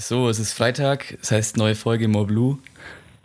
So, 0.00 0.30
es 0.30 0.38
ist 0.38 0.54
Freitag, 0.54 1.18
das 1.20 1.30
heißt 1.30 1.56
neue 1.58 1.74
Folge 1.74 2.08
More 2.08 2.24
Blue. 2.24 2.58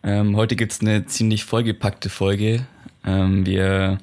Ähm, 0.03 0.35
heute 0.35 0.57
gibt 0.57 0.73
es 0.73 0.81
eine 0.81 1.05
ziemlich 1.05 1.45
vollgepackte 1.45 2.09
Folge. 2.09 2.67
Ähm, 3.05 3.45
wir 3.45 3.97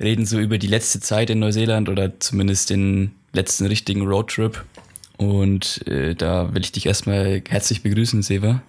reden 0.00 0.24
so 0.24 0.38
über 0.38 0.56
die 0.56 0.68
letzte 0.68 1.00
Zeit 1.00 1.28
in 1.28 1.38
Neuseeland 1.38 1.90
oder 1.90 2.18
zumindest 2.18 2.70
den 2.70 3.12
letzten 3.34 3.66
richtigen 3.66 4.06
Roadtrip. 4.06 4.64
Und 5.18 5.86
äh, 5.86 6.14
da 6.14 6.54
will 6.54 6.62
ich 6.62 6.72
dich 6.72 6.86
erstmal 6.86 7.42
herzlich 7.46 7.82
begrüßen, 7.82 8.22
Seva. 8.22 8.62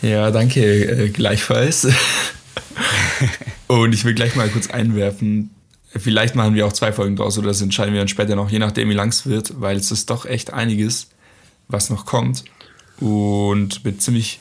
Ja, 0.00 0.30
danke, 0.30 0.62
äh, 0.62 1.08
gleichfalls. 1.10 1.86
Und 3.68 3.92
ich 3.92 4.06
will 4.06 4.14
gleich 4.14 4.36
mal 4.36 4.48
kurz 4.48 4.70
einwerfen, 4.70 5.50
vielleicht 5.94 6.34
machen 6.34 6.54
wir 6.54 6.66
auch 6.66 6.72
zwei 6.72 6.92
Folgen 6.92 7.16
draus 7.16 7.36
oder 7.36 7.48
das 7.48 7.60
entscheiden 7.60 7.92
wir 7.92 8.00
dann 8.00 8.08
später 8.08 8.36
noch, 8.36 8.48
je 8.48 8.58
nachdem 8.58 8.88
wie 8.88 8.94
lang 8.94 9.10
es 9.10 9.26
wird, 9.26 9.60
weil 9.60 9.76
es 9.76 9.90
ist 9.90 10.08
doch 10.08 10.24
echt 10.24 10.54
einiges, 10.54 11.10
was 11.68 11.90
noch 11.90 12.06
kommt. 12.06 12.44
Und 13.00 13.84
mit 13.84 14.02
ziemlich 14.02 14.40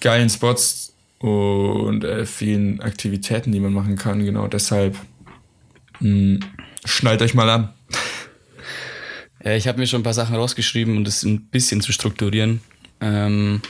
geilen 0.00 0.30
Spots 0.30 0.94
und 1.18 2.04
äh, 2.04 2.26
vielen 2.26 2.80
Aktivitäten, 2.80 3.52
die 3.52 3.60
man 3.60 3.72
machen 3.72 3.96
kann. 3.96 4.24
Genau 4.24 4.46
deshalb 4.46 4.96
mh, 6.00 6.40
schnallt 6.84 7.22
euch 7.22 7.34
mal 7.34 7.48
an. 7.48 7.72
Ja, 9.42 9.52
ich 9.54 9.68
habe 9.68 9.78
mir 9.78 9.86
schon 9.86 10.00
ein 10.00 10.04
paar 10.04 10.14
Sachen 10.14 10.36
rausgeschrieben, 10.36 10.96
um 10.96 11.04
das 11.04 11.22
ein 11.22 11.46
bisschen 11.46 11.80
zu 11.80 11.92
strukturieren. 11.92 12.60
Ähm, 13.00 13.60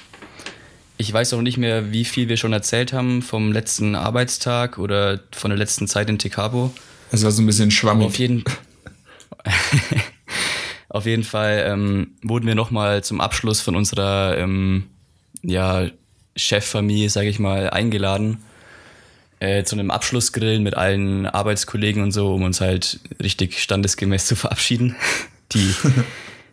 ich 0.97 1.13
weiß 1.13 1.35
auch 1.35 1.43
nicht 1.43 1.57
mehr, 1.57 1.93
wie 1.93 2.05
viel 2.05 2.29
wir 2.29 2.37
schon 2.37 2.53
erzählt 2.53 2.93
haben 2.93 3.23
vom 3.23 3.51
letzten 3.51 3.97
Arbeitstag 3.97 4.79
oder 4.79 5.21
von 5.33 5.51
der 5.51 5.59
letzten 5.59 5.89
Zeit 5.89 6.09
in 6.09 6.19
Tekabo. 6.19 6.73
Es 7.11 7.25
war 7.25 7.33
so 7.33 7.43
ein 7.43 7.47
bisschen 7.47 7.71
schwammig. 7.73 8.07
Auf 8.07 8.19
jeden, 8.19 8.45
auf 10.95 11.07
jeden 11.07 11.25
Fall 11.25 11.65
ähm, 11.67 12.13
wurden 12.23 12.47
wir 12.47 12.55
nochmal 12.55 13.03
zum 13.03 13.21
Abschluss 13.21 13.61
von 13.61 13.75
unserer 13.75 14.39
ähm, 14.39 14.85
ja, 15.43 15.89
Cheffamilie, 16.37 17.11
sage 17.11 17.29
ich 17.29 17.41
mal, 17.41 17.69
eingeladen 17.69 18.45
äh, 19.41 19.65
zu 19.65 19.75
einem 19.75 19.91
Abschlussgrillen 19.91 20.63
mit 20.63 20.77
allen 20.77 21.27
Arbeitskollegen 21.27 22.01
und 22.01 22.13
so, 22.13 22.33
um 22.33 22.45
uns 22.45 22.61
halt 22.61 23.01
richtig 23.21 23.61
standesgemäß 23.61 24.27
zu 24.27 24.37
verabschieden. 24.37 24.95
Die, 25.53 25.73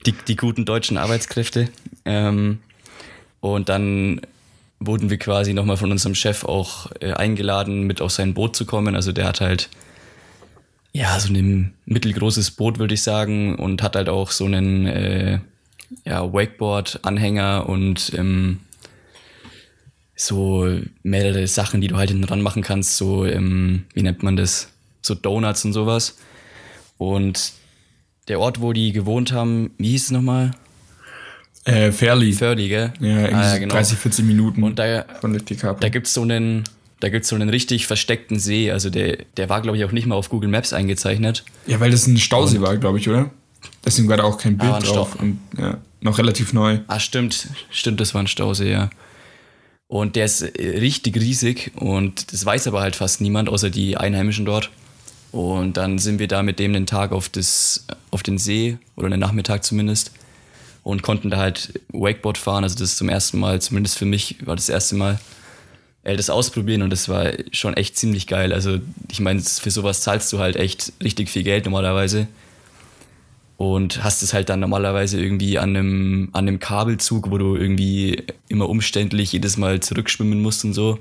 die, 0.06 0.12
die 0.12 0.36
guten 0.36 0.66
deutschen 0.66 0.98
Arbeitskräfte. 0.98 1.70
Ähm, 2.06 2.60
und 3.40 3.70
dann 3.70 4.22
wurden 4.80 5.10
wir 5.10 5.18
quasi 5.18 5.54
nochmal 5.54 5.78
von 5.78 5.92
unserem 5.92 6.14
Chef 6.14 6.44
auch 6.44 6.92
äh, 7.00 7.14
eingeladen, 7.14 7.84
mit 7.84 8.00
auf 8.00 8.12
sein 8.12 8.36
Boot 8.36 8.56
zu 8.56 8.66
kommen. 8.66 8.96
Also 8.96 9.12
der 9.12 9.26
hat 9.26 9.42
halt 9.42 9.70
ja 10.94 11.20
so 11.20 11.34
ein 11.34 11.74
mittelgroßes 11.86 12.52
Boot, 12.52 12.80
würde 12.80 12.94
ich 12.94 13.02
sagen, 13.02 13.56
und 13.56 13.82
hat 13.82 13.96
halt 13.96 14.10
auch 14.10 14.32
so 14.32 14.46
einen 14.46 14.86
äh, 14.88 15.40
ja, 16.06 16.32
Wakeboard-Anhänger 16.34 17.68
und 17.68 18.12
ähm, 18.16 18.60
so 20.16 20.68
mehrere 21.04 21.48
Sachen, 21.48 21.82
die 21.82 21.88
du 21.88 21.98
halt 21.98 22.10
hinten 22.10 22.28
dran 22.28 22.42
machen 22.42 22.62
kannst, 22.62 22.98
so, 22.98 23.26
ähm, 23.26 23.86
wie 23.94 24.04
nennt 24.04 24.24
man 24.24 24.36
das? 24.36 24.70
So 25.02 25.16
Donuts 25.16 25.66
und 25.66 25.74
sowas. 25.74 26.18
Und 26.98 27.54
der 28.28 28.40
Ort, 28.40 28.62
wo 28.62 28.72
die 28.72 28.92
gewohnt 28.92 29.32
haben, 29.32 29.72
wie 29.78 29.90
hieß 29.90 30.06
es 30.06 30.12
nochmal? 30.12 30.52
Äh, 31.66 31.92
Fairly. 31.92 32.34
Fairly, 32.34 32.68
gell? 32.68 32.94
Ja, 33.00 33.30
Ah, 33.34 33.54
so 33.54 33.60
genau. 33.60 33.74
30, 33.74 33.98
40 33.98 34.26
Minuten 34.26 34.64
Und 34.64 34.78
da, 34.78 35.06
von 35.20 35.34
Lake 35.34 35.56
da 35.80 35.90
gibt's 35.90 36.14
so 36.14 36.22
einen, 36.22 36.64
da 37.02 37.10
gibt's 37.10 37.28
so 37.28 37.36
einen 37.36 37.50
richtig 37.50 37.88
versteckten 37.88 38.40
See. 38.40 38.72
Also 38.72 38.90
der, 38.90 39.18
der 39.36 39.50
war, 39.50 39.62
glaube 39.62 39.78
ich, 39.78 39.84
auch 39.84 39.92
nicht 39.92 40.06
mal 40.06 40.16
auf 40.16 40.30
Google 40.30 40.50
Maps 40.50 40.72
eingezeichnet. 40.72 41.44
Ja, 41.66 41.80
weil 41.80 41.92
das 41.92 42.08
ein 42.08 42.18
Stausee 42.18 42.62
war, 42.62 42.78
glaube 42.78 43.00
ich, 43.00 43.10
oder? 43.10 43.32
Deswegen 43.84 44.08
war 44.08 44.18
da 44.18 44.24
auch 44.24 44.38
kein 44.38 44.58
Bild 44.58 44.72
Ah, 44.72 44.80
drauf. 44.80 45.16
Und 45.16 45.40
ja, 45.58 45.80
noch 46.00 46.18
relativ 46.18 46.54
neu. 46.54 46.80
Ah, 46.88 47.00
stimmt. 47.00 47.48
Stimmt, 47.70 48.00
das 48.00 48.14
war 48.14 48.22
ein 48.22 48.28
Stausee, 48.28 48.72
ja. 48.72 48.90
Und 49.88 50.16
der 50.16 50.26
ist 50.26 50.42
äh, 50.42 50.80
richtig 50.80 51.18
riesig 51.18 51.72
und 51.76 52.32
das 52.32 52.46
weiß 52.46 52.68
aber 52.68 52.82
halt 52.82 52.96
fast 52.96 53.20
niemand, 53.20 53.50
außer 53.50 53.70
die 53.70 53.98
Einheimischen 53.98 54.46
dort. 54.46 54.70
Und 55.32 55.78
dann 55.78 55.98
sind 55.98 56.20
wir 56.20 56.28
da 56.28 56.44
mit 56.44 56.60
dem 56.60 56.74
den 56.74 56.86
Tag 56.86 57.12
auf, 57.12 57.30
das, 57.30 57.86
auf 58.12 58.22
den 58.22 58.38
See, 58.38 58.78
oder 58.96 59.10
den 59.10 59.20
Nachmittag 59.20 59.64
zumindest, 59.64 60.12
und 60.84 61.02
konnten 61.04 61.30
da 61.30 61.38
halt 61.38 61.80
Wakeboard 61.90 62.38
fahren. 62.38 62.64
Also 62.64 62.76
das 62.78 62.92
ist 62.92 62.98
zum 62.98 63.10
ersten 63.10 63.40
Mal, 63.40 63.62
zumindest 63.62 63.98
für 63.98 64.06
mich 64.06 64.38
war 64.46 64.56
das 64.56 64.70
erste 64.70 64.96
Mal, 64.96 65.20
äh, 66.04 66.16
das 66.16 66.30
ausprobieren 66.30 66.82
und 66.82 66.90
das 66.90 67.10
war 67.10 67.32
schon 67.52 67.76
echt 67.76 67.98
ziemlich 67.98 68.28
geil. 68.28 68.54
Also 68.54 68.80
ich 69.12 69.20
meine, 69.20 69.42
für 69.42 69.72
sowas 69.72 70.02
zahlst 70.02 70.32
du 70.34 70.40
halt 70.40 70.56
echt 70.56 70.94
richtig 71.04 71.30
viel 71.30 71.44
Geld 71.44 71.66
normalerweise 71.66 72.28
und 73.62 74.04
hast 74.04 74.24
es 74.24 74.34
halt 74.34 74.50
dann 74.50 74.60
normalerweise 74.60 75.22
irgendwie 75.22 75.60
an 75.60 75.76
einem, 75.76 76.30
an 76.32 76.48
einem 76.48 76.58
Kabelzug, 76.58 77.30
wo 77.30 77.38
du 77.38 77.56
irgendwie 77.56 78.24
immer 78.48 78.68
umständlich 78.68 79.34
jedes 79.34 79.58
Mal 79.58 79.82
zurückschwimmen 79.82 80.42
musst 80.42 80.66
und 80.66 80.74
so. 80.74 80.98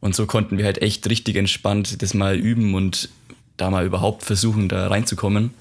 Und 0.00 0.14
so 0.14 0.26
konnten 0.26 0.58
wir 0.58 0.66
halt 0.66 0.82
echt 0.82 1.08
richtig 1.08 1.36
entspannt 1.36 2.02
das 2.02 2.12
mal 2.12 2.36
üben 2.36 2.74
und 2.74 3.08
da 3.56 3.70
mal 3.70 3.86
überhaupt 3.86 4.22
versuchen, 4.22 4.68
da 4.68 4.88
reinzukommen. 4.88 5.54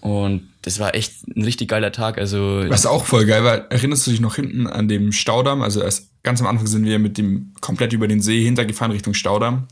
Und 0.00 0.48
das 0.62 0.78
war 0.78 0.94
echt 0.94 1.26
ein 1.26 1.42
richtig 1.42 1.68
geiler 1.68 1.90
Tag. 1.90 2.18
Also 2.18 2.62
Was 2.68 2.86
auch 2.86 3.04
voll 3.04 3.26
geil 3.26 3.42
war, 3.42 3.72
erinnerst 3.72 4.06
du 4.06 4.12
dich 4.12 4.20
noch 4.20 4.36
hinten 4.36 4.68
an 4.68 4.86
dem 4.86 5.10
Staudamm? 5.10 5.62
Also 5.62 5.82
erst 5.82 6.11
ganz 6.22 6.40
am 6.40 6.46
Anfang 6.46 6.66
sind 6.66 6.84
wir 6.84 6.98
mit 6.98 7.18
dem 7.18 7.52
komplett 7.60 7.92
über 7.92 8.08
den 8.08 8.20
See 8.20 8.42
hintergefahren 8.42 8.92
Richtung 8.92 9.14
Staudamm. 9.14 9.66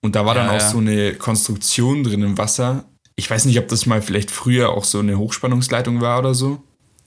Und 0.00 0.16
da 0.16 0.26
war 0.26 0.34
Ja, 0.34 0.42
dann 0.42 0.50
auch 0.50 0.60
ja. 0.60 0.68
so 0.68 0.78
eine 0.78 1.14
Konstruktion 1.14 2.02
drin 2.02 2.22
im 2.22 2.38
Wasser. 2.38 2.84
Ich 3.14 3.30
weiß 3.30 3.44
nicht, 3.44 3.58
ob 3.58 3.68
das 3.68 3.86
mal 3.86 4.02
vielleicht 4.02 4.30
früher 4.30 4.70
auch 4.70 4.84
so 4.84 4.98
eine 4.98 5.18
Hochspannungsleitung 5.18 6.00
war 6.00 6.18
oder 6.18 6.34
so. 6.34 6.62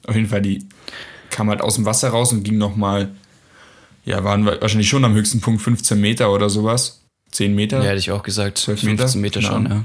Auf 0.08 0.16
jeden 0.16 0.28
Fall, 0.28 0.42
die 0.42 0.66
kam 1.30 1.50
halt 1.50 1.62
aus 1.62 1.76
dem 1.76 1.86
Wasser 1.86 2.10
raus 2.10 2.32
und 2.32 2.44
ging 2.44 2.58
nochmal, 2.58 3.10
ja, 4.06 4.24
waren 4.24 4.46
wir 4.46 4.62
wahrscheinlich 4.62 4.88
schon 4.88 5.04
am 5.04 5.14
höchsten 5.14 5.42
Punkt 5.42 5.62
15 5.62 6.00
Meter 6.00 6.32
oder 6.32 6.50
sowas. 6.50 7.02
10 7.32 7.54
Meter. 7.54 7.80
ja, 7.80 7.86
hätte 7.90 7.98
ich 7.98 8.12
auch 8.12 8.24
gesagt, 8.24 8.60
12 8.60 8.84
Meter? 8.84 8.98
15 9.00 9.22
Meter 9.22 9.42
Keine 9.42 9.52
schon, 9.54 9.66
ja. 9.66 9.84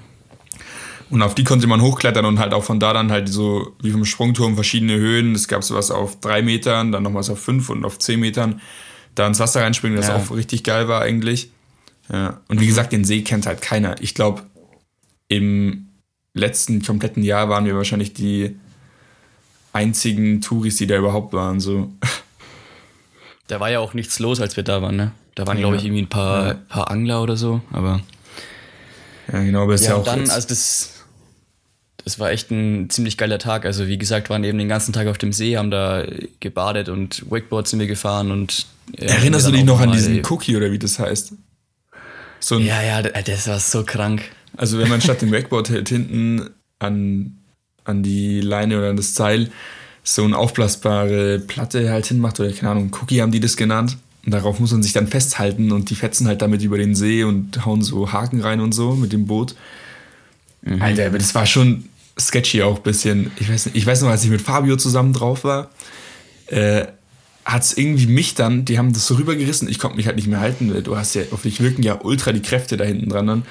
Und 1.10 1.22
auf 1.22 1.34
die 1.34 1.42
konnte 1.44 1.66
man 1.66 1.80
hochklettern 1.82 2.24
und 2.24 2.38
halt 2.38 2.54
auch 2.54 2.62
von 2.64 2.78
da 2.78 2.92
dann 2.92 3.10
halt 3.10 3.28
so 3.28 3.74
wie 3.82 3.90
vom 3.90 4.04
Sprungturm 4.04 4.54
verschiedene 4.54 4.94
Höhen. 4.96 5.34
Es 5.34 5.48
gab 5.48 5.64
sowas 5.64 5.90
auf 5.90 6.20
drei 6.20 6.40
Metern, 6.42 6.92
dann 6.92 7.02
noch 7.02 7.14
was 7.14 7.30
auf 7.30 7.40
fünf 7.40 7.68
und 7.68 7.84
auf 7.84 7.98
zehn 7.98 8.20
Metern. 8.20 8.60
Da 9.16 9.26
ins 9.26 9.40
Wasser 9.40 9.62
reinspringen, 9.62 9.96
das 9.96 10.06
Ja. 10.08 10.16
auch 10.16 10.30
richtig 10.30 10.62
geil 10.62 10.86
war 10.86 11.02
eigentlich. 11.02 11.50
Ja. 12.12 12.40
Und 12.48 12.60
wie 12.60 12.66
gesagt, 12.66 12.92
den 12.92 13.04
See 13.04 13.22
kennt 13.22 13.46
halt 13.46 13.60
keiner. 13.60 13.96
Ich 14.00 14.14
glaube, 14.14 14.42
im 15.28 15.88
letzten 16.32 16.80
kompletten 16.82 17.24
Jahr 17.24 17.48
waren 17.48 17.64
wir 17.64 17.74
wahrscheinlich 17.76 18.12
die 18.12 18.56
einzigen 19.72 20.40
Touris, 20.40 20.76
die 20.76 20.86
da 20.86 20.96
überhaupt 20.96 21.32
waren. 21.32 21.60
So. 21.60 21.92
Da 23.48 23.58
war 23.58 23.68
ja 23.68 23.80
auch 23.80 23.94
nichts 23.94 24.20
los, 24.20 24.40
als 24.40 24.56
wir 24.56 24.62
da 24.62 24.80
waren, 24.80 24.94
ne? 24.94 25.10
Da 25.34 25.44
waren, 25.44 25.58
glaube 25.58 25.74
ich, 25.74 25.82
Ja. 25.82 25.86
irgendwie 25.88 26.02
ein 26.02 26.08
paar, 26.08 26.54
paar 26.68 26.88
Angler 26.88 27.20
oder 27.20 27.36
so, 27.36 27.60
aber. 27.72 28.00
Ja, 29.32 29.42
genau, 29.42 29.64
aber 29.64 29.74
ist 29.74 29.84
ja, 29.86 29.90
Ja, 29.90 29.96
auch 29.96 30.04
dann, 30.04 30.30
also 30.30 30.46
das, 30.46 30.99
das 32.04 32.18
war 32.18 32.30
echt 32.30 32.50
ein 32.50 32.88
ziemlich 32.90 33.16
geiler 33.16 33.38
Tag. 33.38 33.64
Also 33.64 33.86
wie 33.86 33.98
gesagt, 33.98 34.30
waren 34.30 34.44
eben 34.44 34.58
den 34.58 34.68
ganzen 34.68 34.92
Tag 34.92 35.06
auf 35.06 35.18
dem 35.18 35.32
See, 35.32 35.56
haben 35.56 35.70
da 35.70 36.04
gebadet 36.40 36.88
und 36.88 37.24
Wakeboard 37.30 37.68
sind 37.68 37.78
wir 37.80 37.86
gefahren 37.86 38.30
und 38.30 38.66
äh, 38.96 39.06
Erinnerst 39.06 39.46
du 39.46 39.52
dich 39.52 39.64
noch 39.64 39.80
an 39.80 39.92
diesen 39.92 40.22
Cookie 40.26 40.56
oder 40.56 40.72
wie 40.72 40.78
das 40.78 40.98
heißt? 40.98 41.32
So 42.40 42.56
ein 42.56 42.64
Ja, 42.64 42.82
ja, 42.82 43.02
d- 43.02 43.12
das 43.24 43.46
war 43.48 43.58
so 43.60 43.84
krank. 43.84 44.22
Also 44.56 44.78
wenn 44.78 44.88
man 44.88 45.00
statt 45.00 45.22
dem 45.22 45.30
Wakeboard 45.32 45.70
halt 45.70 45.88
hinten 45.88 46.50
an, 46.78 47.36
an 47.84 48.02
die 48.02 48.40
Leine 48.40 48.78
oder 48.78 48.90
an 48.90 48.96
das 48.96 49.14
Seil 49.14 49.50
so 50.02 50.24
eine 50.24 50.36
aufblasbare 50.38 51.38
Platte 51.40 51.90
halt 51.90 52.06
hinmacht 52.06 52.40
oder 52.40 52.50
keine 52.52 52.70
Ahnung, 52.72 52.90
Cookie 53.00 53.20
haben 53.20 53.30
die 53.32 53.40
das 53.40 53.56
genannt. 53.56 53.98
Und 54.24 54.32
darauf 54.32 54.58
muss 54.58 54.72
man 54.72 54.82
sich 54.82 54.92
dann 54.92 55.06
festhalten 55.06 55.72
und 55.72 55.88
die 55.90 55.94
fetzen 55.94 56.26
halt 56.26 56.42
damit 56.42 56.62
über 56.62 56.76
den 56.78 56.94
See 56.94 57.24
und 57.24 57.64
hauen 57.64 57.82
so 57.82 58.12
Haken 58.12 58.40
rein 58.40 58.60
und 58.60 58.72
so 58.72 58.94
mit 58.94 59.12
dem 59.12 59.26
Boot. 59.26 59.54
Alter, 60.80 61.06
aber 61.06 61.18
das 61.18 61.34
war 61.34 61.46
schon 61.46 61.84
sketchy 62.20 62.62
auch 62.62 62.76
ein 62.76 62.82
bisschen. 62.82 63.30
Ich 63.38 63.50
weiß, 63.50 63.66
nicht, 63.66 63.76
ich 63.76 63.86
weiß 63.86 64.02
noch, 64.02 64.10
als 64.10 64.24
ich 64.24 64.30
mit 64.30 64.40
Fabio 64.42 64.76
zusammen 64.76 65.12
drauf 65.12 65.44
war, 65.44 65.70
äh, 66.46 66.86
hat 67.44 67.62
es 67.62 67.76
irgendwie 67.76 68.06
mich 68.06 68.34
dann, 68.34 68.64
die 68.64 68.78
haben 68.78 68.92
das 68.92 69.06
so 69.06 69.14
rübergerissen, 69.14 69.68
ich 69.68 69.78
konnte 69.78 69.96
mich 69.96 70.06
halt 70.06 70.16
nicht 70.16 70.28
mehr 70.28 70.40
halten. 70.40 70.82
Du 70.84 70.96
hast 70.96 71.14
ja, 71.14 71.22
auf 71.32 71.42
dich 71.42 71.60
wirken 71.60 71.82
ja 71.82 71.98
ultra 72.02 72.32
die 72.32 72.42
Kräfte 72.42 72.76
da 72.76 72.84
hinten 72.84 73.08
dran 73.08 73.26
dann. 73.26 73.42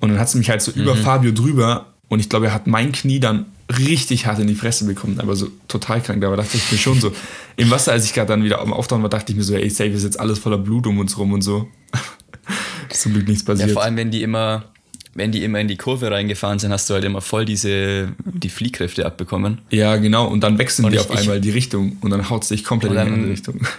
Und 0.00 0.10
dann 0.10 0.18
hat 0.18 0.28
es 0.28 0.34
mich 0.34 0.50
halt 0.50 0.60
so 0.60 0.72
über 0.72 0.96
Fabio 0.96 1.32
drüber 1.32 1.86
und 2.08 2.20
ich 2.20 2.28
glaube, 2.28 2.46
er 2.46 2.54
hat 2.54 2.66
mein 2.66 2.92
Knie 2.92 3.20
dann 3.20 3.46
richtig 3.78 4.26
hart 4.26 4.38
in 4.40 4.46
die 4.46 4.54
Fresse 4.54 4.84
bekommen, 4.84 5.20
aber 5.20 5.36
so 5.36 5.48
total 5.68 6.02
krank. 6.02 6.20
Da 6.20 6.34
dachte 6.36 6.56
ich 6.58 6.70
mir 6.70 6.76
schon 6.76 7.00
so, 7.00 7.12
im 7.56 7.70
Wasser, 7.70 7.92
als 7.92 8.04
ich 8.04 8.12
gerade 8.12 8.28
dann 8.28 8.44
wieder 8.44 8.60
am 8.60 8.72
Auftauchen 8.74 9.02
war, 9.02 9.08
dachte 9.08 9.32
ich 9.32 9.38
mir 9.38 9.44
so, 9.44 9.54
ey, 9.54 9.70
safe 9.70 9.90
ist 9.90 10.02
jetzt 10.04 10.20
alles 10.20 10.38
voller 10.38 10.58
Blut 10.58 10.86
um 10.86 10.98
uns 10.98 11.16
rum 11.16 11.32
und 11.32 11.40
so. 11.40 11.68
Zum 12.90 13.12
Glück 13.14 13.26
nichts 13.26 13.44
Ja, 13.46 13.54
passiert. 13.54 13.70
vor 13.70 13.82
allem, 13.82 13.96
wenn 13.96 14.10
die 14.10 14.22
immer, 14.22 14.64
wenn 15.14 15.30
die 15.32 15.44
immer 15.44 15.60
in 15.60 15.68
die 15.68 15.76
Kurve 15.76 16.10
reingefahren 16.10 16.58
sind, 16.58 16.72
hast 16.72 16.88
du 16.90 16.94
halt 16.94 17.04
immer 17.04 17.20
voll 17.20 17.44
diese, 17.44 18.08
die 18.24 18.48
Fliehkräfte 18.50 19.06
abbekommen. 19.06 19.58
ja, 19.70 19.96
genau. 19.96 20.26
Und 20.26 20.40
dann 20.40 20.58
wechseln 20.58 20.84
Und 20.86 20.92
die 20.92 20.98
ich- 20.98 21.04
auf 21.04 21.10
einmal 21.16 21.40
die 21.40 21.50
Richtung 21.50 21.96
und 22.00 22.10
dann 22.10 22.28
haut 22.30 22.42
es 22.42 22.48
dich 22.48 22.64
komplett 22.64 22.92
in 22.92 22.98
die 22.98 23.04
dann- 23.04 23.12
andere 23.14 23.30
Richtung. 23.32 23.60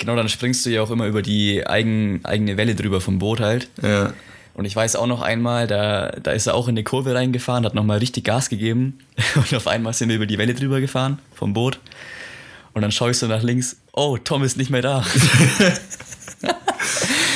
Genau, 0.00 0.14
dann 0.14 0.28
springst 0.28 0.64
du 0.64 0.70
ja 0.70 0.80
auch 0.80 0.92
immer 0.92 1.06
über 1.08 1.22
die 1.22 1.66
eigen, 1.66 2.20
eigene 2.24 2.56
Welle 2.56 2.76
drüber 2.76 3.00
vom 3.00 3.18
Boot 3.18 3.40
halt. 3.40 3.68
ja. 3.82 4.12
Und 4.54 4.64
ich 4.64 4.74
weiß 4.74 4.94
auch 4.96 5.06
noch 5.08 5.22
einmal, 5.22 5.66
da, 5.68 6.10
da 6.22 6.30
ist 6.32 6.46
er 6.48 6.54
auch 6.54 6.66
in 6.68 6.74
eine 6.74 6.82
Kurve 6.84 7.14
reingefahren, 7.14 7.64
hat 7.64 7.74
nochmal 7.76 7.98
richtig 7.98 8.24
Gas 8.24 8.48
gegeben. 8.48 8.98
Und 9.36 9.52
auf 9.54 9.66
einmal 9.68 9.92
sind 9.94 10.08
wir 10.08 10.16
über 10.16 10.26
die 10.26 10.36
Welle 10.38 10.52
drüber 10.54 10.80
gefahren 10.80 11.18
vom 11.34 11.52
Boot. 11.52 11.78
Und 12.74 12.82
dann 12.82 12.90
schaue 12.92 13.10
ich 13.12 13.18
so 13.18 13.26
nach 13.26 13.42
links, 13.42 13.76
oh, 13.92 14.18
Tom 14.18 14.42
ist 14.44 14.56
nicht 14.56 14.70
mehr 14.70 14.82
da. 14.82 15.04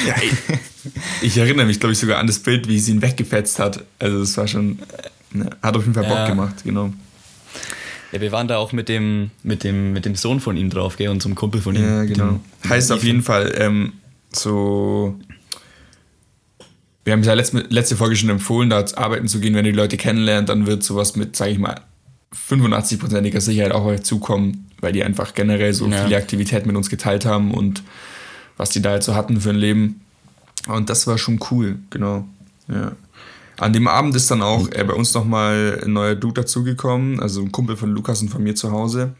ja, 0.06 0.14
ey. 0.14 0.58
Ich 1.20 1.36
erinnere 1.36 1.66
mich, 1.66 1.78
glaube 1.78 1.92
ich, 1.92 1.98
sogar 1.98 2.18
an 2.18 2.26
das 2.26 2.40
Bild, 2.40 2.68
wie 2.68 2.78
sie 2.78 2.92
ihn 2.92 3.02
weggefetzt 3.02 3.58
hat. 3.58 3.84
Also 3.98 4.20
das 4.20 4.36
war 4.36 4.48
schon, 4.48 4.78
ne, 5.32 5.50
hat 5.62 5.76
auf 5.76 5.82
jeden 5.82 5.94
Fall 5.94 6.04
Bock 6.04 6.16
ja. 6.16 6.28
gemacht, 6.28 6.56
genau. 6.64 6.92
Ja, 8.12 8.20
wir 8.20 8.32
waren 8.32 8.48
da 8.48 8.58
auch 8.58 8.72
mit 8.72 8.88
dem, 8.88 9.30
mit 9.42 9.64
dem, 9.64 9.92
mit 9.92 10.04
dem 10.04 10.14
Sohn 10.16 10.40
von 10.40 10.56
ihm 10.56 10.68
drauf, 10.70 10.96
gell, 10.96 11.08
und 11.08 11.22
zum 11.22 11.34
Kumpel 11.34 11.60
von 11.60 11.74
ihm. 11.74 11.84
Ja, 11.84 12.04
genau. 12.04 12.40
Dem, 12.62 12.70
heißt 12.70 12.92
auf 12.92 13.02
jeden 13.04 13.22
Fall, 13.22 13.54
ähm, 13.56 13.94
so. 14.32 15.18
Wir 17.04 17.14
haben 17.14 17.22
ja 17.22 17.34
letzte, 17.34 17.64
letzte 17.68 17.96
Folge 17.96 18.14
schon 18.14 18.28
empfohlen, 18.28 18.70
da 18.70 18.84
arbeiten 18.94 19.26
zu 19.26 19.40
gehen, 19.40 19.54
wenn 19.54 19.64
ihr 19.64 19.72
die 19.72 19.78
Leute 19.78 19.96
kennenlernt, 19.96 20.48
dann 20.48 20.66
wird 20.66 20.84
sowas 20.84 21.16
mit, 21.16 21.34
sage 21.34 21.50
ich 21.52 21.58
mal, 21.58 21.80
85%iger 22.48 23.40
Sicherheit 23.40 23.72
auch 23.72 23.84
euch 23.84 24.02
zukommen, 24.02 24.70
weil 24.80 24.92
die 24.92 25.02
einfach 25.02 25.34
generell 25.34 25.72
so 25.72 25.88
ja. 25.88 26.04
viele 26.04 26.16
Aktivitäten 26.16 26.68
mit 26.68 26.76
uns 26.76 26.90
geteilt 26.90 27.24
haben 27.24 27.52
und 27.52 27.82
was 28.56 28.70
die 28.70 28.82
da 28.82 28.90
halt 28.90 29.02
so 29.02 29.14
hatten 29.14 29.40
für 29.40 29.50
ein 29.50 29.56
Leben. 29.56 30.00
Und 30.68 30.90
das 30.90 31.06
war 31.06 31.18
schon 31.18 31.40
cool, 31.50 31.78
genau. 31.90 32.26
Ja. 32.68 32.92
An 33.58 33.72
dem 33.72 33.86
Abend 33.86 34.16
ist 34.16 34.30
dann 34.30 34.42
auch 34.42 34.68
äh, 34.72 34.84
bei 34.84 34.94
uns 34.94 35.14
nochmal 35.14 35.80
ein 35.84 35.92
neuer 35.92 36.14
Dude 36.14 36.40
dazugekommen, 36.40 37.20
also 37.20 37.42
ein 37.42 37.52
Kumpel 37.52 37.76
von 37.76 37.90
Lukas 37.90 38.22
und 38.22 38.28
von 38.28 38.42
mir 38.42 38.54
zu 38.54 38.72
Hause. 38.72 39.14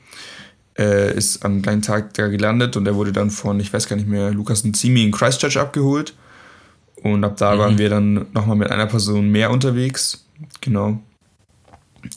Äh, 0.76 1.17
ist 1.17 1.44
am 1.44 1.61
gleichen 1.61 1.82
Tag 1.82 2.14
da 2.14 2.29
gelandet 2.29 2.76
und 2.76 2.87
er 2.87 2.94
wurde 2.94 3.12
dann 3.12 3.31
von, 3.31 3.61
ich 3.61 3.73
weiß 3.73 3.88
gar 3.88 3.96
nicht 3.96 4.08
mehr, 4.08 4.31
Lukas 4.31 4.62
und 4.62 4.75
Zimi 4.76 5.05
in 5.05 5.12
Christchurch 5.12 5.58
abgeholt. 5.58 6.14
Und 7.02 7.25
ab 7.25 7.37
da 7.37 7.55
mhm. 7.55 7.58
waren 7.58 7.79
wir 7.79 7.90
dann 7.90 8.26
nochmal 8.32 8.56
mit 8.56 8.70
einer 8.70 8.87
Person 8.87 9.31
mehr 9.31 9.50
unterwegs. 9.50 10.25
Genau. 10.61 11.00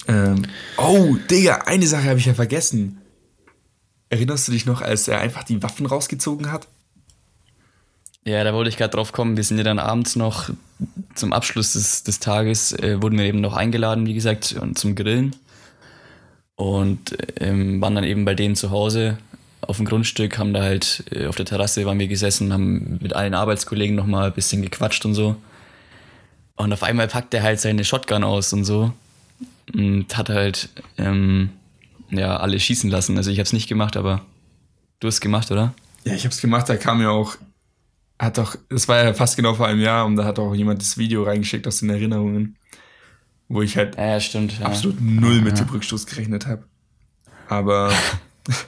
Ähm, 0.07 0.43
oh, 0.77 1.15
Digga, 1.29 1.63
eine 1.65 1.85
Sache 1.85 2.09
habe 2.09 2.19
ich 2.19 2.25
ja 2.25 2.33
vergessen. 2.33 3.01
Erinnerst 4.09 4.47
du 4.47 4.51
dich 4.51 4.65
noch, 4.65 4.81
als 4.81 5.07
er 5.07 5.19
einfach 5.19 5.43
die 5.43 5.61
Waffen 5.61 5.85
rausgezogen 5.85 6.51
hat? 6.51 6.67
Ja, 8.25 8.43
da 8.43 8.53
wollte 8.53 8.69
ich 8.69 8.77
gerade 8.77 8.91
drauf 8.91 9.11
kommen. 9.11 9.37
Wir 9.37 9.43
sind 9.43 9.57
ja 9.57 9.63
dann 9.63 9.79
abends 9.79 10.15
noch 10.15 10.49
zum 11.13 11.31
Abschluss 11.31 11.73
des, 11.73 12.03
des 12.03 12.19
Tages, 12.19 12.73
äh, 12.73 13.01
wurden 13.01 13.17
wir 13.17 13.25
eben 13.25 13.39
noch 13.39 13.53
eingeladen, 13.53 14.07
wie 14.07 14.15
gesagt, 14.15 14.55
zum 14.73 14.95
Grillen. 14.95 15.35
Und 16.55 17.15
ähm, 17.39 17.81
waren 17.81 17.95
dann 17.95 18.03
eben 18.03 18.25
bei 18.25 18.33
denen 18.33 18.55
zu 18.55 18.71
Hause 18.71 19.17
auf 19.61 19.77
dem 19.77 19.85
Grundstück, 19.85 20.37
haben 20.37 20.53
da 20.53 20.63
halt 20.63 21.03
äh, 21.11 21.27
auf 21.27 21.35
der 21.35 21.45
Terrasse 21.45 21.85
waren 21.85 21.99
wir 21.99 22.07
gesessen, 22.07 22.53
haben 22.53 22.97
mit 23.01 23.13
allen 23.13 23.33
Arbeitskollegen 23.33 23.95
nochmal 23.95 24.27
ein 24.27 24.33
bisschen 24.33 24.61
gequatscht 24.61 25.05
und 25.05 25.13
so. 25.13 25.35
Und 26.55 26.71
auf 26.71 26.83
einmal 26.83 27.07
packt 27.07 27.33
er 27.33 27.43
halt 27.43 27.59
seine 27.59 27.83
Shotgun 27.83 28.23
aus 28.23 28.53
und 28.53 28.63
so 28.63 28.93
und 29.73 30.15
hat 30.17 30.29
halt 30.29 30.69
ähm, 30.97 31.49
ja 32.09 32.37
alle 32.37 32.59
schießen 32.59 32.89
lassen. 32.89 33.17
Also 33.17 33.31
ich 33.31 33.37
habe 33.37 33.45
es 33.45 33.53
nicht 33.53 33.67
gemacht, 33.67 33.97
aber 33.97 34.21
du 34.99 35.07
hast 35.07 35.21
gemacht, 35.21 35.51
oder? 35.51 35.73
Ja, 36.05 36.13
ich 36.13 36.23
habe 36.23 36.33
es 36.33 36.39
gemacht. 36.39 36.69
Da 36.69 36.77
kam 36.77 37.01
ja 37.01 37.09
auch, 37.09 37.35
hat 38.17 38.37
doch, 38.37 38.55
es 38.69 38.87
war 38.87 39.03
ja 39.03 39.13
fast 39.13 39.35
genau 39.35 39.53
vor 39.53 39.67
einem 39.67 39.81
Jahr 39.81 40.05
und 40.05 40.15
da 40.15 40.25
hat 40.25 40.39
auch 40.39 40.53
jemand 40.55 40.81
das 40.81 40.97
Video 40.97 41.23
reingeschickt 41.23 41.67
aus 41.67 41.79
den 41.79 41.89
Erinnerungen, 41.89 42.57
wo 43.47 43.61
ich 43.61 43.77
halt 43.77 43.97
ja, 43.97 44.19
stimmt, 44.19 44.59
ja. 44.59 44.65
absolut 44.65 45.01
null 45.01 45.41
mit 45.41 45.59
dem 45.59 45.67
Rückstoß 45.67 46.05
gerechnet 46.05 46.47
habe. 46.47 46.63
Aber 47.47 47.91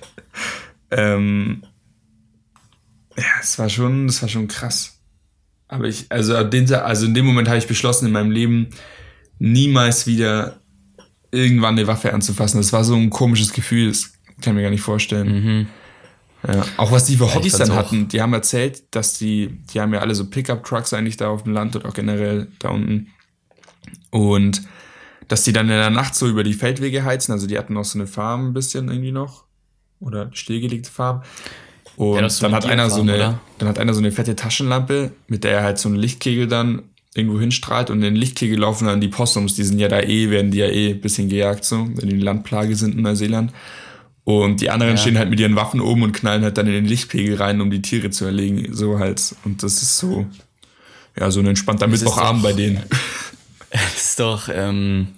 ähm, 0.92 1.64
ja, 3.18 3.24
es 3.42 3.58
war 3.58 3.70
schon, 3.70 4.08
es 4.08 4.22
war 4.22 4.30
schon 4.30 4.48
krass. 4.48 5.00
Aber 5.68 5.86
ich, 5.86 6.06
also, 6.10 6.36
also 6.36 7.06
in 7.06 7.14
dem 7.14 7.26
Moment 7.26 7.48
habe 7.48 7.58
ich 7.58 7.68
beschlossen, 7.68 8.06
in 8.06 8.12
meinem 8.12 8.32
Leben 8.32 8.70
niemals 9.40 10.08
wieder 10.08 10.60
irgendwann 11.32 11.78
eine 11.78 11.88
Waffe 11.88 12.14
anzufassen. 12.14 12.58
Das 12.58 12.72
war 12.74 12.84
so 12.84 12.96
ein 12.96 13.10
komisches 13.10 13.54
Gefühl, 13.54 13.90
das 13.90 14.14
kann 14.42 14.54
ich 14.54 14.56
mir 14.56 14.62
gar 14.62 14.70
nicht 14.70 14.82
vorstellen. 14.82 15.28
Mhm. 15.28 15.68
Ja, 16.46 16.66
auch 16.78 16.92
was 16.92 17.06
die 17.06 17.18
für 17.18 17.34
Hobbys 17.34 17.54
ja, 17.54 17.66
dann 17.66 17.76
hatten, 17.76 18.08
die 18.08 18.22
haben 18.22 18.34
erzählt, 18.34 18.84
dass 18.92 19.18
die, 19.18 19.58
die 19.74 19.82
haben 19.82 19.94
ja 19.94 20.02
alle 20.02 20.14
so 20.16 20.30
Pickup-Trucks 20.30 20.94
eigentlich 20.94 21.18
da 21.18 21.30
auf 21.30 21.44
dem 21.44 21.54
Land 21.54 21.76
oder 21.76 21.90
auch 21.90 21.94
generell 21.94 22.48
da 22.60 22.70
unten. 22.70 23.08
Und 24.12 24.62
dass 25.28 25.44
die 25.44 25.52
dann 25.52 25.66
in 25.66 25.76
der 25.76 25.90
Nacht 25.90 26.16
so 26.16 26.28
über 26.28 26.44
die 26.44 26.54
Feldwege 26.54 27.04
heizen, 27.04 27.32
also 27.32 27.48
die 27.48 27.58
hatten 27.58 27.76
auch 27.76 27.86
so 27.86 27.98
eine 27.98 28.08
Farm 28.08 28.50
ein 28.50 28.54
bisschen 28.54 28.88
irgendwie 28.88 29.12
noch. 29.12 29.46
Oder 30.00 30.30
stillgelegte 30.34 30.92
Farm. 30.92 31.24
Und 31.96 32.22
ja, 32.22 32.28
dann 32.28 32.54
hat 32.54 32.66
einer 32.68 32.90
so 32.92 33.02
eine, 33.02 33.16
oder? 33.16 33.40
dann 33.58 33.70
hat 33.70 33.80
einer 33.80 33.94
so 33.94 34.00
eine 34.00 34.12
fette 34.12 34.36
Taschenlampe, 34.36 35.12
mit 35.28 35.44
der 35.44 35.54
er 35.54 35.64
halt 35.64 35.80
so 35.80 35.90
einen 35.90 35.98
Lichtkegel 35.98 36.48
dann 36.48 36.84
irgendwo 37.16 37.40
hinstrahlt 37.40 37.90
und 37.90 37.98
in 37.98 38.04
den 38.04 38.16
Lichtkegel 38.16 38.60
laufen 38.60 38.86
dann 38.86 39.02
die 39.02 39.08
Possums, 39.08 39.56
die 39.56 39.64
sind 39.64 39.80
ja 39.80 39.88
da 39.88 40.00
eh, 40.02 40.30
werden 40.30 40.52
die 40.52 40.60
ja 40.60 40.68
eh 40.68 40.92
ein 40.92 41.02
bisschen 41.02 41.30
gejagt, 41.30 41.66
so, 41.66 41.88
wenn 41.96 42.10
die 42.10 42.18
Landplage 42.18 42.76
sind 42.76 42.96
in 42.96 43.02
Neuseeland. 43.02 43.52
Und 44.28 44.60
die 44.60 44.70
anderen 44.70 44.96
ja. 44.96 44.98
stehen 44.98 45.18
halt 45.18 45.30
mit 45.30 45.40
ihren 45.40 45.56
Waffen 45.56 45.80
oben 45.80 46.04
und 46.04 46.12
knallen 46.12 46.44
halt 46.44 46.58
dann 46.58 46.68
in 46.68 46.74
den 46.74 46.86
Lichtpegel 46.86 47.36
rein, 47.36 47.62
um 47.62 47.72
die 47.72 47.82
Tiere 47.82 48.10
zu 48.10 48.26
erlegen, 48.26 48.76
so 48.76 49.00
halt. 49.00 49.34
Und 49.46 49.64
das 49.64 49.82
ist 49.82 50.00
so, 50.00 50.28
ja, 51.18 51.32
so 51.32 51.40
ein 51.40 51.46
entspannter 51.46 51.88
Mittwochabend 51.88 52.44
bei 52.44 52.52
denen. 52.52 52.84
Das 53.70 53.98
ist 53.98 54.20
doch, 54.22 54.48
ähm, 54.50 55.10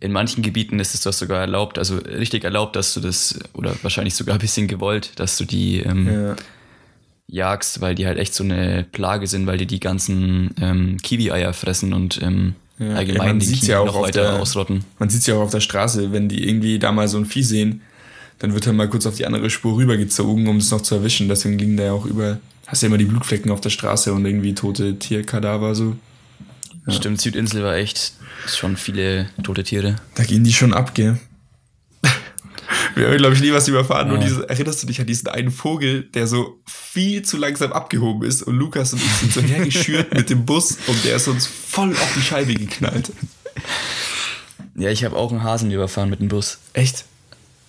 in 0.00 0.10
manchen 0.10 0.42
Gebieten 0.42 0.80
ist 0.80 0.92
es 0.94 1.02
doch 1.02 1.12
sogar 1.12 1.40
erlaubt, 1.40 1.78
also 1.78 1.98
richtig 1.98 2.42
erlaubt, 2.42 2.74
dass 2.74 2.92
du 2.94 3.00
das, 3.00 3.38
oder 3.52 3.76
wahrscheinlich 3.82 4.16
sogar 4.16 4.34
ein 4.34 4.40
bisschen 4.40 4.66
gewollt, 4.66 5.12
dass 5.20 5.38
du 5.38 5.44
die 5.44 5.80
ähm, 5.80 6.06
ja 6.06 6.36
jagst, 7.28 7.80
weil 7.80 7.94
die 7.94 8.06
halt 8.06 8.18
echt 8.18 8.34
so 8.34 8.44
eine 8.44 8.86
Plage 8.90 9.26
sind, 9.26 9.46
weil 9.46 9.58
die 9.58 9.66
die 9.66 9.80
ganzen 9.80 10.54
ähm, 10.60 10.96
Kiwi-Eier 11.02 11.52
fressen 11.52 11.92
und 11.92 12.20
ähm, 12.22 12.54
ja, 12.78 12.94
allgemein 12.94 13.40
ja, 13.40 13.46
die 13.46 13.52
Kiwi 13.52 13.70
ja 13.70 13.84
noch 13.84 14.00
weiter 14.00 14.22
der, 14.22 14.40
ausrotten. 14.40 14.84
Man 14.98 15.08
sieht 15.08 15.22
es 15.22 15.26
ja 15.26 15.34
auch 15.34 15.42
auf 15.42 15.50
der 15.50 15.60
Straße, 15.60 16.12
wenn 16.12 16.28
die 16.28 16.46
irgendwie 16.46 16.78
da 16.78 16.92
mal 16.92 17.08
so 17.08 17.18
ein 17.18 17.24
Vieh 17.24 17.42
sehen, 17.42 17.82
dann 18.38 18.52
wird 18.52 18.66
er 18.66 18.72
mal 18.72 18.88
kurz 18.88 19.06
auf 19.06 19.16
die 19.16 19.26
andere 19.26 19.50
Spur 19.50 19.76
rübergezogen, 19.76 20.46
um 20.48 20.58
es 20.58 20.70
noch 20.70 20.82
zu 20.82 20.94
erwischen. 20.94 21.28
Deswegen 21.28 21.58
liegen 21.58 21.76
da 21.76 21.84
ja 21.84 21.92
auch 21.92 22.04
über, 22.04 22.38
hast 22.66 22.82
ja 22.82 22.88
immer 22.88 22.98
die 22.98 23.06
Blutflecken 23.06 23.50
auf 23.50 23.60
der 23.60 23.70
Straße 23.70 24.12
und 24.12 24.24
irgendwie 24.26 24.54
tote 24.54 24.98
Tierkadaver 24.98 25.74
so. 25.74 25.96
Ja. 26.86 26.92
Stimmt, 26.92 27.20
Südinsel 27.20 27.64
war 27.64 27.74
echt 27.74 28.12
schon 28.46 28.76
viele 28.76 29.28
tote 29.42 29.64
Tiere. 29.64 29.96
Da 30.14 30.24
gehen 30.24 30.44
die 30.44 30.52
schon 30.52 30.72
ab, 30.72 30.94
gell? 30.94 31.18
Wir 32.94 33.08
haben, 33.08 33.16
glaube 33.16 33.34
ich, 33.34 33.40
nie 33.40 33.52
was 33.52 33.66
überfahren. 33.66 34.08
Ja. 34.08 34.14
Nur 34.14 34.22
diese, 34.22 34.48
erinnerst 34.48 34.82
du 34.82 34.86
dich 34.86 35.00
an 35.00 35.06
diesen 35.06 35.28
einen 35.28 35.50
Vogel, 35.50 36.02
der 36.02 36.26
so 36.26 36.60
viel 36.66 37.22
zu 37.22 37.38
langsam 37.38 37.72
abgehoben 37.72 38.28
ist 38.28 38.42
und 38.42 38.54
Lukas 38.54 38.92
und 38.92 39.02
ich 39.02 39.12
sind 39.12 39.32
so 39.32 39.40
hergeschürt 39.40 40.14
mit 40.14 40.30
dem 40.30 40.44
Bus 40.44 40.78
und 40.86 41.04
der 41.04 41.16
ist 41.16 41.26
uns 41.26 41.46
voll 41.46 41.92
auf 41.92 42.14
die 42.14 42.22
Scheibe 42.22 42.54
geknallt. 42.54 43.10
Ja, 44.76 44.90
ich 44.90 45.04
habe 45.04 45.16
auch 45.16 45.32
einen 45.32 45.42
Hasen 45.42 45.70
überfahren 45.70 46.10
mit 46.10 46.20
dem 46.20 46.28
Bus. 46.28 46.58
Echt? 46.74 47.04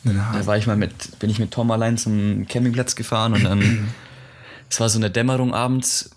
Da 0.03 0.45
war 0.45 0.57
ich 0.57 0.67
mal 0.67 0.77
mit, 0.77 1.19
bin 1.19 1.29
ich 1.29 1.39
mit 1.39 1.51
Tom 1.51 1.69
allein 1.71 1.97
zum 1.97 2.47
Campingplatz 2.47 2.95
gefahren 2.95 3.33
und 3.33 3.43
dann, 3.43 3.89
es 4.69 4.79
war 4.79 4.89
so 4.89 4.99
eine 4.99 5.09
Dämmerung 5.09 5.53
abends, 5.53 6.11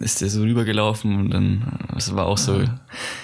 ist 0.00 0.20
der 0.20 0.28
so 0.28 0.42
rübergelaufen 0.42 1.16
und 1.16 1.30
dann, 1.30 1.78
es 1.96 2.14
war 2.14 2.26
auch 2.26 2.38
so. 2.38 2.56
Ups, 2.56 2.68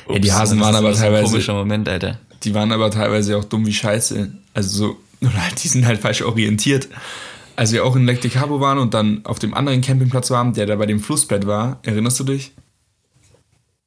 ja, 0.09 0.19
die 0.19 0.33
Hasen 0.33 0.61
waren 0.61 0.75
aber 0.75 0.93
teilweise. 0.95 1.25
Ein 1.25 1.31
komischer 1.31 1.55
Moment, 1.55 1.89
Alter. 1.89 2.19
Die 2.43 2.55
waren 2.55 2.73
aber 2.73 2.91
teilweise 2.91 3.37
auch 3.37 3.45
dumm 3.45 3.67
wie 3.67 3.73
Scheiße. 3.73 4.33
Also 4.55 4.97
so 5.21 5.29
halt, 5.37 5.63
die 5.63 5.69
sind 5.69 5.87
halt 5.87 6.01
falsch 6.01 6.23
orientiert. 6.23 6.89
Als 7.57 7.73
wir 7.73 7.85
auch 7.85 7.97
in 7.97 8.07
Lake 8.07 8.29
Cabo 8.29 8.61
waren 8.61 8.79
und 8.79 8.93
dann 8.93 9.25
auf 9.25 9.39
dem 9.39 9.55
anderen 9.55 9.81
Campingplatz 9.81 10.31
waren, 10.31 10.53
der 10.53 10.67
da 10.67 10.77
bei 10.77 10.87
dem 10.87 11.01
Flussbett 11.01 11.47
war, 11.47 11.81
erinnerst 11.83 12.21
du 12.21 12.25
dich? 12.25 12.53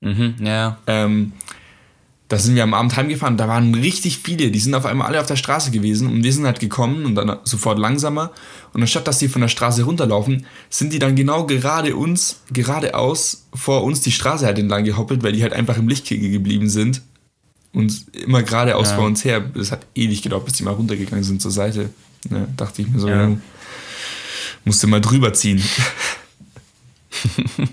Mhm, 0.02 0.36
ja. 0.42 0.80
Ähm, 0.88 1.34
da 2.30 2.38
sind 2.38 2.56
wir 2.56 2.64
am 2.64 2.74
Abend 2.74 2.96
heimgefahren, 2.96 3.38
da 3.38 3.48
waren 3.48 3.74
richtig 3.76 4.20
viele, 4.20 4.52
die 4.52 4.60
sind 4.60 4.76
auf 4.76 4.86
einmal 4.86 5.08
alle 5.08 5.20
auf 5.20 5.26
der 5.26 5.36
Straße 5.36 5.72
gewesen 5.72 6.08
und 6.08 6.24
wir 6.24 6.32
sind 6.32 6.46
halt 6.46 6.60
gekommen 6.60 7.06
und 7.06 7.16
dann 7.16 7.40
sofort 7.44 7.80
langsamer 7.80 8.32
und 8.74 8.82
anstatt 8.82 9.08
dass 9.08 9.18
die 9.18 9.28
von 9.28 9.42
der 9.42 9.48
Straße 9.48 9.84
runterlaufen, 9.84 10.46
sind 10.70 10.94
die 10.94 11.00
dann 11.00 11.16
genau 11.16 11.46
gerade 11.46 11.96
uns, 11.96 12.42
geradeaus 12.52 13.48
vor 13.54 13.84
uns 13.84 14.02
die 14.02 14.12
Straße 14.12 14.46
halt 14.46 14.60
entlang 14.60 14.86
gehoppelt, 14.86 15.24
weil 15.24 15.34
die 15.34 15.42
halt 15.42 15.54
einfach 15.54 15.78
im 15.78 15.88
Lichtkegel 15.88 16.30
geblieben 16.30 16.70
sind 16.70 17.02
und 17.74 18.06
immer 18.14 18.44
geradeaus 18.44 18.90
ja. 18.90 18.96
vor 18.96 19.06
uns 19.06 19.26
her. 19.26 19.50
Es 19.56 19.72
hat 19.72 19.86
ewig 19.96 20.22
gedauert, 20.22 20.46
bis 20.46 20.54
die 20.54 20.64
mal 20.64 20.74
runtergegangen 20.74 21.24
sind 21.24 21.42
zur 21.42 21.52
Seite. 21.52 21.90
Ne, 22.30 22.48
dachte 22.58 22.82
ich 22.82 22.90
mir 22.90 23.00
so, 23.00 23.08
ja. 23.08 23.30
Ja, 23.30 23.38
musste 24.66 24.88
mal 24.88 25.02
drüber 25.02 25.34
ziehen. 25.34 25.64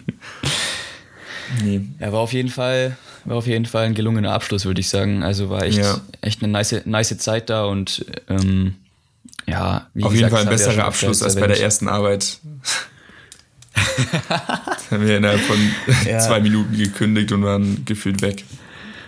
nee. 1.65 1.81
Er 1.99 2.13
war 2.13 2.21
auf 2.21 2.33
jeden 2.33 2.49
Fall, 2.49 2.97
war 3.27 3.37
auf 3.37 3.47
jeden 3.47 3.67
Fall 3.67 3.87
ein 3.87 3.95
gelungener 3.95 4.33
Abschluss, 4.33 4.65
würde 4.65 4.81
ich 4.81 4.89
sagen. 4.89 5.23
Also 5.23 5.51
war 5.51 5.65
echt, 5.65 5.79
ja. 5.79 6.01
echt 6.21 6.43
eine 6.43 6.53
nice, 6.53 6.83
nice 6.85 7.17
Zeit 7.19 7.51
da 7.51 7.65
und 7.65 8.05
ähm, 8.29 8.77
ja, 9.47 9.89
wie 9.95 10.03
Auf 10.03 10.15
jeden 10.15 10.31
Fall 10.31 10.43
ein 10.43 10.49
besserer 10.49 10.85
Abschluss 10.85 11.23
als 11.23 11.37
bei 11.37 11.47
der 11.47 11.61
ersten 11.61 11.89
Arbeit. 11.89 12.39
das 13.75 14.91
haben 14.91 15.07
wir 15.07 15.19
innerhalb 15.19 15.41
von 15.41 15.57
zwei 16.21 16.41
Minuten 16.41 16.77
gekündigt 16.77 17.33
und 17.33 17.45
waren 17.45 17.85
gefühlt 17.85 18.23
weg 18.23 18.45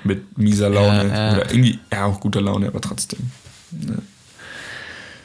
mit 0.05 0.39
mieser 0.39 0.71
Laune. 0.71 1.09
Ja, 1.09 1.15
ja. 1.15 1.33
Oder 1.33 1.51
irgendwie, 1.51 1.79
ja, 1.93 2.05
auch 2.05 2.21
guter 2.21 2.41
Laune, 2.41 2.69
aber 2.69 2.81
trotzdem. 2.81 3.31
Ja. 3.73 3.95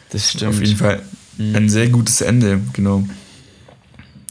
Das 0.10 0.32
stimmt. 0.32 0.54
Auf 0.54 0.62
jeden 0.62 0.78
Fall 0.78 1.02
mhm. 1.38 1.56
ein 1.56 1.70
sehr 1.70 1.90
gutes 1.90 2.22
Ende, 2.22 2.62
genau. 2.74 3.08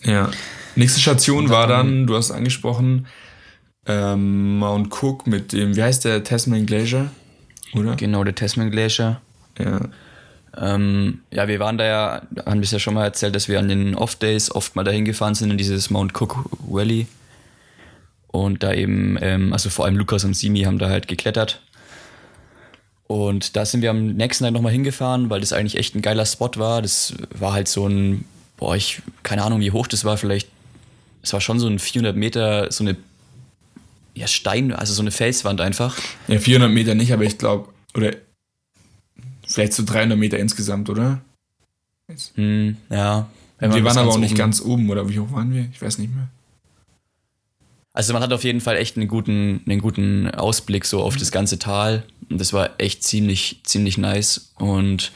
Ja. 0.04 0.30
Nächste 0.74 1.00
Station 1.00 1.48
war 1.50 1.66
dann, 1.66 2.06
du 2.06 2.16
hast 2.16 2.30
angesprochen, 2.30 3.06
ähm, 3.86 4.58
Mount 4.58 4.92
Cook 4.92 5.26
mit 5.26 5.52
dem, 5.52 5.76
wie 5.76 5.82
heißt 5.82 6.04
der, 6.04 6.24
Tasman 6.24 6.66
Glacier, 6.66 7.10
oder? 7.74 7.96
Genau, 7.96 8.24
der 8.24 8.34
Tasman 8.34 8.70
Glacier. 8.70 9.20
Ja. 9.58 9.80
Ähm, 10.56 11.20
ja, 11.30 11.48
wir 11.48 11.58
waren 11.60 11.78
da 11.78 11.84
ja, 11.84 12.22
haben 12.44 12.60
bisher 12.60 12.78
schon 12.78 12.94
mal 12.94 13.04
erzählt, 13.04 13.34
dass 13.34 13.48
wir 13.48 13.58
an 13.58 13.68
den 13.68 13.94
Off-Days 13.94 14.54
oft 14.54 14.76
mal 14.76 14.84
dahin 14.84 15.04
gefahren 15.04 15.34
sind 15.34 15.50
in 15.50 15.58
dieses 15.58 15.88
Mount 15.90 16.12
Cook 16.20 16.44
Valley. 16.68 17.06
Und 18.28 18.62
da 18.62 18.72
eben, 18.72 19.18
ähm, 19.20 19.52
also 19.52 19.70
vor 19.70 19.84
allem 19.84 19.96
Lukas 19.96 20.24
und 20.24 20.34
Simi 20.34 20.62
haben 20.62 20.78
da 20.78 20.88
halt 20.88 21.08
geklettert. 21.08 21.60
Und 23.06 23.56
da 23.56 23.66
sind 23.66 23.82
wir 23.82 23.90
am 23.90 24.06
nächsten 24.06 24.44
Tag 24.44 24.54
nochmal 24.54 24.72
hingefahren, 24.72 25.28
weil 25.28 25.40
das 25.40 25.52
eigentlich 25.52 25.76
echt 25.76 25.94
ein 25.94 26.00
geiler 26.02 26.24
Spot 26.24 26.50
war. 26.56 26.80
Das 26.80 27.14
war 27.30 27.52
halt 27.52 27.68
so 27.68 27.86
ein, 27.86 28.24
boah, 28.56 28.74
ich, 28.74 29.02
keine 29.22 29.42
Ahnung, 29.42 29.60
wie 29.60 29.70
hoch 29.70 29.86
das 29.86 30.04
war, 30.04 30.16
vielleicht, 30.16 30.48
es 31.22 31.32
war 31.32 31.42
schon 31.42 31.58
so 31.58 31.66
ein 31.66 31.78
400 31.78 32.16
Meter, 32.16 32.72
so 32.72 32.84
eine, 32.84 32.96
ja, 34.14 34.26
Stein, 34.26 34.72
also 34.72 34.92
so 34.92 35.02
eine 35.02 35.10
Felswand 35.10 35.60
einfach. 35.60 35.98
Ja, 36.28 36.38
400 36.38 36.70
Meter 36.70 36.94
nicht, 36.94 37.12
aber 37.12 37.24
ich 37.24 37.38
glaube, 37.38 37.68
oder 37.94 38.12
vielleicht 39.46 39.72
so 39.72 39.84
300 39.84 40.18
Meter 40.18 40.38
insgesamt, 40.38 40.90
oder? 40.90 41.20
Hm, 42.34 42.76
ja. 42.90 43.28
Wir 43.58 43.84
waren 43.84 43.98
aber 43.98 44.10
auch 44.10 44.18
nicht 44.18 44.32
oben. 44.32 44.38
ganz 44.38 44.60
oben, 44.60 44.90
oder 44.90 45.08
wie 45.08 45.18
hoch 45.18 45.32
waren 45.32 45.52
wir? 45.54 45.68
Ich 45.72 45.80
weiß 45.80 45.98
nicht 45.98 46.14
mehr. 46.14 46.28
Also 47.94 48.12
man 48.12 48.22
hat 48.22 48.32
auf 48.32 48.44
jeden 48.44 48.60
Fall 48.60 48.76
echt 48.76 48.96
einen 48.96 49.06
guten, 49.06 49.62
einen 49.68 49.80
guten 49.80 50.30
Ausblick 50.30 50.84
so 50.84 51.02
auf 51.02 51.16
das 51.16 51.30
ganze 51.30 51.58
Tal. 51.58 52.04
Und 52.30 52.40
das 52.40 52.52
war 52.52 52.70
echt 52.78 53.04
ziemlich, 53.04 53.60
ziemlich 53.64 53.98
nice. 53.98 54.52
Und 54.58 55.12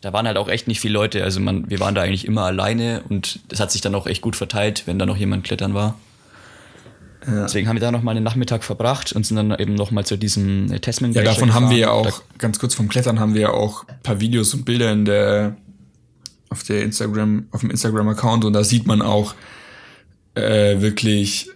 da 0.00 0.12
waren 0.12 0.26
halt 0.26 0.36
auch 0.36 0.48
echt 0.48 0.68
nicht 0.68 0.80
viele 0.80 0.94
Leute. 0.94 1.24
Also 1.24 1.40
man, 1.40 1.68
wir 1.68 1.80
waren 1.80 1.94
da 1.94 2.02
eigentlich 2.02 2.24
immer 2.24 2.42
alleine 2.42 3.02
und 3.08 3.40
das 3.48 3.60
hat 3.60 3.72
sich 3.72 3.80
dann 3.80 3.94
auch 3.94 4.06
echt 4.06 4.22
gut 4.22 4.36
verteilt, 4.36 4.84
wenn 4.86 4.98
da 4.98 5.06
noch 5.06 5.16
jemand 5.16 5.44
klettern 5.44 5.74
war. 5.74 5.98
Ja. 7.26 7.42
Deswegen 7.44 7.68
haben 7.68 7.76
wir 7.76 7.80
da 7.80 7.92
noch 7.92 8.02
mal 8.02 8.10
einen 8.12 8.24
Nachmittag 8.24 8.64
verbracht 8.64 9.12
und 9.12 9.24
sind 9.24 9.36
dann 9.36 9.54
eben 9.58 9.74
noch 9.74 9.90
mal 9.90 10.04
zu 10.04 10.16
diesem 10.16 10.68
Tasman 10.80 11.12
Ja, 11.12 11.22
davon 11.22 11.48
gefahren. 11.48 11.64
haben 11.64 11.70
wir 11.70 11.78
ja 11.78 11.90
auch, 11.90 12.06
da, 12.06 12.38
ganz 12.38 12.58
kurz 12.58 12.74
vom 12.74 12.88
Klettern 12.88 13.20
haben 13.20 13.34
wir 13.34 13.42
ja 13.42 13.50
auch 13.50 13.86
ein 13.86 14.00
paar 14.02 14.20
Videos 14.20 14.52
und 14.54 14.64
Bilder 14.64 14.90
in 14.92 15.04
der, 15.04 15.56
auf 16.50 16.62
der 16.64 16.82
Instagram, 16.82 17.46
auf 17.52 17.60
dem 17.60 17.70
Instagram-Account 17.70 18.44
und 18.44 18.52
da 18.52 18.64
sieht 18.64 18.86
man 18.86 19.02
auch 19.02 19.34
äh, 20.34 20.80
wirklich, 20.80 21.48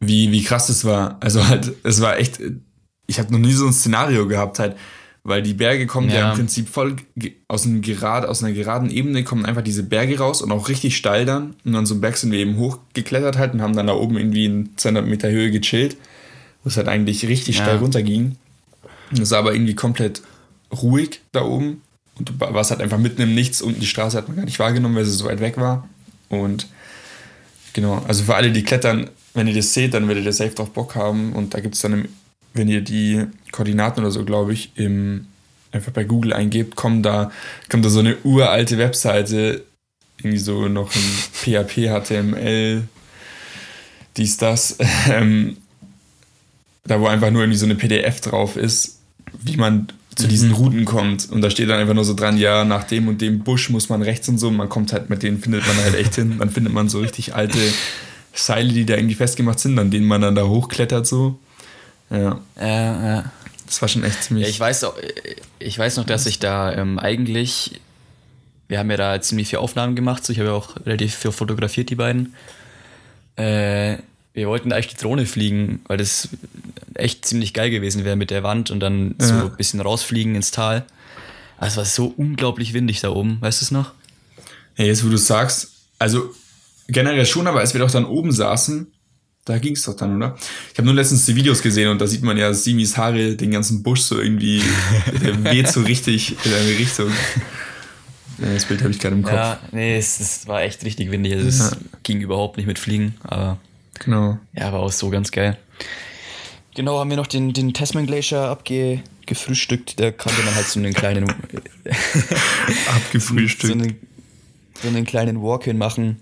wie, 0.00 0.32
wie 0.32 0.42
krass 0.42 0.68
es 0.68 0.84
war. 0.84 1.18
Also 1.20 1.46
halt, 1.46 1.72
es 1.84 2.00
war 2.00 2.18
echt, 2.18 2.40
ich 3.06 3.18
habe 3.18 3.32
noch 3.32 3.38
nie 3.38 3.52
so 3.52 3.66
ein 3.66 3.72
Szenario 3.72 4.26
gehabt 4.26 4.58
halt, 4.58 4.76
weil 5.30 5.42
die 5.42 5.54
Berge 5.54 5.86
kommen 5.86 6.10
ja, 6.10 6.16
ja 6.16 6.30
im 6.30 6.36
Prinzip 6.36 6.68
voll 6.68 6.96
aus, 7.48 7.64
einem 7.64 7.80
gerad, 7.80 8.26
aus 8.26 8.44
einer 8.44 8.52
geraden 8.52 8.90
Ebene, 8.90 9.24
kommen 9.24 9.46
einfach 9.46 9.62
diese 9.62 9.82
Berge 9.82 10.18
raus 10.18 10.42
und 10.42 10.52
auch 10.52 10.68
richtig 10.68 10.96
steil 10.96 11.24
dann. 11.24 11.54
Und 11.64 11.72
dann 11.72 11.86
so 11.86 11.94
einen 11.94 12.02
Berg 12.02 12.18
sind 12.18 12.30
wir 12.32 12.38
eben 12.38 12.58
hochgeklettert 12.58 13.38
halt 13.38 13.54
und 13.54 13.62
haben 13.62 13.74
dann 13.74 13.86
da 13.86 13.94
oben 13.94 14.18
irgendwie 14.18 14.44
in 14.44 14.70
200 14.76 15.06
Meter 15.06 15.30
Höhe 15.30 15.50
gechillt, 15.50 15.96
wo 16.62 16.68
es 16.68 16.76
halt 16.76 16.88
eigentlich 16.88 17.26
richtig 17.26 17.56
ja. 17.56 17.64
steil 17.64 17.78
runterging. 17.78 18.36
Es 19.18 19.30
war 19.30 19.38
aber 19.38 19.54
irgendwie 19.54 19.74
komplett 19.74 20.22
ruhig 20.70 21.20
da 21.32 21.42
oben 21.42 21.80
und 22.18 22.28
du 22.28 22.32
warst 22.38 22.70
halt 22.70 22.80
einfach 22.80 22.98
mitten 22.98 23.22
im 23.22 23.34
Nichts 23.34 23.62
und 23.62 23.80
die 23.80 23.86
Straße 23.86 24.16
hat 24.16 24.28
man 24.28 24.36
gar 24.36 24.44
nicht 24.44 24.58
wahrgenommen, 24.58 24.94
weil 24.94 25.04
sie 25.04 25.12
so 25.12 25.24
weit 25.24 25.40
weg 25.40 25.56
war. 25.56 25.88
Und 26.28 26.68
genau, 27.72 28.04
also 28.06 28.24
für 28.24 28.36
alle, 28.36 28.52
die 28.52 28.62
klettern, 28.62 29.10
wenn 29.34 29.48
ihr 29.48 29.54
das 29.54 29.72
seht, 29.72 29.94
dann 29.94 30.06
werdet 30.06 30.24
ihr 30.24 30.32
safe 30.32 30.54
drauf 30.54 30.70
Bock 30.70 30.94
haben 30.94 31.32
und 31.32 31.54
da 31.54 31.60
gibt 31.60 31.74
es 31.74 31.80
dann 31.80 31.92
im 31.94 32.08
wenn 32.54 32.68
ihr 32.68 32.80
die 32.80 33.26
Koordinaten 33.52 34.00
oder 34.00 34.10
so, 34.10 34.24
glaube 34.24 34.52
ich, 34.52 34.72
im, 34.76 35.26
einfach 35.72 35.92
bei 35.92 36.04
Google 36.04 36.32
eingebt, 36.32 36.76
kommt 36.76 37.06
da, 37.06 37.30
kommt 37.68 37.84
da 37.84 37.88
so 37.88 38.00
eine 38.00 38.16
uralte 38.24 38.78
Webseite, 38.78 39.64
irgendwie 40.18 40.38
so 40.38 40.68
noch 40.68 40.92
in 40.94 41.00
PHP, 41.00 41.88
HTML, 42.04 42.82
dies, 44.16 44.36
das, 44.36 44.76
ähm, 45.10 45.56
da 46.84 47.00
wo 47.00 47.06
einfach 47.06 47.30
nur 47.30 47.42
irgendwie 47.42 47.58
so 47.58 47.66
eine 47.66 47.76
PDF 47.76 48.20
drauf 48.20 48.56
ist, 48.56 49.00
wie 49.42 49.56
man 49.56 49.88
zu 50.16 50.26
diesen 50.26 50.48
mhm. 50.48 50.54
Routen 50.54 50.84
kommt. 50.84 51.30
Und 51.30 51.40
da 51.40 51.50
steht 51.50 51.68
dann 51.68 51.78
einfach 51.78 51.94
nur 51.94 52.04
so 52.04 52.14
dran, 52.14 52.36
ja, 52.36 52.64
nach 52.64 52.84
dem 52.84 53.08
und 53.08 53.20
dem 53.20 53.40
Busch 53.40 53.70
muss 53.70 53.88
man 53.88 54.02
rechts 54.02 54.28
und 54.28 54.38
so. 54.38 54.48
Und 54.48 54.56
man 54.56 54.68
kommt 54.68 54.92
halt, 54.92 55.08
mit 55.08 55.22
denen 55.22 55.40
findet 55.40 55.66
man 55.66 55.76
halt 55.76 55.94
echt 55.94 56.16
hin. 56.16 56.36
Dann 56.38 56.50
findet 56.50 56.72
man 56.72 56.88
so 56.88 57.00
richtig 57.00 57.34
alte 57.34 57.58
Seile, 58.34 58.72
die 58.72 58.84
da 58.84 58.96
irgendwie 58.96 59.14
festgemacht 59.14 59.60
sind, 59.60 59.78
an 59.78 59.90
denen 59.90 60.06
man 60.06 60.20
dann 60.20 60.34
da 60.34 60.46
hochklettert 60.46 61.06
so. 61.06 61.38
Ja. 62.10 62.40
Ja, 62.60 63.06
ja. 63.06 63.32
Das 63.66 63.80
war 63.80 63.88
schon 63.88 64.02
echt 64.02 64.24
ziemlich. 64.24 64.46
Ja, 64.46 64.50
ich 64.50 64.58
weiß, 64.58 64.84
auch, 64.84 64.94
ich 65.58 65.78
weiß 65.78 65.96
noch, 65.96 66.04
dass 66.04 66.26
ich 66.26 66.40
da 66.40 66.72
ähm, 66.72 66.98
eigentlich, 66.98 67.80
wir 68.66 68.80
haben 68.80 68.90
ja 68.90 68.96
da 68.96 69.20
ziemlich 69.20 69.48
viele 69.48 69.60
Aufnahmen 69.60 69.94
gemacht, 69.94 70.24
so 70.24 70.32
ich 70.32 70.40
habe 70.40 70.48
ja 70.48 70.54
auch 70.54 70.74
relativ 70.84 71.14
viel 71.14 71.30
fotografiert, 71.30 71.88
die 71.88 71.94
beiden. 71.94 72.34
Äh, 73.36 73.98
wir 74.32 74.48
wollten 74.48 74.70
da 74.70 74.76
eigentlich 74.76 74.94
die 74.94 75.00
Drohne 75.00 75.26
fliegen, 75.26 75.82
weil 75.86 75.98
das 75.98 76.28
echt 76.94 77.24
ziemlich 77.24 77.54
geil 77.54 77.70
gewesen 77.70 78.04
wäre 78.04 78.16
mit 78.16 78.30
der 78.30 78.42
Wand 78.42 78.70
und 78.70 78.80
dann 78.80 79.14
ja. 79.20 79.26
so 79.26 79.34
ein 79.34 79.56
bisschen 79.56 79.80
rausfliegen 79.80 80.34
ins 80.34 80.50
Tal. 80.50 80.84
Aber 81.58 81.66
es 81.66 81.76
war 81.76 81.84
so 81.84 82.12
unglaublich 82.16 82.72
windig 82.72 83.00
da 83.00 83.10
oben, 83.10 83.40
weißt 83.40 83.60
du 83.60 83.64
es 83.66 83.70
noch? 83.70 83.92
Ja, 84.76 84.84
jetzt 84.84 85.04
wo 85.04 85.10
du 85.10 85.16
sagst, 85.16 85.72
also 85.98 86.34
generell 86.88 87.26
schon, 87.26 87.46
aber 87.46 87.60
als 87.60 87.74
wir 87.74 87.80
doch 87.80 87.90
dann 87.90 88.04
oben 88.04 88.32
saßen, 88.32 88.90
da 89.44 89.58
ging 89.58 89.74
es 89.74 89.82
doch 89.82 89.96
dann, 89.96 90.16
oder? 90.16 90.36
Ich 90.72 90.78
habe 90.78 90.86
nur 90.86 90.94
letztens 90.94 91.24
die 91.26 91.34
Videos 91.34 91.62
gesehen 91.62 91.88
und 91.88 92.00
da 92.00 92.06
sieht 92.06 92.22
man 92.22 92.36
ja 92.36 92.52
Simis 92.52 92.96
Haare, 92.96 93.36
den 93.36 93.50
ganzen 93.50 93.82
Busch 93.82 94.00
so 94.00 94.20
irgendwie, 94.20 94.62
der 95.22 95.42
weht 95.44 95.68
so 95.68 95.80
richtig 95.80 96.36
in 96.44 96.52
eine 96.52 96.78
Richtung. 96.78 97.10
Das 98.38 98.64
Bild 98.64 98.80
habe 98.80 98.90
ich 98.90 98.98
gerade 98.98 99.16
im 99.16 99.22
Kopf. 99.22 99.34
Ja, 99.34 99.60
nee, 99.72 99.96
es, 99.96 100.20
es, 100.20 100.46
war 100.46 100.62
echt 100.62 100.84
richtig 100.84 101.10
windig. 101.10 101.34
Also 101.34 101.48
es 101.48 101.58
ja. 101.58 101.76
ging 102.02 102.20
überhaupt 102.20 102.56
nicht 102.56 102.66
mit 102.66 102.78
Fliegen, 102.78 103.14
aber. 103.22 103.58
Genau. 103.98 104.38
Ja, 104.54 104.72
war 104.72 104.80
auch 104.80 104.92
so 104.92 105.10
ganz 105.10 105.30
geil. 105.30 105.58
Genau, 106.74 106.98
haben 106.98 107.10
wir 107.10 107.18
noch 107.18 107.26
den, 107.26 107.52
den 107.52 107.74
Tasman 107.74 108.06
Glacier 108.06 108.44
abgefrühstückt. 108.44 110.00
Da 110.00 110.10
konnte 110.10 110.42
man 110.42 110.54
halt 110.54 110.66
so 110.66 110.78
einen 110.80 110.94
kleinen. 110.94 111.28
abgefrühstückt. 112.96 113.74
So 113.74 113.78
einen, 113.78 113.98
so 114.82 114.88
einen 114.88 115.04
kleinen 115.04 115.42
Walk-In 115.42 115.76
machen 115.76 116.16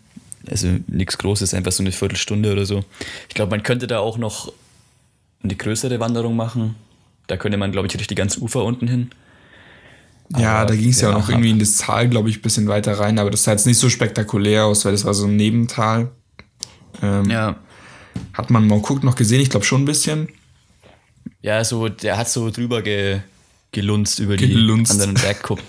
also 0.50 0.68
nichts 0.86 1.18
Großes, 1.18 1.54
einfach 1.54 1.72
so 1.72 1.82
eine 1.82 1.92
Viertelstunde 1.92 2.52
oder 2.52 2.66
so. 2.66 2.84
Ich 3.28 3.34
glaube, 3.34 3.50
man 3.50 3.62
könnte 3.62 3.86
da 3.86 3.98
auch 3.98 4.18
noch 4.18 4.52
eine 5.42 5.54
größere 5.54 6.00
Wanderung 6.00 6.36
machen. 6.36 6.74
Da 7.26 7.36
könnte 7.36 7.58
man, 7.58 7.72
glaube 7.72 7.86
ich, 7.86 7.94
richtig 7.94 8.16
ganz 8.16 8.38
Ufer 8.38 8.64
unten 8.64 8.88
hin. 8.88 9.10
Aber 10.32 10.42
ja, 10.42 10.64
da 10.64 10.74
ging 10.74 10.90
es 10.90 11.00
ja, 11.00 11.08
ja 11.08 11.14
auch 11.14 11.20
noch 11.20 11.28
irgendwie 11.28 11.50
in 11.50 11.58
das 11.58 11.76
Tal, 11.78 12.08
glaube 12.08 12.28
ich, 12.28 12.38
ein 12.38 12.42
bisschen 12.42 12.68
weiter 12.68 12.98
rein, 12.98 13.18
aber 13.18 13.30
das 13.30 13.44
sah 13.44 13.52
jetzt 13.52 13.66
nicht 13.66 13.78
so 13.78 13.88
spektakulär 13.88 14.66
aus, 14.66 14.84
weil 14.84 14.92
das 14.92 15.04
war 15.04 15.14
so 15.14 15.26
ein 15.26 15.36
Nebental. 15.36 16.10
Ähm, 17.02 17.30
ja. 17.30 17.56
Hat 18.34 18.50
man 18.50 18.66
mal 18.66 18.80
guckt 18.80 19.04
noch 19.04 19.14
gesehen, 19.14 19.40
ich 19.40 19.50
glaube 19.50 19.64
schon 19.64 19.82
ein 19.82 19.86
bisschen. 19.86 20.28
Ja, 21.40 21.64
so, 21.64 21.88
der 21.88 22.18
hat 22.18 22.28
so 22.28 22.50
drüber 22.50 22.82
ge, 22.82 23.20
gelunzt 23.72 24.18
über 24.18 24.36
gelunzt. 24.36 24.92
die 24.92 25.00
anderen 25.00 25.14
Bergkuppen. 25.14 25.64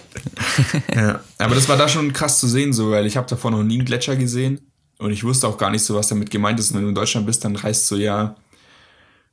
ja, 0.96 1.22
aber 1.38 1.56
das 1.56 1.70
war 1.70 1.78
da 1.78 1.88
schon 1.88 2.12
krass 2.12 2.40
zu 2.40 2.48
sehen, 2.48 2.74
so, 2.74 2.92
weil 2.92 3.06
ich 3.06 3.18
habe 3.18 3.28
davor 3.30 3.52
noch 3.52 3.64
nie 3.64 3.76
einen 3.76 3.86
Gletscher 3.86 4.16
gesehen. 4.16 4.60
Und 5.00 5.12
ich 5.12 5.24
wusste 5.24 5.48
auch 5.48 5.58
gar 5.58 5.72
nicht 5.72 5.84
so, 5.84 5.96
was 5.96 6.10
damit 6.10 6.30
gemeint 6.30 6.60
ist. 6.60 6.72
Und 6.72 6.78
wenn 6.78 6.84
du 6.84 6.90
in 6.90 6.96
Deutschland 6.96 7.26
bist, 7.26 7.44
dann 7.44 7.62
heißt 7.62 7.88
so, 7.88 7.96
ja, 7.96 8.36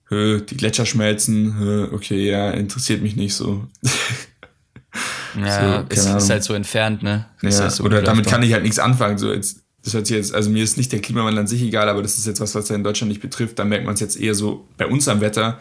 die 0.08 0.56
Gletscher 0.56 0.86
schmelzen, 0.86 1.90
okay, 1.92 2.30
ja, 2.30 2.52
interessiert 2.52 3.02
mich 3.02 3.16
nicht 3.16 3.34
so. 3.34 3.66
ja, 5.44 5.80
so, 5.82 5.86
ist, 5.88 6.06
ist, 6.06 6.30
halt 6.30 6.44
so 6.44 6.54
entfernt, 6.54 7.02
ne? 7.02 7.26
Ja, 7.42 7.50
halt 7.50 7.72
so 7.72 7.82
oder 7.82 8.02
damit 8.02 8.26
kann 8.26 8.44
ich 8.44 8.52
halt 8.52 8.62
nichts 8.62 8.78
anfangen. 8.78 9.18
So 9.18 9.32
jetzt, 9.32 9.64
das 9.82 9.94
hört 9.94 10.06
sich 10.06 10.16
jetzt, 10.16 10.32
also 10.32 10.48
mir 10.48 10.62
ist 10.62 10.76
nicht 10.76 10.92
der 10.92 11.00
Klimawandel 11.00 11.40
an 11.40 11.46
sich 11.48 11.60
egal, 11.62 11.88
aber 11.88 12.02
das 12.02 12.16
ist 12.16 12.26
jetzt 12.26 12.40
was, 12.40 12.54
was 12.54 12.68
ja 12.68 12.76
in 12.76 12.84
Deutschland 12.84 13.08
nicht 13.08 13.20
betrifft. 13.20 13.58
Da 13.58 13.64
merkt 13.64 13.84
man 13.84 13.94
es 13.94 14.00
jetzt 14.00 14.20
eher 14.20 14.36
so 14.36 14.68
bei 14.76 14.86
uns 14.86 15.08
am 15.08 15.20
Wetter. 15.20 15.58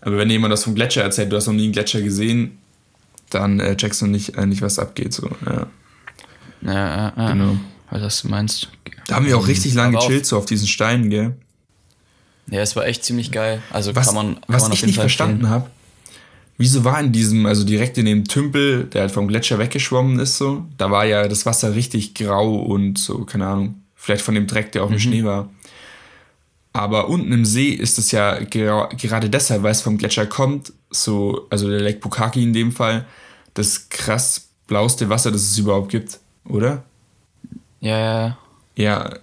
Aber 0.00 0.18
wenn 0.18 0.28
jemand 0.28 0.52
das 0.52 0.64
vom 0.64 0.74
Gletscher 0.74 1.02
erzählt, 1.02 1.30
du 1.30 1.36
hast 1.36 1.46
noch 1.46 1.54
nie 1.54 1.64
einen 1.64 1.72
Gletscher 1.72 2.02
gesehen, 2.02 2.58
dann 3.30 3.60
äh, 3.60 3.76
checkst 3.76 4.02
du 4.02 4.06
nicht, 4.06 4.36
äh, 4.36 4.44
nicht, 4.46 4.60
was 4.62 4.80
abgeht. 4.80 5.12
So. 5.12 5.30
Ja, 5.46 5.66
ja, 6.62 6.72
ja, 6.72 7.12
ja. 7.16 7.32
genau. 7.32 7.56
Was 8.02 8.22
du 8.22 8.28
meinst. 8.28 8.68
Da 9.06 9.16
haben 9.16 9.26
wir 9.26 9.38
auch 9.38 9.46
richtig 9.46 9.74
lange 9.74 9.96
gechillt, 9.98 10.26
so 10.26 10.36
auf 10.36 10.46
diesen 10.46 10.66
Steinen, 10.66 11.10
gell? 11.10 11.36
Ja, 12.50 12.60
es 12.60 12.74
war 12.76 12.86
echt 12.86 13.04
ziemlich 13.04 13.30
geil. 13.30 13.62
Also 13.70 13.94
was, 13.94 14.06
kann 14.06 14.14
man. 14.14 14.34
Kann 14.34 14.44
was 14.48 14.62
man 14.64 14.72
ich 14.72 14.84
nicht 14.84 14.98
verstanden 14.98 15.48
habe, 15.48 15.70
wieso 16.56 16.84
war 16.84 17.00
in 17.00 17.12
diesem, 17.12 17.46
also 17.46 17.64
direkt 17.64 17.98
in 17.98 18.06
dem 18.06 18.24
Tümpel, 18.24 18.84
der 18.84 19.02
halt 19.02 19.12
vom 19.12 19.28
Gletscher 19.28 19.58
weggeschwommen 19.58 20.18
ist, 20.18 20.38
so, 20.38 20.66
da 20.76 20.90
war 20.90 21.04
ja 21.04 21.28
das 21.28 21.46
Wasser 21.46 21.74
richtig 21.74 22.14
grau 22.14 22.56
und 22.56 22.98
so, 22.98 23.24
keine 23.24 23.46
Ahnung, 23.46 23.82
vielleicht 23.94 24.22
von 24.22 24.34
dem 24.34 24.46
Dreck, 24.46 24.72
der 24.72 24.82
auf 24.82 24.90
dem 24.90 24.94
mhm. 24.94 25.00
Schnee 25.00 25.24
war. 25.24 25.50
Aber 26.72 27.08
unten 27.08 27.32
im 27.32 27.44
See 27.44 27.68
ist 27.68 27.98
es 27.98 28.10
ja 28.10 28.40
ger 28.40 28.88
gerade 28.96 29.30
deshalb, 29.30 29.62
weil 29.62 29.70
es 29.72 29.80
vom 29.80 29.96
Gletscher 29.96 30.26
kommt, 30.26 30.72
so, 30.90 31.46
also 31.50 31.68
der 31.68 31.80
Lake 31.80 32.00
Bukaki 32.00 32.42
in 32.42 32.52
dem 32.52 32.72
Fall, 32.72 33.06
das 33.54 33.88
krass 33.88 34.48
blauste 34.66 35.08
Wasser, 35.08 35.30
das 35.30 35.42
es 35.42 35.58
überhaupt 35.58 35.90
gibt, 35.90 36.18
oder? 36.48 36.82
Ja, 37.84 37.98
ja. 37.98 38.38
Ja, 38.76 39.18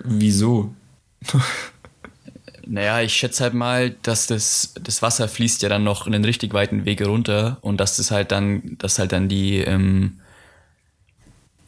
wieso? 0.00 0.74
naja, 2.66 3.00
ich 3.00 3.14
schätze 3.14 3.42
halt 3.44 3.54
mal, 3.54 3.90
dass 4.02 4.26
das, 4.26 4.74
das 4.80 5.00
Wasser 5.00 5.26
fließt 5.26 5.62
ja 5.62 5.70
dann 5.70 5.84
noch 5.84 6.06
einen 6.06 6.22
richtig 6.22 6.52
weiten 6.52 6.84
Weg 6.84 7.00
runter 7.00 7.56
und 7.62 7.80
dass 7.80 7.96
das 7.96 8.10
halt 8.10 8.30
dann, 8.30 8.76
dass 8.78 8.98
halt 8.98 9.12
dann 9.12 9.30
die, 9.30 9.58
ähm, 9.58 10.20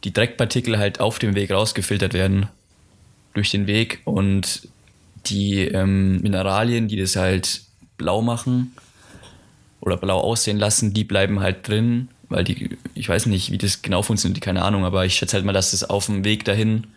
die 0.03 0.13
Dreckpartikel 0.13 0.77
halt 0.77 0.99
auf 0.99 1.17
dem 1.17 1.33
Weg 1.33 1.49
rausgefiltert 1.49 2.13
werden 2.13 2.47
durch 3.33 3.49
den 3.49 3.65
Weg 3.65 4.01
und 4.05 4.69
die 5.25 5.61
ähm, 5.61 6.21
Mineralien, 6.21 6.87
die 6.87 6.97
das 6.97 7.15
halt 7.15 7.63
blau 7.97 8.21
machen 8.21 8.75
oder 9.81 9.97
blau 9.97 10.19
aussehen 10.19 10.57
lassen, 10.57 10.93
die 10.93 11.03
bleiben 11.03 11.39
halt 11.39 11.67
drin 11.67 12.09
weil 12.29 12.43
die, 12.43 12.77
ich 12.93 13.07
weiß 13.07 13.25
nicht, 13.27 13.51
wie 13.51 13.57
das 13.57 13.81
genau 13.81 14.01
funktioniert, 14.01 14.41
keine 14.41 14.63
Ahnung, 14.63 14.85
aber 14.85 15.05
ich 15.05 15.15
schätze 15.15 15.35
halt 15.35 15.45
mal, 15.45 15.53
dass 15.53 15.71
das 15.71 15.83
auf 15.83 16.07
dem 16.07 16.23
Weg 16.23 16.45
dahin 16.45 16.87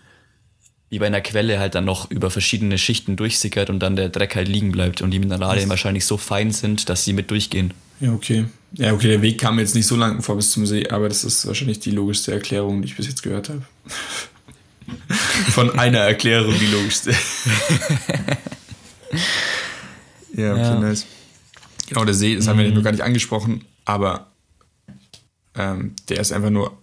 wie 0.91 0.99
bei 0.99 1.07
einer 1.07 1.21
Quelle 1.21 1.61
halt 1.61 1.77
dann 1.77 1.85
noch 1.85 2.11
über 2.11 2.31
verschiedene 2.31 2.77
Schichten 2.77 3.17
durchsickert 3.17 3.71
und 3.71 3.79
dann 3.79 3.95
der 3.95 4.09
Dreck 4.09 4.35
halt 4.35 4.49
liegen 4.49 4.73
bleibt 4.73 5.03
und 5.03 5.13
die 5.13 5.21
Mineralien 5.21 5.63
das 5.63 5.71
wahrscheinlich 5.71 6.05
so 6.05 6.17
fein 6.17 6.51
sind, 6.51 6.89
dass 6.89 7.05
sie 7.05 7.13
mit 7.13 7.31
durchgehen. 7.31 7.73
Ja, 8.01 8.13
okay. 8.13 8.47
Ja, 8.73 8.93
okay, 8.93 9.07
der 9.09 9.23
Weg 9.23 9.39
kam 9.39 9.61
jetzt 9.61 9.77
nicht 9.77 9.87
so 9.87 9.95
lang 9.95 10.21
vor 10.21 10.35
bis 10.37 10.51
zum 10.51 10.67
See, 10.67 10.89
aber 10.89 11.09
das 11.09 11.23
ist 11.23 11.47
wahrscheinlich 11.47 11.79
die 11.79 11.93
logischste 11.93 12.33
Erklärung, 12.33 12.83
die 12.83 12.89
ich 12.89 12.97
bis 12.97 13.07
jetzt 13.07 13.23
gehört 13.23 13.51
habe. 13.51 13.63
Von 15.53 15.79
einer 15.79 15.99
Erklärung 16.01 16.55
die 16.59 16.67
logischste. 16.67 17.11
ja, 20.37 20.53
okay, 20.53 20.61
ja. 20.61 20.81
nice. 20.81 21.07
Genau, 21.89 22.05
der 22.05 22.15
See, 22.15 22.35
das 22.35 22.49
haben 22.49 22.59
wir 22.59 22.69
mhm. 22.69 22.75
noch 22.75 22.83
gar 22.83 22.91
nicht 22.91 23.03
angesprochen, 23.03 23.65
aber 23.85 24.30
ähm, 25.57 25.95
der 26.09 26.21
ist 26.21 26.33
einfach 26.33 26.51
nur 26.51 26.77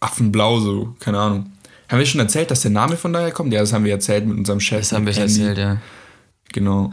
affenblau, 0.00 0.60
so, 0.60 0.94
keine 1.00 1.18
Ahnung. 1.18 1.52
Haben 1.88 1.98
wir 1.98 2.06
schon 2.06 2.20
erzählt, 2.20 2.50
dass 2.50 2.60
der 2.60 2.70
Name 2.70 2.96
von 2.96 3.12
daher 3.12 3.30
kommt? 3.30 3.52
Ja, 3.52 3.60
das 3.60 3.72
haben 3.72 3.84
wir 3.84 3.92
erzählt 3.92 4.26
mit 4.26 4.36
unserem 4.36 4.60
Chef. 4.60 4.80
Das 4.80 4.92
haben 4.92 5.06
wir 5.06 5.16
erzählt, 5.16 5.56
ja. 5.56 5.78
Genau. 6.52 6.92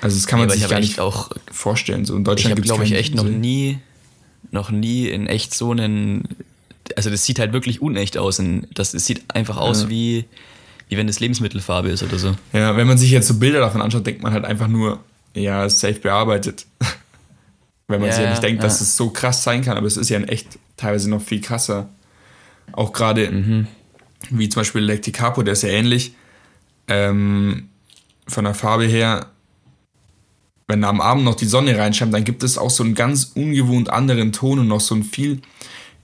Also 0.00 0.16
das 0.16 0.26
kann 0.26 0.38
man 0.38 0.50
ja, 0.50 0.54
sich 0.54 0.68
gar 0.68 0.80
nicht 0.80 1.00
auch 1.00 1.30
vorstellen. 1.50 2.04
So 2.04 2.14
in 2.14 2.24
Deutschland 2.24 2.56
gibt 2.56 2.66
es 2.66 2.70
glaube 2.70 2.84
ich 2.84 2.92
echt 2.92 3.14
noch 3.14 3.24
nie, 3.24 3.78
noch 4.50 4.70
nie 4.70 5.08
in 5.08 5.26
echt 5.26 5.54
so 5.54 5.70
einen. 5.70 6.28
Also 6.94 7.08
das 7.08 7.24
sieht 7.24 7.38
halt 7.38 7.54
wirklich 7.54 7.80
unecht 7.80 8.18
aus. 8.18 8.40
Das, 8.74 8.92
das 8.92 9.06
sieht 9.06 9.34
einfach 9.34 9.56
aus 9.56 9.84
ja. 9.84 9.88
wie, 9.88 10.24
wie 10.90 10.98
wenn 10.98 11.08
es 11.08 11.20
Lebensmittelfarbe 11.20 11.88
ist 11.88 12.02
oder 12.02 12.18
so. 12.18 12.34
Ja, 12.52 12.76
wenn 12.76 12.86
man 12.86 12.98
sich 12.98 13.10
jetzt 13.10 13.28
so 13.28 13.38
Bilder 13.38 13.60
davon 13.60 13.80
anschaut, 13.80 14.06
denkt 14.06 14.22
man 14.22 14.34
halt 14.34 14.44
einfach 14.44 14.68
nur, 14.68 15.00
ja, 15.34 15.64
ist 15.64 15.80
safe 15.80 16.00
bearbeitet. 16.00 16.66
Wenn 17.88 18.00
man 18.00 18.08
ja, 18.08 18.14
sich 18.14 18.24
ja 18.24 18.30
nicht 18.30 18.42
denkt, 18.42 18.62
dass 18.62 18.80
es 18.80 18.96
so 18.96 19.10
krass 19.10 19.44
sein 19.44 19.62
kann, 19.62 19.76
aber 19.76 19.86
es 19.86 19.96
ist 19.96 20.08
ja 20.08 20.16
in 20.16 20.28
echt 20.28 20.58
teilweise 20.76 21.10
noch 21.10 21.22
viel 21.22 21.40
krasser. 21.40 21.88
Auch 22.72 22.92
gerade 22.92 23.30
mhm 23.30 23.66
wie 24.30 24.48
zum 24.48 24.60
Beispiel 24.60 24.82
Lacticapo, 24.82 25.42
der 25.42 25.52
ist 25.52 25.62
ja 25.62 25.70
ähnlich. 25.70 26.14
Ähm, 26.88 27.68
von 28.26 28.44
der 28.44 28.54
Farbe 28.54 28.84
her, 28.84 29.26
wenn 30.66 30.82
da 30.82 30.88
am 30.88 31.00
Abend 31.00 31.24
noch 31.24 31.34
die 31.34 31.46
Sonne 31.46 31.76
reinscheint, 31.76 32.14
dann 32.14 32.24
gibt 32.24 32.42
es 32.42 32.58
auch 32.58 32.70
so 32.70 32.82
einen 32.82 32.94
ganz 32.94 33.32
ungewohnt 33.34 33.90
anderen 33.90 34.32
Ton 34.32 34.58
und 34.58 34.68
noch 34.68 34.80
so 34.80 34.94
ein 34.94 35.02
viel 35.02 35.42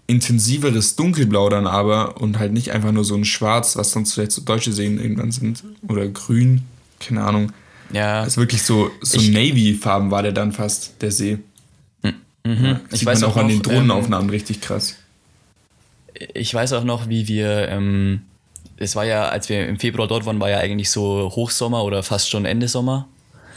intensiveres 0.06 0.96
Dunkelblau 0.96 1.48
dann 1.48 1.66
aber 1.66 2.20
und 2.20 2.38
halt 2.38 2.52
nicht 2.52 2.72
einfach 2.72 2.92
nur 2.92 3.04
so 3.04 3.14
ein 3.14 3.24
Schwarz, 3.24 3.76
was 3.76 3.92
sonst 3.92 4.14
vielleicht 4.14 4.32
so 4.32 4.42
deutsche 4.42 4.72
Seen 4.72 5.00
irgendwann 5.00 5.30
sind. 5.30 5.62
Oder 5.88 6.08
grün, 6.08 6.62
keine 6.98 7.22
Ahnung. 7.22 7.52
Ja. 7.92 8.22
Also 8.22 8.40
wirklich 8.40 8.62
so, 8.62 8.90
so 9.00 9.20
Navy-Farben 9.20 10.10
war 10.10 10.22
der 10.22 10.32
dann 10.32 10.52
fast, 10.52 11.00
der 11.00 11.12
See. 11.12 11.38
Mhm. 12.44 12.64
Ja, 12.64 12.80
ich 12.92 13.04
weiß 13.04 13.22
auch, 13.24 13.32
auch 13.32 13.36
an 13.36 13.48
den 13.48 13.62
Drohnenaufnahmen 13.62 14.28
ähm, 14.28 14.30
richtig 14.30 14.60
krass 14.60 14.96
ich 16.34 16.52
weiß 16.52 16.72
auch 16.74 16.84
noch, 16.84 17.08
wie 17.08 17.28
wir, 17.28 17.68
ähm, 17.68 18.22
es 18.76 18.96
war 18.96 19.04
ja, 19.04 19.28
als 19.28 19.48
wir 19.48 19.66
im 19.66 19.78
Februar 19.78 20.08
dort 20.08 20.26
waren, 20.26 20.40
war 20.40 20.50
ja 20.50 20.58
eigentlich 20.58 20.90
so 20.90 21.30
Hochsommer 21.34 21.84
oder 21.84 22.02
fast 22.02 22.30
schon 22.30 22.44
Ende 22.44 22.68
Sommer. 22.68 23.08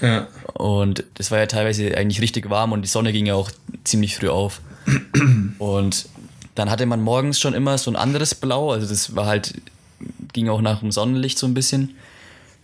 Ja. 0.01 0.27
Und 0.53 1.03
das 1.15 1.31
war 1.31 1.39
ja 1.39 1.45
teilweise 1.45 1.95
eigentlich 1.95 2.21
richtig 2.21 2.49
warm 2.49 2.71
und 2.71 2.81
die 2.81 2.89
Sonne 2.89 3.13
ging 3.13 3.25
ja 3.25 3.35
auch 3.35 3.51
ziemlich 3.83 4.15
früh 4.15 4.29
auf. 4.29 4.61
und 5.59 6.05
dann 6.55 6.69
hatte 6.69 6.85
man 6.85 7.01
morgens 7.01 7.39
schon 7.39 7.53
immer 7.53 7.77
so 7.77 7.89
ein 7.89 7.95
anderes 7.95 8.35
Blau, 8.35 8.71
also 8.71 8.87
das 8.87 9.15
war 9.15 9.25
halt, 9.25 9.53
ging 10.33 10.49
auch 10.49 10.61
nach 10.61 10.79
dem 10.79 10.91
Sonnenlicht 10.91 11.37
so 11.37 11.47
ein 11.47 11.53
bisschen. 11.53 11.95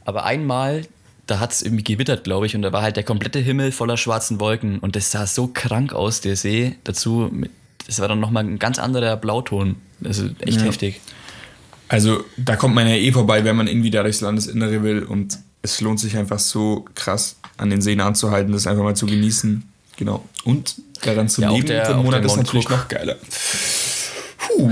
Aber 0.05 0.25
einmal, 0.25 0.83
da 1.29 1.39
hat 1.39 1.53
es 1.53 1.61
irgendwie 1.61 1.83
gewittert, 1.83 2.23
glaube 2.23 2.45
ich, 2.45 2.55
und 2.55 2.61
da 2.61 2.71
war 2.71 2.81
halt 2.81 2.95
der 2.95 3.03
komplette 3.03 3.39
Himmel 3.39 3.71
voller 3.71 3.97
schwarzen 3.97 4.39
Wolken 4.39 4.79
und 4.79 4.95
das 4.95 5.11
sah 5.11 5.25
so 5.27 5.47
krank 5.47 5.93
aus, 5.93 6.21
der 6.21 6.35
See, 6.35 6.75
dazu 6.83 7.31
das 7.89 7.99
war 7.99 8.07
dann 8.07 8.19
nochmal 8.19 8.43
ein 8.43 8.59
ganz 8.59 8.77
anderer 8.77 9.17
Blauton. 9.17 9.75
Also 10.03 10.29
echt 10.41 10.59
ja. 10.59 10.65
heftig. 10.65 11.01
Also 11.87 12.23
da 12.37 12.55
kommt 12.55 12.75
man 12.75 12.87
ja 12.87 12.93
eh 12.93 13.11
vorbei, 13.11 13.43
wenn 13.43 13.55
man 13.55 13.67
irgendwie 13.67 13.89
da 13.89 14.03
durchs 14.03 14.21
Landesinnere 14.21 14.83
will 14.83 15.03
und 15.03 15.39
es 15.63 15.81
lohnt 15.81 15.99
sich 15.99 16.15
einfach 16.15 16.37
so 16.37 16.85
krass 16.93 17.37
an 17.57 17.71
den 17.71 17.81
Seen 17.81 17.99
anzuhalten, 17.99 18.53
das 18.53 18.67
einfach 18.67 18.83
mal 18.83 18.95
zu 18.95 19.07
genießen. 19.07 19.63
Genau. 19.97 20.23
Und 20.43 20.75
daran 21.01 21.29
zu 21.29 21.41
ja, 21.41 21.49
leben 21.49 21.65
der, 21.65 21.89
einen 21.89 22.03
Monat 22.03 22.23
ist 22.23 22.37
natürlich 22.37 22.65
Cook. 22.65 22.77
noch 22.77 22.87
geiler. 22.87 23.15
Puh. 24.37 24.71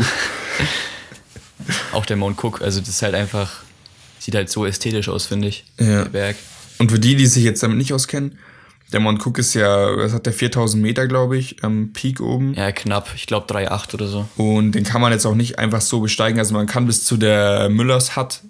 auch 1.93 2.05
der 2.05 2.17
Mount 2.17 2.41
Cook, 2.41 2.61
also 2.61 2.79
das 2.79 2.89
ist 2.89 3.01
halt 3.01 3.15
einfach, 3.15 3.63
sieht 4.27 4.35
halt 4.35 4.49
so 4.49 4.65
ästhetisch 4.65 5.07
aus, 5.07 5.25
finde 5.25 5.47
ich. 5.47 5.63
Ja. 5.79 6.03
Der 6.03 6.09
Berg. 6.09 6.35
Und 6.79 6.91
für 6.91 6.99
die, 6.99 7.15
die 7.15 7.27
sich 7.27 7.45
jetzt 7.45 7.63
damit 7.63 7.77
nicht 7.77 7.93
auskennen, 7.93 8.37
der 8.91 8.99
Mount 8.99 9.25
Cook 9.25 9.37
ist 9.37 9.53
ja, 9.53 9.97
was 9.97 10.11
hat 10.11 10.25
der, 10.25 10.33
4000 10.33 10.83
Meter, 10.83 11.07
glaube 11.07 11.37
ich, 11.37 11.63
am 11.63 11.93
Peak 11.93 12.19
oben. 12.19 12.53
Ja, 12.53 12.73
knapp. 12.73 13.09
Ich 13.15 13.25
glaube 13.25 13.47
3,8 13.47 13.93
oder 13.93 14.07
so. 14.07 14.27
Und 14.35 14.73
den 14.73 14.83
kann 14.83 14.99
man 14.99 15.13
jetzt 15.13 15.25
auch 15.25 15.33
nicht 15.33 15.59
einfach 15.59 15.79
so 15.79 16.01
besteigen. 16.01 16.39
Also 16.39 16.53
man 16.53 16.67
kann 16.67 16.87
bis 16.87 17.05
zu 17.05 17.15
der 17.15 17.69
Müllers 17.69 18.17
Hut, 18.17 18.41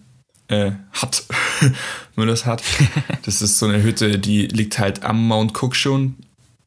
äh, 0.47 0.71
Hut, 0.99 1.23
Müllers 2.15 2.47
Hut. 2.47 2.63
Das 3.23 3.43
ist 3.43 3.59
so 3.59 3.67
eine 3.67 3.83
Hütte, 3.83 4.17
die 4.17 4.47
liegt 4.47 4.79
halt 4.79 5.03
am 5.03 5.27
Mount 5.27 5.55
Cook 5.61 5.75
schon. 5.75 6.15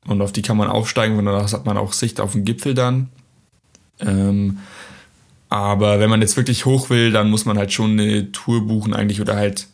Und 0.06 0.22
auf 0.22 0.30
die 0.30 0.42
kann 0.42 0.56
man 0.56 0.68
aufsteigen. 0.68 1.18
Und 1.18 1.24
danach 1.24 1.52
hat 1.52 1.66
man 1.66 1.76
auch 1.76 1.94
Sicht 1.94 2.20
auf 2.20 2.32
den 2.32 2.44
Gipfel 2.44 2.74
dann. 2.74 3.08
Ähm, 3.98 4.58
aber 5.50 5.98
wenn 5.98 6.08
man 6.08 6.20
jetzt 6.22 6.36
wirklich 6.36 6.64
hoch 6.64 6.90
will, 6.90 7.10
dann 7.10 7.28
muss 7.28 7.44
man 7.44 7.58
halt 7.58 7.72
schon 7.72 7.92
eine 7.92 8.30
Tour 8.30 8.66
buchen 8.66 8.94
eigentlich 8.94 9.20
oder 9.20 9.34
halt 9.34 9.66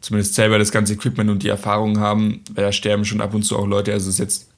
zumindest 0.00 0.34
selber 0.34 0.58
das 0.58 0.70
ganze 0.70 0.92
Equipment 0.92 1.30
und 1.30 1.42
die 1.42 1.48
Erfahrung 1.48 1.98
haben, 1.98 2.42
weil 2.52 2.64
da 2.64 2.72
sterben 2.72 3.06
schon 3.06 3.22
ab 3.22 3.32
und 3.32 3.42
zu 3.42 3.58
auch 3.58 3.66
Leute. 3.66 3.92
Also 3.92 4.10
es 4.10 4.16
ist 4.16 4.18
jetzt 4.18 4.50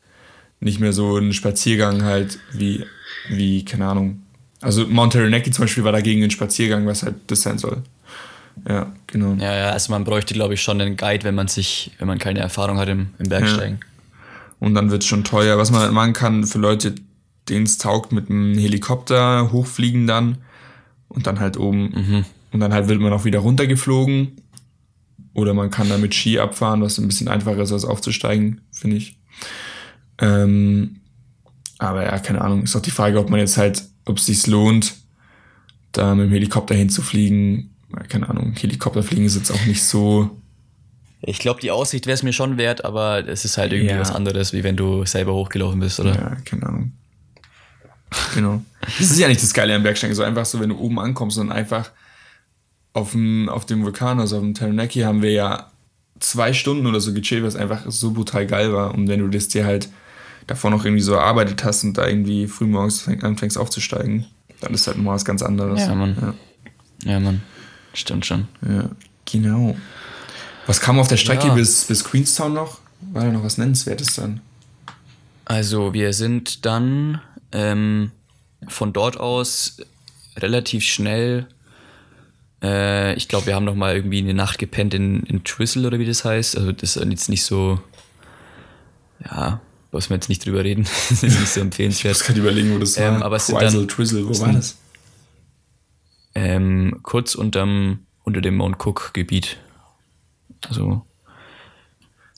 nicht 0.59 0.81
mehr 0.81 0.93
so 0.93 1.19
ein 1.19 1.33
Spaziergang 1.33 2.03
halt 2.03 2.41
wie, 2.53 2.85
wie 3.29 3.65
keine 3.65 3.87
Ahnung. 3.87 4.23
Also 4.61 4.87
Mount 4.89 5.13
Taranaki 5.13 5.53
zum 5.53 5.65
Beispiel 5.65 5.85
war 5.85 5.93
dagegen 5.93 6.25
ein 6.25 6.33
Spaziergang, 6.33 6.85
was 6.87 7.05
halt 7.05 7.15
das 7.29 7.43
sein 7.43 7.59
soll. 7.59 7.83
Ja, 8.69 8.93
genau. 9.07 9.35
Ja, 9.35 9.55
ja, 9.55 9.71
also 9.71 9.93
man 9.93 10.03
bräuchte, 10.03 10.35
glaube 10.35 10.55
ich, 10.55 10.63
schon 10.63 10.81
einen 10.81 10.97
Guide, 10.97 11.23
wenn 11.23 11.37
man 11.37 11.47
sich, 11.47 11.93
wenn 11.99 12.09
man 12.09 12.19
keine 12.19 12.41
Erfahrung 12.41 12.79
hat 12.79 12.89
im, 12.89 13.11
im 13.21 13.29
Bergsteigen. 13.29 13.79
Ja. 13.81 13.87
Und 14.59 14.75
dann 14.75 14.91
wird 14.91 15.03
es 15.03 15.09
schon 15.09 15.23
teuer. 15.23 15.59
Was 15.59 15.71
man 15.71 15.83
halt 15.83 15.93
machen 15.93 16.15
kann 16.15 16.45
für 16.45 16.59
Leute, 16.59 16.95
denen 17.49 17.67
es 17.67 17.79
taugt, 17.79 18.11
mit 18.11 18.31
einem 18.31 18.59
Helikopter 18.59 19.53
hochfliegen 19.53 20.09
dann 20.09 20.39
und 21.17 21.27
dann 21.27 21.41
halt 21.41 21.57
oben. 21.57 21.91
Mhm. 21.91 22.25
Und 22.53 22.61
dann 22.61 22.73
halt 22.73 22.89
wird 22.89 23.01
man 23.01 23.13
auch 23.13 23.25
wieder 23.25 23.41
runtergeflogen 23.41 24.37
oder 25.35 25.53
man 25.53 25.71
kann 25.71 25.89
damit 25.89 26.15
Ski 26.15 26.39
abfahren, 26.39 26.81
was 26.81 26.99
ein 26.99 27.09
bisschen 27.09 27.29
einfacher 27.29 27.61
ist, 27.61 27.73
als 27.73 27.85
aufzusteigen, 27.85 28.61
finde 28.71 28.97
ich. 28.99 29.19
Ähm, 30.19 31.01
aber 31.79 32.05
ja, 32.05 32.19
keine 32.19 32.41
Ahnung. 32.41 32.63
Ist 32.63 32.77
auch 32.77 32.81
die 32.81 32.91
Frage, 32.91 33.19
ob 33.19 33.29
man 33.29 33.41
jetzt 33.41 33.57
halt, 33.57 33.85
ob 34.05 34.19
es 34.19 34.27
sich 34.27 34.47
lohnt, 34.47 34.95
da 35.93 36.15
mit 36.15 36.27
dem 36.27 36.33
Helikopter 36.33 36.75
hinzufliegen. 36.75 37.75
Keine 38.09 38.29
Ahnung, 38.29 38.55
Helikopterfliegen 38.55 39.27
ist 39.27 39.37
jetzt 39.37 39.51
auch 39.51 39.67
nicht 39.67 39.83
so. 39.83 40.31
Ich 41.23 41.39
glaube, 41.39 41.61
die 41.61 41.71
Aussicht 41.71 42.07
wäre 42.07 42.15
es 42.15 42.23
mir 42.23 42.33
schon 42.33 42.57
wert, 42.57 42.85
aber 42.85 43.27
es 43.27 43.45
ist 43.45 43.59
halt 43.59 43.73
irgendwie 43.73 43.95
ja. 43.95 44.01
was 44.01 44.13
anderes, 44.13 44.53
wie 44.53 44.65
wenn 44.65 44.77
du 44.77 45.05
selber 45.07 45.35
hochgelaufen 45.35 45.81
bist, 45.81 45.99
oder? 45.99 46.15
Ja, 46.15 46.37
keine 46.45 46.67
Ahnung. 46.67 46.93
Genau. 48.35 48.63
Das 48.81 49.01
ist 49.01 49.19
ja 49.19 49.29
nicht 49.29 49.43
das 49.43 49.53
Geile 49.53 49.75
am 49.75 49.83
Bergsteigen, 49.83 50.15
so 50.15 50.23
einfach 50.23 50.45
so, 50.45 50.61
wenn 50.61 50.69
du 50.71 50.79
oben 50.79 50.99
ankommst 51.01 51.39
und 51.39 51.51
einfach 51.51 51.91
auf 52.93 53.13
dem, 53.13 53.49
auf 53.49 53.67
dem 53.67 53.85
Vulkan, 53.85 54.21
also 54.21 54.37
auf 54.37 54.43
dem 54.43 54.55
Taranaki, 54.55 55.01
haben 55.01 55.23
wir 55.23 55.33
ja 55.33 55.71
zwei 56.21 56.53
Stunden 56.53 56.87
oder 56.87 57.01
so 57.01 57.13
gechillt, 57.13 57.45
was 57.45 57.57
einfach 57.57 57.83
so 57.89 58.13
brutal 58.13 58.47
geil 58.47 58.73
war. 58.73 58.95
Und 58.95 59.09
wenn 59.09 59.21
du 59.21 59.29
das 59.29 59.49
dir 59.49 59.67
halt 59.67 59.89
davor 60.47 60.71
noch 60.71 60.85
irgendwie 60.85 61.03
so 61.03 61.15
erarbeitet 61.15 61.65
hast 61.65 61.85
und 61.85 61.99
da 61.99 62.07
irgendwie 62.07 62.47
frühmorgens 62.47 63.07
anfängst 63.09 63.59
aufzusteigen, 63.59 64.27
dann 64.61 64.73
ist 64.73 64.87
halt 64.87 64.99
mal 64.99 65.15
was 65.15 65.25
ganz 65.25 65.43
anderes. 65.43 65.81
Ja, 65.81 65.95
Mann. 65.95 66.35
Ja, 67.05 67.13
ja 67.13 67.21
Mann. 67.21 67.43
Stimmt 67.93 68.25
schon. 68.27 68.49
Ja, 68.67 68.89
genau. 69.25 69.77
Was 70.67 70.81
kam 70.81 70.99
auf 70.99 71.09
der 71.09 71.17
Strecke 71.17 71.49
ja. 71.49 71.55
bis, 71.55 71.85
bis 71.85 72.05
Queenstown 72.05 72.53
noch? 72.55 72.79
War 73.13 73.25
da 73.25 73.31
noch 73.31 73.45
was 73.45 73.59
Nennenswertes 73.59 74.15
dann? 74.15 74.41
Also, 75.45 75.93
wir 75.95 76.13
sind 76.13 76.65
dann 76.67 77.21
ähm, 77.57 78.13
von 78.69 78.93
dort 78.93 79.19
aus 79.19 79.79
relativ 80.37 80.85
schnell 80.85 81.49
äh, 82.63 83.15
ich 83.15 83.29
glaube, 83.29 83.47
wir 83.47 83.55
haben 83.55 83.65
noch 83.65 83.75
mal 83.75 83.95
irgendwie 83.95 84.19
eine 84.19 84.35
Nacht 84.35 84.59
gepennt 84.59 84.95
in, 84.95 85.23
in 85.25 85.45
Twizzle 85.45 85.87
oder 85.87 85.99
wie 85.99 86.07
das 86.07 86.25
heißt. 86.25 86.57
Also 86.57 86.73
das 86.73 86.97
ist 86.97 87.05
jetzt 87.05 87.29
nicht 87.29 87.45
so, 87.45 87.81
ja, 89.25 89.61
muss 89.93 90.11
man 90.11 90.19
jetzt 90.19 90.29
nicht 90.29 90.45
drüber 90.45 90.65
reden. 90.65 90.85
das 91.11 91.23
ist 91.23 91.41
nicht 91.41 91.49
so 91.49 91.61
empfehlenswert. 91.61 92.15
Ich 92.15 92.21
muss 92.21 92.27
gerade 92.27 92.41
überlegen, 92.41 92.75
wo 92.75 92.79
das 92.79 92.97
ähm, 92.97 93.17
war. 93.17 93.25
Aber 93.25 93.37
es 93.37 93.47
Twizzle, 93.47 93.87
Twizzle, 93.87 94.29
wo 94.29 94.39
war 94.41 94.53
das? 94.53 94.79
Ähm, 96.35 97.01
kurz 97.03 97.35
unterm, 97.35 98.01
unter 98.25 98.41
dem 98.41 98.57
Mount 98.57 98.85
Cook 98.85 99.13
Gebiet. 99.15 99.59
Also 100.69 101.07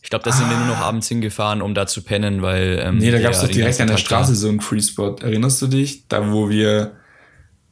ich 0.03 0.11
glaube, 0.11 0.25
da 0.25 0.33
sind 0.33 0.47
ah. 0.47 0.51
wir 0.51 0.57
nur 0.59 0.67
noch 0.69 0.79
ah. 0.79 0.89
abends 0.89 1.09
hingefahren, 1.09 1.63
um 1.63 1.75
da 1.75 1.87
zu 1.87 2.03
pennen, 2.03 2.43
weil. 2.43 2.81
Ähm, 2.83 2.99
nee, 2.99 3.11
da 3.11 3.21
gab 3.21 3.33
es 3.33 3.41
doch 3.41 3.49
direkt 3.49 3.81
an 3.81 3.89
der 3.89 3.97
Straße 3.97 4.35
so 4.35 4.49
einen 4.49 4.61
Free 4.61 4.81
Spot. 4.81 5.17
Erinnerst 5.21 5.61
du 5.63 5.67
dich? 5.67 6.07
Da, 6.09 6.33
wo 6.33 6.49
wir 6.49 6.97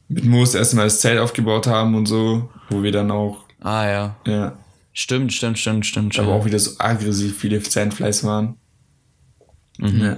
mit 0.09 0.25
Moos 0.25 0.55
erstmal 0.55 0.85
das 0.85 0.99
Zelt 0.99 1.19
aufgebaut 1.19 1.67
haben 1.67 1.95
und 1.95 2.05
so, 2.05 2.49
wo 2.69 2.83
wir 2.83 2.91
dann 2.91 3.11
auch. 3.11 3.45
Ah 3.61 3.87
ja. 3.87 4.15
Ja. 4.25 4.57
Stimmt, 4.93 5.31
stimmt, 5.33 5.59
stimmt, 5.59 5.85
stimmt. 5.85 6.19
Aber 6.19 6.33
auch 6.33 6.45
wieder 6.45 6.59
so 6.59 6.71
aggressiv 6.79 7.37
viele 7.37 7.61
Sandflies 7.61 8.23
waren. 8.23 8.55
Mhm. 9.77 10.01
Ja. 10.01 10.17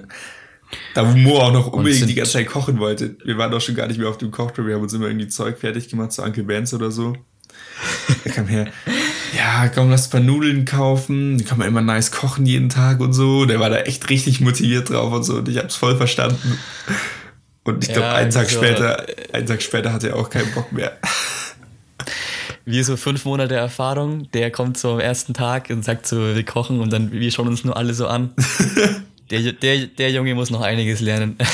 Da 0.93 1.11
wo 1.11 1.17
Mo 1.17 1.39
auch 1.39 1.51
noch 1.51 1.67
unbedingt 1.67 2.09
die 2.09 2.15
ganze 2.15 2.33
Zeit 2.33 2.47
kochen 2.47 2.79
wollte. 2.79 3.17
Wir 3.25 3.37
waren 3.37 3.51
doch 3.51 3.59
schon 3.59 3.75
gar 3.75 3.87
nicht 3.87 3.99
mehr 3.99 4.07
auf 4.07 4.17
dem 4.17 4.31
Kochtrip, 4.31 4.65
wir 4.67 4.75
haben 4.75 4.83
uns 4.83 4.93
immer 4.93 5.07
irgendwie 5.07 5.27
Zeug 5.27 5.57
fertig 5.57 5.89
gemacht 5.89 6.11
zu 6.11 6.21
Uncle 6.21 6.43
Benz 6.43 6.73
oder 6.73 6.91
so. 6.91 7.15
Er 8.25 8.31
kam 8.31 8.47
her, 8.47 8.71
ja, 9.35 9.67
komm, 9.69 9.89
lass 9.89 10.07
ein 10.07 10.11
paar 10.11 10.19
Nudeln 10.19 10.65
kaufen, 10.65 11.37
die 11.37 11.43
kann 11.43 11.57
man 11.57 11.67
immer 11.67 11.81
nice 11.81 12.11
kochen 12.11 12.45
jeden 12.45 12.69
Tag 12.69 12.99
und 12.99 13.13
so. 13.13 13.45
Der 13.45 13.59
war 13.59 13.69
da 13.69 13.79
echt 13.79 14.09
richtig 14.09 14.41
motiviert 14.41 14.89
drauf 14.89 15.11
und 15.13 15.23
so 15.23 15.35
und 15.35 15.49
ich 15.49 15.57
hab's 15.57 15.75
voll 15.75 15.95
verstanden. 15.95 16.57
Und 17.63 17.83
ich 17.83 17.91
glaube, 17.91 18.07
ja, 18.07 18.15
einen 18.15 18.31
Tag 18.31 18.49
so 18.49 18.57
später, 18.57 19.05
einen 19.33 19.45
Tag 19.45 19.61
später 19.61 19.93
hatte 19.93 20.09
er 20.09 20.15
auch 20.15 20.29
keinen 20.29 20.51
Bock 20.53 20.71
mehr. 20.71 20.97
Wie 22.65 22.83
so 22.83 22.97
fünf 22.97 23.25
Monate 23.25 23.55
Erfahrung, 23.55 24.31
der 24.31 24.51
kommt 24.51 24.77
so 24.77 24.93
am 24.93 24.99
ersten 24.99 25.33
Tag 25.33 25.69
und 25.69 25.83
sagt 25.83 26.07
so, 26.07 26.35
wir 26.35 26.45
kochen 26.45 26.79
und 26.79 26.91
dann 26.91 27.11
wir 27.11 27.31
schauen 27.31 27.47
uns 27.47 27.63
nur 27.63 27.75
alle 27.75 27.93
so 27.93 28.07
an. 28.07 28.31
der, 29.31 29.53
der, 29.53 29.87
der 29.87 30.11
Junge 30.11 30.35
muss 30.35 30.49
noch 30.49 30.61
einiges 30.61 31.01
lernen. 31.01 31.37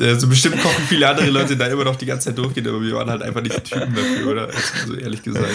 Also 0.00 0.26
bestimmt 0.26 0.60
kochen 0.60 0.82
viele 0.88 1.08
andere 1.08 1.30
Leute 1.30 1.56
da 1.56 1.68
immer 1.68 1.84
noch 1.84 1.94
die 1.94 2.06
ganze 2.06 2.26
Zeit 2.26 2.38
durchgehen, 2.38 2.66
aber 2.66 2.82
wir 2.82 2.96
waren 2.96 3.08
halt 3.08 3.22
einfach 3.22 3.40
nicht 3.40 3.56
die 3.56 3.60
Typen 3.60 3.94
dafür, 3.94 4.32
oder? 4.32 4.48
Also 4.48 4.94
ehrlich 4.94 5.22
gesagt. 5.22 5.54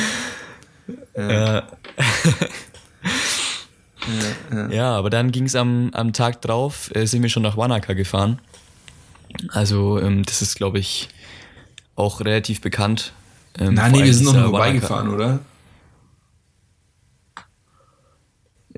Ja. 1.18 1.68
ja. 4.70 4.92
aber 4.96 5.10
dann 5.10 5.32
ging 5.32 5.46
es 5.46 5.56
am, 5.56 5.92
am 5.94 6.14
Tag 6.14 6.42
drauf, 6.42 6.92
äh, 6.96 7.06
sind 7.06 7.22
wir 7.22 7.30
schon 7.30 7.44
nach 7.44 7.58
Wanaka 7.58 7.94
gefahren. 7.94 8.40
Also, 9.50 10.00
ähm, 10.00 10.26
das 10.26 10.42
ist, 10.42 10.56
glaube 10.56 10.80
ich, 10.80 11.10
auch 11.96 12.22
relativ 12.22 12.62
bekannt. 12.62 13.14
Ähm, 13.58 13.76
Nein, 13.76 13.92
nee, 13.92 14.04
wir 14.04 14.14
sind 14.14 14.26
noch 14.26 14.34
nur 14.34 14.44
vorbeigefahren, 14.50 15.10
oder? 15.10 15.40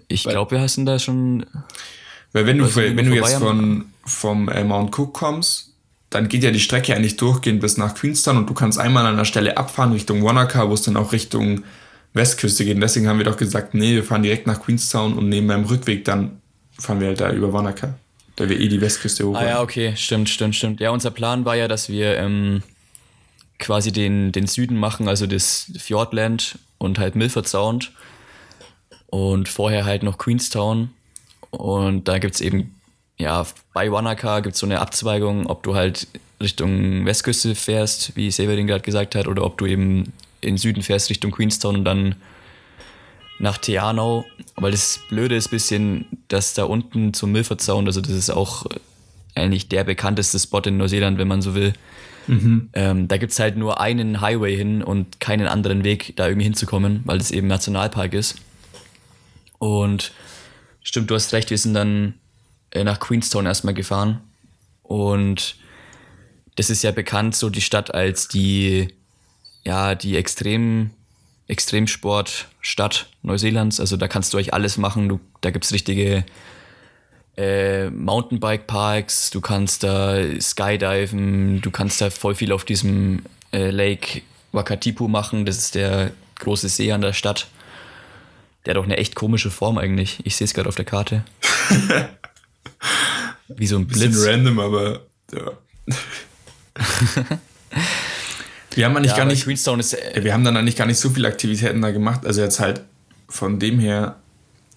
Ich 0.08 0.24
glaube, 0.24 0.52
wir 0.52 0.62
hatten 0.62 0.86
da 0.86 1.00
schon. 1.00 1.45
Weil 2.34 2.45
wenn 2.45 2.58
du, 2.58 2.76
wenn 2.76 3.06
du 3.06 3.15
jetzt 3.15 3.36
von, 3.36 3.86
vom 4.06 4.50
äh, 4.50 4.63
Mount 4.63 4.97
Cook 4.97 5.13
kommst, 5.13 5.74
dann 6.10 6.28
geht 6.28 6.43
ja 6.43 6.52
die 6.52 6.60
Strecke 6.60 6.95
eigentlich 6.95 7.17
durchgehend 7.17 7.62
bis 7.62 7.78
nach 7.78 7.95
Queenstown 7.95 8.38
und 8.38 8.50
du 8.50 8.54
kannst 8.54 8.80
einmal 8.80 9.06
an 9.06 9.17
der 9.17 9.26
Stelle 9.26 9.58
abfahren 9.58 9.93
Richtung 9.93 10.24
Wanaka, 10.24 10.69
wo 10.69 10.74
es 10.74 10.82
dann 10.82 10.97
auch 10.97 11.13
Richtung 11.13 11.63
Westküste 12.13 12.65
geht. 12.65 12.76
Und 12.76 12.82
deswegen 12.82 13.08
haben 13.08 13.17
wir 13.17 13.26
doch 13.26 13.38
gesagt, 13.38 13.74
nee, 13.74 13.95
wir 13.95 14.04
fahren 14.04 14.24
direkt 14.24 14.47
nach 14.47 14.62
Queenstown 14.62 15.17
und 15.17 15.30
nehmen 15.30 15.47
beim 15.47 15.65
Rückweg 15.65 16.06
dann 16.06 16.41
fahren 16.78 17.00
wir 17.00 17.08
halt 17.08 17.21
da 17.21 17.32
über 17.32 17.54
Wanaka, 17.54 17.93
da 18.36 18.50
wir 18.50 18.60
eh 18.60 18.67
die 18.67 18.82
Westküste 18.82 19.28
hoch. 19.28 19.36
Ah 19.36 19.45
ja, 19.45 19.62
okay, 19.62 19.93
stimmt, 19.95 20.30
stimmt, 20.30 20.56
stimmt. 20.56 20.80
Ja, 20.80 20.89
unser 20.89 21.12
Plan 21.12 21.45
war 21.45 21.56
ja, 21.56 21.67
dass 21.67 21.89
wir 21.89 22.17
ähm, 22.17 22.63
quasi 23.60 23.91
den, 23.91 24.32
den 24.32 24.47
Süden 24.47 24.78
machen, 24.78 25.08
also 25.08 25.28
das 25.28 25.71
Fjordland 25.78 26.58
und 26.78 26.97
halt 26.97 27.15
Milford 27.15 27.47
Sound 27.47 27.91
und 29.08 29.47
vorher 29.47 29.86
halt 29.86 30.04
noch 30.04 30.17
Queenstown 30.17 30.89
und 31.52 32.08
da 32.08 32.17
gibt 32.17 32.36
es 32.36 32.41
eben, 32.41 32.76
ja, 33.17 33.45
bei 33.74 33.91
Wanaka 33.91 34.39
gibt 34.39 34.56
es 34.56 34.60
so 34.60 34.65
eine 34.65 34.80
Abzweigung, 34.80 35.47
ob 35.47 35.63
du 35.63 35.76
halt 35.76 36.08
Richtung 36.41 37.06
Westküste 37.06 37.54
fährst, 37.54 38.15
wie 38.15 38.32
Severin 38.32 38.67
gerade 38.67 38.84
gesagt 38.84 39.13
hat, 39.13 39.28
oder 39.28 39.43
ob 39.43 39.58
du 39.60 39.67
eben 39.67 40.12
in 40.42 40.58
Süden 40.58 40.84
fährst 40.84 41.10
Richtung 41.10 41.32
Queenstown 41.32 41.78
und 41.78 41.86
dann 41.86 42.16
nach 43.40 43.58
Teanau. 43.58 44.26
Weil 44.56 44.72
das 44.72 45.00
Blöde 45.10 45.36
ist 45.36 45.48
ein 45.48 45.52
bisschen, 45.52 46.06
dass 46.28 46.54
da 46.54 46.66
unten 46.66 47.14
zum 47.14 47.32
Milford 47.32 47.62
Sound, 47.62 47.88
also 47.88 48.02
das 48.02 48.12
ist 48.12 48.30
auch 48.30 48.66
eigentlich 49.34 49.70
der 49.70 49.84
bekannteste 49.84 50.38
Spot 50.40 50.60
in 50.60 50.78
Neuseeland, 50.78 51.18
wenn 51.18 51.28
man 51.28 51.42
so 51.42 51.56
will. 51.56 51.74
Mhm. 52.28 52.70
Ähm, 52.74 53.08
da 53.08 53.18
gibt 53.18 53.32
es 53.32 53.40
halt 53.40 53.58
nur 53.58 53.80
einen 53.80 54.22
Highway 54.22 54.56
hin 54.56 54.84
und 54.84 55.20
keinen 55.20 55.48
anderen 55.48 55.84
Weg, 55.84 56.14
da 56.18 56.28
irgendwie 56.28 56.44
hinzukommen, 56.46 57.02
weil 57.06 57.18
das 57.18 57.32
eben 57.32 57.48
Nationalpark 57.48 58.14
ist. 58.14 58.36
Und 59.58 60.12
Stimmt, 60.84 61.12
du 61.12 61.16
hast 61.16 61.34
recht, 61.34 61.50
wir 61.52 61.58
sind 61.58 61.74
dann 61.74 62.16
äh, 62.72 62.84
nach 62.84 63.00
Queenstown 63.00 63.46
erstmal 63.46 63.74
gefahren. 63.74 64.22
Und 64.82 65.56
das 66.56 66.70
ist 66.70 66.84
ja 66.84 66.92
bekannt, 66.92 67.36
so 67.36 67.50
die 67.50 67.62
Stadt 67.62 67.94
als 67.94 68.28
die, 68.28 68.88
ja, 69.63 69.95
die 69.95 70.17
Extrem, 70.17 70.91
Extremsportstadt 71.47 73.10
Neuseelands. 73.21 73.80
Also 73.80 73.97
da 73.97 74.08
kannst 74.08 74.34
du 74.34 74.38
euch 74.38 74.54
alles 74.54 74.78
machen. 74.78 75.10
Du, 75.10 75.19
da 75.41 75.52
gibt 75.52 75.65
es 75.65 75.74
richtige 75.74 76.26
äh, 77.38 77.89
Mountainbike-Parks, 77.89 79.30
du 79.30 79.41
kannst 79.41 79.84
da 79.84 80.17
skydiven, 80.39 81.62
du 81.62 81.71
kannst 81.71 82.02
da 82.02 82.10
voll 82.10 82.36
viel 82.36 82.52
auf 82.52 82.65
diesem 82.65 83.24
äh, 83.52 83.69
Lake 83.71 84.21
Wakatipu 84.52 85.08
machen. 85.08 85.45
Das 85.45 85.58
ist 85.58 85.76
der 85.76 86.12
große 86.39 86.69
See 86.69 86.91
an 86.91 87.02
der 87.02 87.13
Stadt. 87.13 87.47
Der 88.65 88.74
hat 88.74 88.80
auch 88.80 88.86
eine 88.86 88.97
echt 88.97 89.15
komische 89.15 89.50
Form 89.50 89.78
eigentlich. 89.78 90.19
Ich 90.24 90.36
sehe 90.36 90.45
es 90.45 90.54
gerade 90.54 90.69
auf 90.69 90.76
der 90.76 90.86
Karte. 90.86 91.24
Wie 93.47 93.67
so 93.67 93.78
ein 93.78 93.88
Blitz. 93.88 94.12
Bisschen 94.12 94.30
random, 94.30 94.60
aber 94.60 95.02
ja. 95.34 95.52
wir 98.72 98.86
haben 98.86 98.96
eigentlich 98.98 99.12
ja, 99.12 99.18
gar 99.18 99.26
nicht. 99.26 99.48
Ist, 99.48 99.68
äh, 99.68 100.24
wir 100.24 100.34
haben 100.34 100.44
dann 100.44 100.58
eigentlich 100.58 100.76
gar 100.76 100.88
nicht 100.88 101.00
so 101.00 101.10
viele 101.10 101.28
Aktivitäten 101.28 101.82
da 101.82 101.92
gemacht. 101.92 102.26
Also 102.26 102.42
jetzt 102.42 102.60
halt 102.60 102.82
von 103.28 103.60
dem 103.60 103.80
her, 103.80 104.16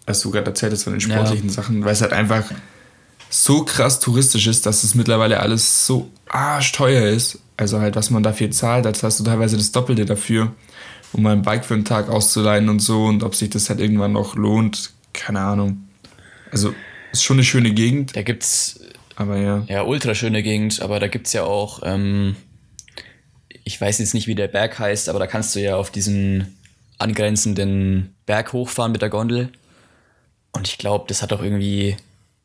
als 0.07 0.21
du 0.21 0.31
gerade 0.31 0.47
erzählt 0.47 0.73
hast, 0.73 0.85
von 0.85 0.93
den 0.93 1.01
sportlichen 1.01 1.49
ja. 1.49 1.55
Sachen, 1.55 1.85
weil 1.85 1.93
es 1.93 2.03
halt 2.03 2.13
einfach 2.13 2.45
so 3.31 3.65
krass 3.65 4.01
touristisch 4.01 4.47
ist, 4.47 4.67
dass 4.67 4.85
es 4.85 4.95
mittlerweile 4.95 5.41
alles 5.41 5.87
so 5.87 6.11
arschteuer 6.29 7.09
ist. 7.09 7.39
Also 7.57 7.81
halt, 7.81 7.97
was 7.97 8.11
man 8.11 8.23
dafür 8.23 8.51
zahlt, 8.51 8.87
als 8.87 9.03
hast 9.03 9.21
du 9.21 9.25
teilweise 9.25 9.57
das 9.57 9.73
Doppelte 9.73 10.05
dafür 10.05 10.53
um 11.15 11.23
mein 11.23 11.43
Bike 11.43 11.65
für 11.65 11.75
einen 11.75 11.85
Tag 11.85 12.09
auszuleihen 12.09 12.69
und 12.69 12.81
so 12.81 13.05
und 13.05 13.23
ob 13.23 13.35
sich 13.37 13.49
das 13.49 13.71
halt 13.71 13.81
irgendwann 13.81 14.13
noch 14.13 14.35
lohnt, 14.35 14.93
keine 15.13 15.41
Ahnung. 15.41 15.85
Also 16.51 16.75
ist 17.13 17.23
schon 17.23 17.37
eine 17.37 17.45
schöne 17.45 17.73
Gegend. 17.73 18.17
Da 18.17 18.23
gibt's 18.23 18.81
aber 19.15 19.37
ja. 19.39 19.65
Ja, 19.69 19.83
ultra 19.83 20.15
schöne 20.15 20.43
Gegend, 20.43 20.83
aber 20.83 20.99
da 20.99 21.07
gibt's 21.07 21.33
ja 21.33 21.45
auch, 21.45 21.83
ähm, 21.85 22.35
ich 23.65 23.81
weiß 23.81 23.99
jetzt 23.99 24.15
nicht, 24.15 24.27
wie 24.27 24.35
der 24.35 24.49
Berg 24.49 24.79
heißt, 24.79 25.09
aber 25.09 25.19
da 25.19 25.27
kannst 25.27 25.55
du 25.55 25.61
ja 25.61 25.77
auf 25.77 25.91
diesen 25.91 26.57
angrenzenden 26.99 28.15
Berg 28.27 28.53
hochfahren 28.53 28.93
mit 28.93 29.03
der 29.03 29.09
Gondel. 29.09 29.51
Und 30.53 30.69
ich 30.69 30.79
glaube, 30.79 31.07
das 31.09 31.23
hat 31.23 31.33
auch 31.33 31.43
irgendwie, 31.43 31.97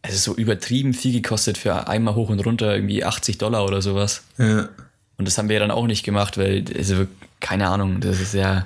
also 0.01 0.17
so 0.17 0.35
übertrieben 0.35 0.93
viel 0.93 1.13
gekostet 1.13 1.57
für 1.57 1.87
einmal 1.87 2.15
hoch 2.15 2.29
und 2.29 2.39
runter, 2.39 2.73
irgendwie 2.73 3.03
80 3.03 3.37
Dollar 3.37 3.65
oder 3.65 3.81
sowas. 3.81 4.23
Ja. 4.37 4.69
Und 5.17 5.27
das 5.27 5.37
haben 5.37 5.49
wir 5.49 5.55
ja 5.55 5.59
dann 5.59 5.71
auch 5.71 5.85
nicht 5.85 6.03
gemacht, 6.03 6.37
weil, 6.37 6.63
also, 6.75 7.05
keine 7.41 7.67
Ahnung, 7.67 7.99
das 7.99 8.21
ist 8.21 8.33
ja. 8.33 8.65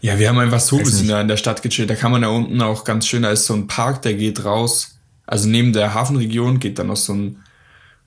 Ja, 0.00 0.18
wir 0.18 0.28
haben 0.28 0.38
einfach 0.40 0.60
so 0.60 0.76
ein 0.78 0.82
bisschen 0.82 1.08
da 1.08 1.20
in 1.20 1.28
der 1.28 1.36
Stadt 1.36 1.62
gechillt. 1.62 1.88
Da 1.88 1.94
kann 1.94 2.10
man 2.10 2.22
da 2.22 2.28
unten 2.28 2.60
auch 2.60 2.82
ganz 2.82 3.06
schön, 3.06 3.22
da 3.22 3.30
ist 3.30 3.46
so 3.46 3.54
ein 3.54 3.68
Park, 3.68 4.02
der 4.02 4.14
geht 4.14 4.44
raus. 4.44 4.96
Also 5.26 5.48
neben 5.48 5.72
der 5.72 5.94
Hafenregion 5.94 6.58
geht 6.58 6.80
dann 6.80 6.88
noch 6.88 6.96
so 6.96 7.14
ein 7.14 7.44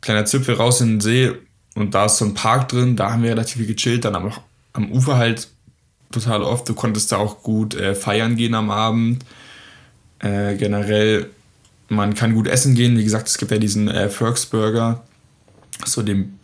kleiner 0.02 0.26
Zipfel 0.26 0.56
raus 0.56 0.82
in 0.82 0.96
den 0.96 1.02
See 1.02 1.32
und 1.76 1.94
da 1.94 2.06
ist 2.06 2.18
so 2.18 2.26
ein 2.26 2.34
Park 2.34 2.70
drin. 2.70 2.96
Da 2.96 3.12
haben 3.12 3.22
wir 3.22 3.30
relativ 3.32 3.58
viel 3.58 3.68
gechillt. 3.68 4.06
Dann 4.06 4.16
am, 4.16 4.32
am 4.74 4.92
Ufer 4.92 5.18
halt 5.18 5.50
total 6.12 6.42
oft. 6.42 6.68
Du 6.68 6.74
konntest 6.74 7.12
da 7.12 7.18
auch 7.18 7.44
gut 7.44 7.76
äh, 7.76 7.94
feiern 7.94 8.36
gehen 8.36 8.56
am 8.56 8.72
Abend. 8.72 9.26
Äh, 10.20 10.56
generell, 10.56 11.30
man 11.90 12.16
kann 12.16 12.34
gut 12.34 12.48
essen 12.48 12.76
gehen. 12.76 12.98
Wie 12.98 13.04
gesagt, 13.04 13.28
es 13.28 13.38
gibt 13.38 13.52
ja 13.52 13.58
diesen 13.58 13.90
äh, 13.90 14.10
Ferks 14.10 14.46
Burger, 14.46 15.04
so 15.86 16.02
den 16.02 16.40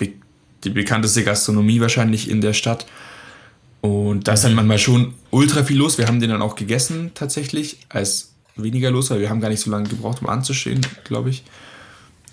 die 0.63 0.69
bekannteste 0.69 1.23
Gastronomie 1.23 1.79
wahrscheinlich 1.79 2.29
in 2.29 2.41
der 2.41 2.53
Stadt. 2.53 2.85
Und 3.79 4.27
da 4.27 4.33
ist 4.33 4.43
dann 4.43 4.53
manchmal 4.53 4.77
schon 4.77 5.15
ultra 5.31 5.63
viel 5.63 5.77
los. 5.77 5.97
Wir 5.97 6.07
haben 6.07 6.19
den 6.19 6.29
dann 6.29 6.41
auch 6.41 6.55
gegessen 6.55 7.11
tatsächlich, 7.15 7.79
als 7.89 8.33
weniger 8.55 8.91
los, 8.91 9.09
weil 9.09 9.21
wir 9.21 9.29
haben 9.29 9.41
gar 9.41 9.49
nicht 9.49 9.61
so 9.61 9.71
lange 9.71 9.89
gebraucht, 9.89 10.21
um 10.21 10.29
anzustehen, 10.29 10.85
glaube 11.03 11.31
ich. 11.31 11.43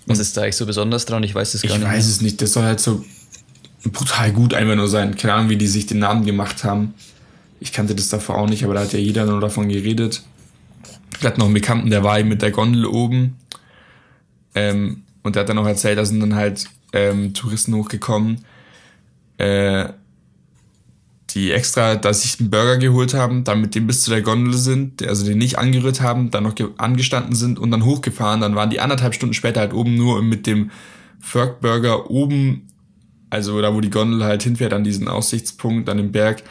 Was 0.09 0.19
ist 0.19 0.35
da 0.35 0.41
eigentlich 0.41 0.55
so 0.55 0.65
besonders 0.65 1.05
dran? 1.05 1.23
Ich 1.23 1.35
weiß 1.35 1.53
es 1.53 1.61
gar 1.61 1.71
ich 1.71 1.77
nicht. 1.77 1.87
Ich 1.87 1.93
weiß 1.93 2.07
es 2.07 2.21
nicht. 2.21 2.41
Das 2.41 2.53
soll 2.53 2.63
halt 2.63 2.79
so 2.79 3.05
brutal 3.83 4.31
gut 4.33 4.53
einfach 4.53 4.75
nur 4.75 4.87
sein. 4.87 5.15
Keine 5.15 5.33
Ahnung, 5.35 5.49
wie 5.49 5.55
die 5.55 5.67
sich 5.67 5.85
den 5.85 5.99
Namen 5.99 6.25
gemacht 6.25 6.63
haben. 6.63 6.93
Ich 7.59 7.71
kannte 7.71 7.95
das 7.95 8.09
davor 8.09 8.37
auch 8.37 8.49
nicht, 8.49 8.63
aber 8.63 8.73
da 8.73 8.81
hat 8.81 8.93
ja 8.93 8.99
jeder 8.99 9.25
nur 9.25 9.39
davon 9.39 9.69
geredet. 9.69 10.23
Wir 11.19 11.29
hatten 11.29 11.39
noch 11.39 11.47
einen 11.47 11.53
Bekannten, 11.53 11.89
der 11.89 12.03
war 12.03 12.19
eben 12.19 12.29
mit 12.29 12.41
der 12.41 12.51
Gondel 12.51 12.85
oben. 12.85 13.37
Ähm, 14.55 15.03
und 15.21 15.35
der 15.35 15.41
hat 15.41 15.49
dann 15.49 15.57
auch 15.57 15.67
erzählt, 15.67 15.97
da 15.97 16.05
sind 16.05 16.21
dann 16.21 16.35
halt 16.35 16.65
ähm, 16.93 17.33
Touristen 17.33 17.75
hochgekommen, 17.75 18.45
äh, 19.37 19.89
die 21.29 21.51
extra, 21.51 21.95
dass 21.95 22.23
sich 22.23 22.39
einen 22.39 22.49
Burger 22.49 22.77
geholt 22.77 23.13
haben, 23.13 23.43
dann 23.43 23.61
mit 23.61 23.75
dem 23.75 23.87
bis 23.87 24.03
zu 24.03 24.09
der 24.09 24.21
Gondel 24.21 24.53
sind, 24.53 25.05
also 25.05 25.25
den 25.25 25.37
nicht 25.37 25.57
angerührt 25.57 26.01
haben, 26.01 26.31
dann 26.31 26.43
noch 26.43 26.55
angestanden 26.77 27.35
sind 27.35 27.59
und 27.59 27.71
dann 27.71 27.85
hochgefahren. 27.85 28.41
Dann 28.41 28.55
waren 28.55 28.69
die 28.69 28.79
anderthalb 28.79 29.13
Stunden 29.13 29.33
später 29.33 29.59
halt 29.59 29.73
oben 29.73 29.95
nur 29.95 30.21
mit 30.21 30.47
dem 30.47 30.71
Ferg 31.19 31.61
Burger 31.61 32.09
oben, 32.09 32.67
also 33.29 33.61
da 33.61 33.73
wo 33.73 33.81
die 33.81 33.89
Gondel 33.89 34.23
halt 34.23 34.43
hinfährt 34.43 34.73
an 34.73 34.83
diesen 34.83 35.07
Aussichtspunkt, 35.07 35.89
an 35.89 35.97
den 35.97 36.11
Berg, 36.11 36.43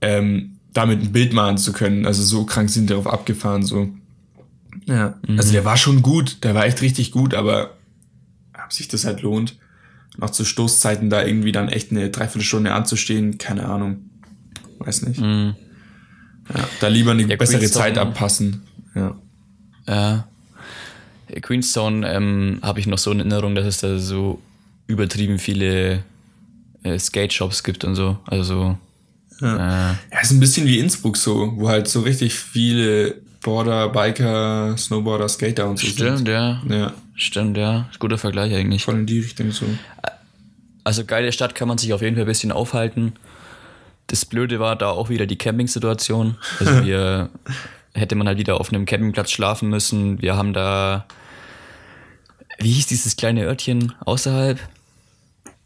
ähm, 0.00 0.56
damit 0.72 1.00
ein 1.00 1.12
Bild 1.12 1.32
machen 1.32 1.56
zu 1.56 1.72
können. 1.72 2.04
Also 2.04 2.22
so 2.22 2.44
krank 2.44 2.68
sind 2.68 2.84
die 2.84 2.94
darauf 2.94 3.06
abgefahren, 3.06 3.62
so. 3.62 3.88
Ja. 4.86 5.14
Mhm. 5.26 5.38
Also 5.38 5.52
der 5.52 5.64
war 5.64 5.76
schon 5.76 6.02
gut, 6.02 6.44
der 6.44 6.54
war 6.54 6.66
echt 6.66 6.82
richtig 6.82 7.12
gut, 7.12 7.34
aber 7.34 7.76
ob 8.62 8.72
sich 8.72 8.88
das 8.88 9.04
halt 9.04 9.22
lohnt 9.22 9.56
noch 10.18 10.30
zu 10.30 10.44
Stoßzeiten 10.44 11.10
da 11.10 11.24
irgendwie 11.24 11.52
dann 11.52 11.68
echt 11.68 11.90
eine 11.90 12.10
Dreiviertelstunde 12.10 12.72
anzustehen, 12.72 13.38
keine 13.38 13.66
Ahnung. 13.66 14.07
Weiß 14.78 15.02
nicht. 15.02 15.20
Mm. 15.20 15.50
Ja, 16.54 16.68
da 16.80 16.88
lieber 16.88 17.10
eine 17.10 17.26
ja, 17.26 17.36
bessere 17.36 17.66
Zeit 17.66 17.98
abpassen. 17.98 18.62
Ja. 18.94 19.16
Ja. 19.86 20.28
Queenstown 21.42 22.04
ähm, 22.04 22.58
habe 22.62 22.80
ich 22.80 22.86
noch 22.86 22.98
so 22.98 23.10
in 23.10 23.18
Erinnerung, 23.18 23.54
dass 23.54 23.66
es 23.66 23.78
da 23.80 23.98
so 23.98 24.40
übertrieben 24.86 25.38
viele 25.38 26.02
äh, 26.82 26.98
Skate-Shops 26.98 27.62
gibt 27.62 27.84
und 27.84 27.94
so. 27.94 28.18
Also 28.24 28.44
so. 28.44 28.78
Ja. 29.40 29.90
Äh, 29.90 29.94
ja, 30.12 30.20
ist 30.22 30.32
ein 30.32 30.40
bisschen 30.40 30.66
wie 30.66 30.78
Innsbruck 30.78 31.16
so, 31.16 31.52
wo 31.56 31.68
halt 31.68 31.86
so 31.86 32.00
richtig 32.00 32.34
viele 32.34 33.16
Border, 33.42 33.88
Biker, 33.90 34.76
Snowboarder, 34.76 35.28
Skater 35.28 35.68
und 35.68 35.78
so 35.78 35.86
Stimmt, 35.86 36.18
sind. 36.18 36.28
ja. 36.28 36.62
ja. 36.68 36.92
Stimmt, 37.14 37.56
ja. 37.56 37.88
Guter 37.98 38.18
Vergleich 38.18 38.54
eigentlich. 38.54 38.82
Voll 38.82 38.96
in 38.96 39.06
die 39.06 39.20
Richtung 39.20 39.50
so. 39.52 39.66
Also 40.84 41.04
geile 41.04 41.32
Stadt 41.32 41.54
kann 41.54 41.68
man 41.68 41.78
sich 41.78 41.92
auf 41.92 42.00
jeden 42.00 42.16
Fall 42.16 42.24
ein 42.24 42.28
bisschen 42.28 42.52
aufhalten. 42.52 43.12
Das 44.08 44.24
Blöde 44.24 44.58
war 44.58 44.74
da 44.76 44.90
auch 44.90 45.08
wieder 45.08 45.26
die 45.26 45.38
Camping-Situation. 45.38 46.36
Also 46.58 46.84
wir 46.84 47.30
hätte 47.94 48.14
man 48.14 48.26
halt 48.26 48.38
wieder 48.38 48.60
auf 48.60 48.72
einem 48.72 48.84
Campingplatz 48.84 49.30
schlafen 49.30 49.68
müssen. 49.68 50.20
Wir 50.20 50.36
haben 50.36 50.52
da, 50.52 51.06
wie 52.58 52.72
hieß 52.72 52.86
dieses 52.86 53.16
kleine 53.16 53.44
Örtchen 53.44 53.94
außerhalb? 54.04 54.58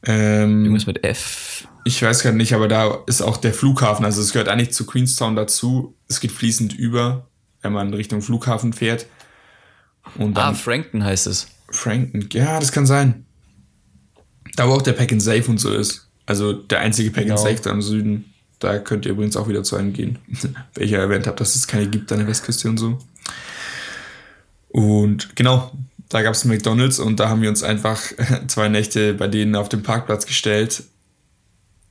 Ähm, 0.05 0.65
Irgendwas 0.65 0.87
mit 0.87 1.05
F. 1.05 1.69
Ich 1.85 2.03
weiß 2.03 2.23
gar 2.23 2.33
nicht, 2.33 2.55
aber 2.55 2.69
da 2.69 3.03
ist 3.07 3.23
auch 3.23 3.37
der 3.37 3.55
Flughafen. 3.55 4.05
Also 4.05 4.21
es 4.21 4.33
gehört 4.33 4.49
eigentlich 4.49 4.73
zu 4.73 4.87
Queenstown 4.87 5.37
dazu. 5.37 5.97
Es 6.09 6.21
geht 6.21 6.33
fließend 6.33 6.73
über, 6.75 7.29
wenn 7.61 7.73
man 7.73 7.95
Richtung 7.95 8.23
Flughafen 8.23 8.73
fährt. 8.73 9.07
Und 10.17 10.37
dann 10.37 10.53
ah, 10.53 10.55
Frankton 10.55 11.05
heißt 11.05 11.27
es. 11.27 11.49
Frankton, 11.71 12.29
ja, 12.33 12.59
das 12.59 12.73
kann 12.73 12.87
sein. 12.87 13.25
Da 14.57 14.69
wo 14.69 14.73
auch 14.73 14.83
der 14.83 14.93
Pack 14.93 15.13
and 15.13 15.23
Safe 15.23 15.45
und 15.49 15.59
so 15.59 15.73
ist. 15.73 16.09
Also 16.27 16.53
der 16.53 16.81
einzige 16.81 17.11
Pack 17.11 17.25
genau. 17.25 17.37
and 17.37 17.49
Safe 17.49 17.63
da 17.63 17.71
im 17.71 17.83
Süden. 17.83 18.32
Da 18.63 18.79
könnt 18.79 19.07
ihr 19.07 19.13
übrigens 19.13 19.37
auch 19.37 19.49
wieder 19.49 19.63
zu 19.63 19.77
einem 19.77 19.93
gehen. 19.93 20.19
Weil 20.75 20.85
ich 20.85 20.93
ja 20.93 21.01
erwähnt 21.01 21.27
habe, 21.27 21.37
dass 21.37 21.57
es 21.57 21.67
keine 21.67 21.89
gibt 21.89 22.13
an 22.13 22.19
der 22.19 22.29
Westküste 22.29 22.69
und 22.69 22.79
so. 22.79 22.99
Und 24.69 25.35
genau, 25.37 25.73
da 26.09 26.23
gab 26.23 26.35
es 26.35 26.45
McDonalds 26.45 26.99
und 26.99 27.19
da 27.19 27.29
haben 27.29 27.43
wir 27.43 27.49
uns 27.49 27.63
einfach 27.63 28.01
zwei 28.47 28.69
Nächte 28.69 29.15
bei 29.15 29.29
denen 29.29 29.57
auf 29.57 29.69
dem 29.69 29.83
Parkplatz 29.83 30.27
gestellt. 30.27 30.85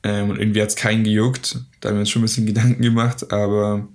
Ähm, 0.03 0.29
und 0.29 0.39
irgendwie 0.39 0.61
hat 0.61 0.69
es 0.69 0.75
keinen 0.75 1.03
gejuckt. 1.03 1.59
Da 1.79 1.89
haben 1.89 1.95
wir 1.95 2.01
uns 2.01 2.09
schon 2.09 2.21
ein 2.21 2.25
bisschen 2.25 2.45
Gedanken 2.45 2.81
gemacht, 2.81 3.31
aber 3.31 3.87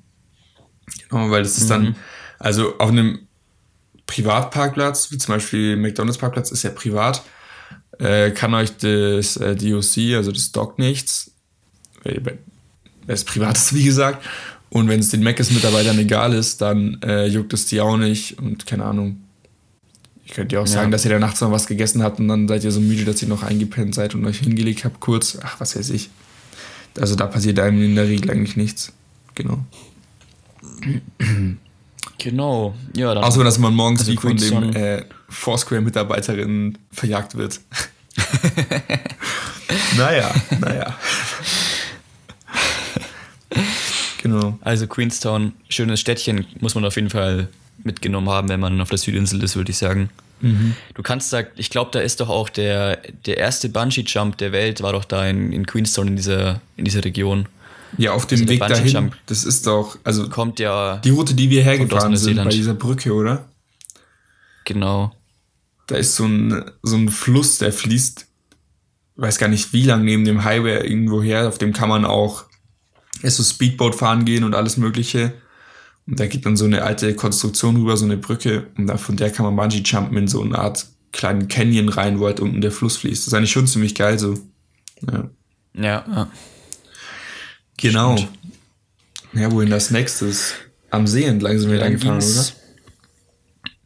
genau, 1.09 1.31
weil 1.31 1.43
das 1.43 1.59
ist 1.59 1.65
mhm. 1.65 1.69
dann, 1.69 1.97
also 2.39 2.79
auf 2.79 2.91
einem 2.91 3.27
Privatparkplatz, 4.07 5.11
wie 5.11 5.19
zum 5.19 5.35
Beispiel 5.35 5.77
McDonalds 5.77 6.19
Parkplatz, 6.19 6.51
ist 6.51 6.63
ja 6.63 6.71
privat, 6.71 7.23
äh, 7.99 8.31
kann 8.31 8.55
euch 8.55 8.77
das 8.77 9.37
äh, 9.37 9.57
DOC, 9.57 10.17
also 10.17 10.31
das 10.31 10.53
Dock 10.53 10.79
nichts, 10.79 11.33
weil 12.05 12.39
es 13.07 13.25
privat 13.25 13.57
ist, 13.57 13.75
wie 13.75 13.85
gesagt. 13.85 14.25
Und 14.71 14.89
wenn 14.89 15.01
es 15.01 15.11
den 15.11 15.23
Mc's-Mitarbeitern 15.23 15.99
egal 15.99 16.35
ist, 16.35 16.61
dann 16.61 17.01
äh, 17.03 17.27
juckt 17.27 17.53
es 17.53 17.67
die 17.67 17.81
auch 17.81 17.97
nicht 17.97 18.39
und 18.39 18.67
keine 18.67 18.85
Ahnung. 18.85 19.21
Ich 20.25 20.33
könnte 20.33 20.57
ja 20.57 20.63
auch 20.63 20.67
sagen, 20.67 20.91
dass 20.91 21.05
ihr 21.05 21.13
da 21.13 21.21
nachts 21.21 21.41
noch 21.41 21.53
was 21.53 21.69
gegessen 21.69 22.03
habt 22.03 22.19
und 22.19 22.27
dann 22.27 22.49
seid 22.49 22.65
ihr 22.65 22.73
so 22.73 22.81
müde, 22.81 23.05
dass 23.05 23.23
ihr 23.23 23.29
noch 23.29 23.45
eingepennt 23.45 23.95
seid 23.95 24.15
und 24.17 24.27
euch 24.27 24.41
hingelegt 24.41 24.85
habt 24.85 24.99
kurz. 24.99 25.39
Ach, 25.41 25.61
was 25.61 25.77
weiß 25.77 25.91
ich. 25.91 26.11
Also 26.99 27.15
da 27.15 27.27
passiert 27.27 27.61
einem 27.61 27.81
in 27.81 27.95
der 27.95 28.09
Regel 28.09 28.31
eigentlich 28.33 28.57
nichts. 28.57 28.93
Genau. 29.37 29.65
Genau, 32.19 32.75
ja. 32.97 33.15
Dann 33.15 33.23
Außer, 33.23 33.45
dass 33.45 33.59
man 33.59 33.75
morgens 33.75 34.01
also 34.01 34.13
wie 34.13 34.17
von 34.17 34.37
dem 34.37 34.75
äh, 34.75 35.05
Foursquare-Mitarbeiterin 35.29 36.79
verjagt 36.91 37.37
wird. 37.37 37.61
naja, 39.97 40.35
naja. 40.61 40.97
Genau. 44.29 44.59
Also 44.63 44.87
Queenstown, 44.87 45.53
schönes 45.69 46.01
Städtchen, 46.01 46.47
muss 46.61 46.75
man 46.75 46.85
auf 46.85 46.97
jeden 46.97 47.11
Fall 47.11 47.49
mitgenommen 47.83 48.29
haben, 48.29 48.49
wenn 48.49 48.61
man 48.61 48.81
auf 48.81 48.89
der 48.89 48.99
Südinsel 48.99 49.43
ist, 49.43 49.57
würde 49.57 49.71
ich 49.71 49.79
sagen. 49.79 50.11
Mhm. 50.41 50.75
Du 50.95 51.03
kannst 51.03 51.33
da, 51.33 51.43
ich 51.57 51.71
glaube, 51.71 51.91
da 51.93 52.01
ist 52.01 52.21
doch 52.21 52.29
auch 52.29 52.49
der, 52.49 52.99
der 53.25 53.39
erste 53.39 53.69
Bungee-Jump 53.69 54.37
der 54.37 54.53
Welt, 54.53 54.83
war 54.83 54.93
doch 54.93 55.05
da 55.05 55.27
in, 55.27 55.53
in 55.53 55.67
Queenstown 55.67 56.09
in 56.09 56.17
dieser, 56.17 56.61
in 56.77 56.85
dieser 56.85 57.05
Region. 57.05 57.47
Ja, 57.99 58.13
auf 58.13 58.27
dem 58.27 58.41
also 58.41 58.51
Weg 58.51 58.61
dahin, 58.61 59.13
das 59.27 59.45
ist 59.45 59.67
doch, 59.67 59.97
also 60.05 60.29
kommt 60.29 60.59
ja 60.59 60.97
die 60.99 61.11
Route, 61.11 61.35
die 61.35 61.49
wir 61.49 61.63
hergefahren 61.63 62.17
sind, 62.17 62.37
bei 62.37 62.51
dieser 62.51 62.75
Brücke, 62.75 63.15
oder? 63.15 63.47
Genau. 64.65 65.13
Da 65.87 65.97
ist 65.97 66.17
so 66.17 66.25
ein, 66.25 66.65
so 66.83 66.97
ein 66.97 67.09
Fluss, 67.09 67.59
der 67.59 67.73
fließt, 67.73 68.27
weiß 69.15 69.39
gar 69.39 69.49
nicht 69.49 69.73
wie 69.73 69.85
lang 69.85 70.05
neben 70.05 70.25
dem 70.25 70.45
Highway 70.45 70.87
irgendwo 70.87 71.23
her, 71.23 71.49
auf 71.49 71.59
dem 71.59 71.73
kann 71.73 71.89
man 71.89 72.05
auch 72.05 72.45
erst 73.23 73.37
so 73.37 73.43
Speedboat 73.43 73.95
fahren 73.95 74.25
gehen 74.25 74.45
und 74.45 74.55
alles 74.55 74.77
mögliche. 74.77 75.35
Und 76.07 76.21
da 76.21 76.27
geht 76.27 76.47
dann 76.47 76.57
so 76.57 76.65
eine 76.65 76.83
alte 76.83 77.15
Konstruktion 77.15 77.77
rüber, 77.77 77.97
so 77.97 78.05
eine 78.05 78.17
Brücke, 78.17 78.69
und 78.77 78.87
dann 78.87 78.99
von 78.99 79.17
der 79.17 79.31
kann 79.31 79.45
man 79.45 79.57
Bungee 79.57 79.83
jumpen 79.85 80.17
in 80.17 80.29
so 80.29 80.41
eine 80.43 80.59
Art 80.59 80.87
kleinen 81.13 81.49
Canyon 81.49 81.89
rein, 81.89 82.21
wo 82.21 82.27
halt 82.27 82.41
unten 82.41 82.61
der 82.61 82.71
Fluss 82.71 82.97
fließt. 82.99 83.23
Das 83.23 83.29
ist 83.29 83.35
eigentlich 83.35 83.51
schon 83.53 83.67
ziemlich 83.67 83.95
geil 83.95 84.19
so. 84.19 84.39
Ja. 85.11 85.31
Ja, 85.75 86.05
ja. 86.09 86.31
Genau. 87.79 88.17
Stimmt. 88.17 88.39
Ja, 89.33 89.53
wohin 89.53 89.71
das 89.71 89.91
nächstes? 89.91 90.55
Am 90.91 91.07
See 91.07 91.25
entlang 91.25 91.59
sind 91.59 91.71
wir 91.71 91.79
dann 91.79 91.93
gefahren, 91.93 92.23
oder? 92.23 92.47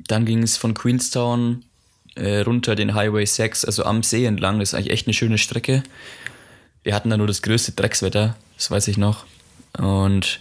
Dann 0.07 0.25
ging 0.25 0.43
es 0.43 0.57
von 0.57 0.75
Queenstown 0.75 1.65
äh, 2.15 2.41
runter 2.41 2.75
den 2.75 2.95
Highway 2.95 3.25
6, 3.25 3.65
also 3.65 3.85
am 3.85 4.03
See 4.03 4.25
entlang. 4.25 4.59
Das 4.59 4.71
ist 4.71 4.75
eigentlich 4.75 4.93
echt 4.93 5.07
eine 5.07 5.15
schöne 5.15 5.39
Strecke. 5.39 5.83
Wir 6.83 6.95
hatten 6.95 7.11
da 7.11 7.17
nur 7.17 7.27
das 7.27 7.43
größte 7.43 7.73
Dreckswetter, 7.73 8.37
das 8.61 8.71
weiß 8.71 8.89
ich 8.89 8.99
noch. 8.99 9.25
Und 9.79 10.41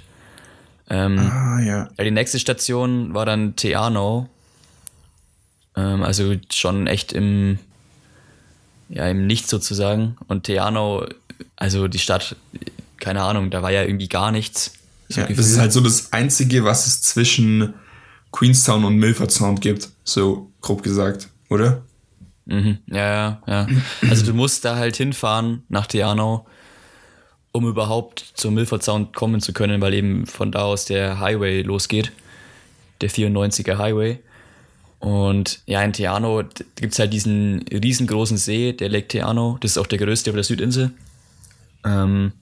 ähm, 0.89 1.19
ah, 1.19 1.59
ja. 1.61 1.87
Die 1.97 2.11
nächste 2.11 2.37
Station 2.37 3.13
war 3.13 3.25
dann 3.25 3.55
Teano. 3.55 4.27
Ähm, 5.77 6.03
also 6.03 6.35
schon 6.51 6.87
echt 6.87 7.13
im, 7.13 7.59
ja, 8.89 9.07
im 9.07 9.25
Nichts 9.25 9.49
sozusagen. 9.49 10.17
Und 10.27 10.43
Teano, 10.43 11.05
also 11.55 11.87
die 11.87 11.99
Stadt 11.99 12.35
keine 12.99 13.23
Ahnung, 13.23 13.51
da 13.51 13.61
war 13.61 13.71
ja 13.71 13.83
irgendwie 13.83 14.09
gar 14.09 14.33
nichts. 14.33 14.73
So 15.07 15.21
ja, 15.21 15.27
das 15.27 15.47
ist 15.47 15.57
halt 15.57 15.71
so 15.71 15.79
das 15.79 16.11
Einzige, 16.11 16.65
was 16.65 16.85
es 16.85 17.01
zwischen 17.01 17.73
Queenstown 18.33 18.83
und 18.83 18.97
Milford 18.97 19.31
Sound 19.31 19.61
gibt, 19.61 19.87
so 20.03 20.51
grob 20.59 20.83
gesagt, 20.83 21.29
oder? 21.49 21.83
Mhm. 22.47 22.79
Ja, 22.87 22.97
ja, 22.97 23.41
ja. 23.47 23.67
Also 24.09 24.25
du 24.25 24.33
musst 24.33 24.65
da 24.65 24.75
halt 24.75 24.97
hinfahren 24.97 25.63
nach 25.69 25.87
Teano, 25.87 26.45
um 27.51 27.67
überhaupt 27.67 28.25
zum 28.33 28.53
Milford 28.53 28.83
Sound 28.83 29.15
kommen 29.15 29.41
zu 29.41 29.53
können, 29.53 29.81
weil 29.81 29.93
eben 29.93 30.25
von 30.25 30.51
da 30.51 30.63
aus 30.63 30.85
der 30.85 31.19
Highway 31.19 31.61
losgeht, 31.61 32.11
der 33.01 33.09
94er 33.09 33.77
Highway. 33.77 34.19
Und 34.99 35.61
ja, 35.65 35.81
in 35.81 35.93
Teano 35.93 36.43
gibt 36.75 36.93
es 36.93 36.99
halt 36.99 37.13
diesen 37.13 37.65
riesengroßen 37.69 38.37
See, 38.37 38.73
der 38.73 38.89
Lake 38.89 39.07
Teano. 39.07 39.57
Das 39.61 39.71
ist 39.71 39.77
auch 39.77 39.87
der 39.87 39.97
größte 39.97 40.29
auf 40.29 40.35
der 40.35 40.43
Südinsel. 40.43 40.91
Ähm, 41.85 42.33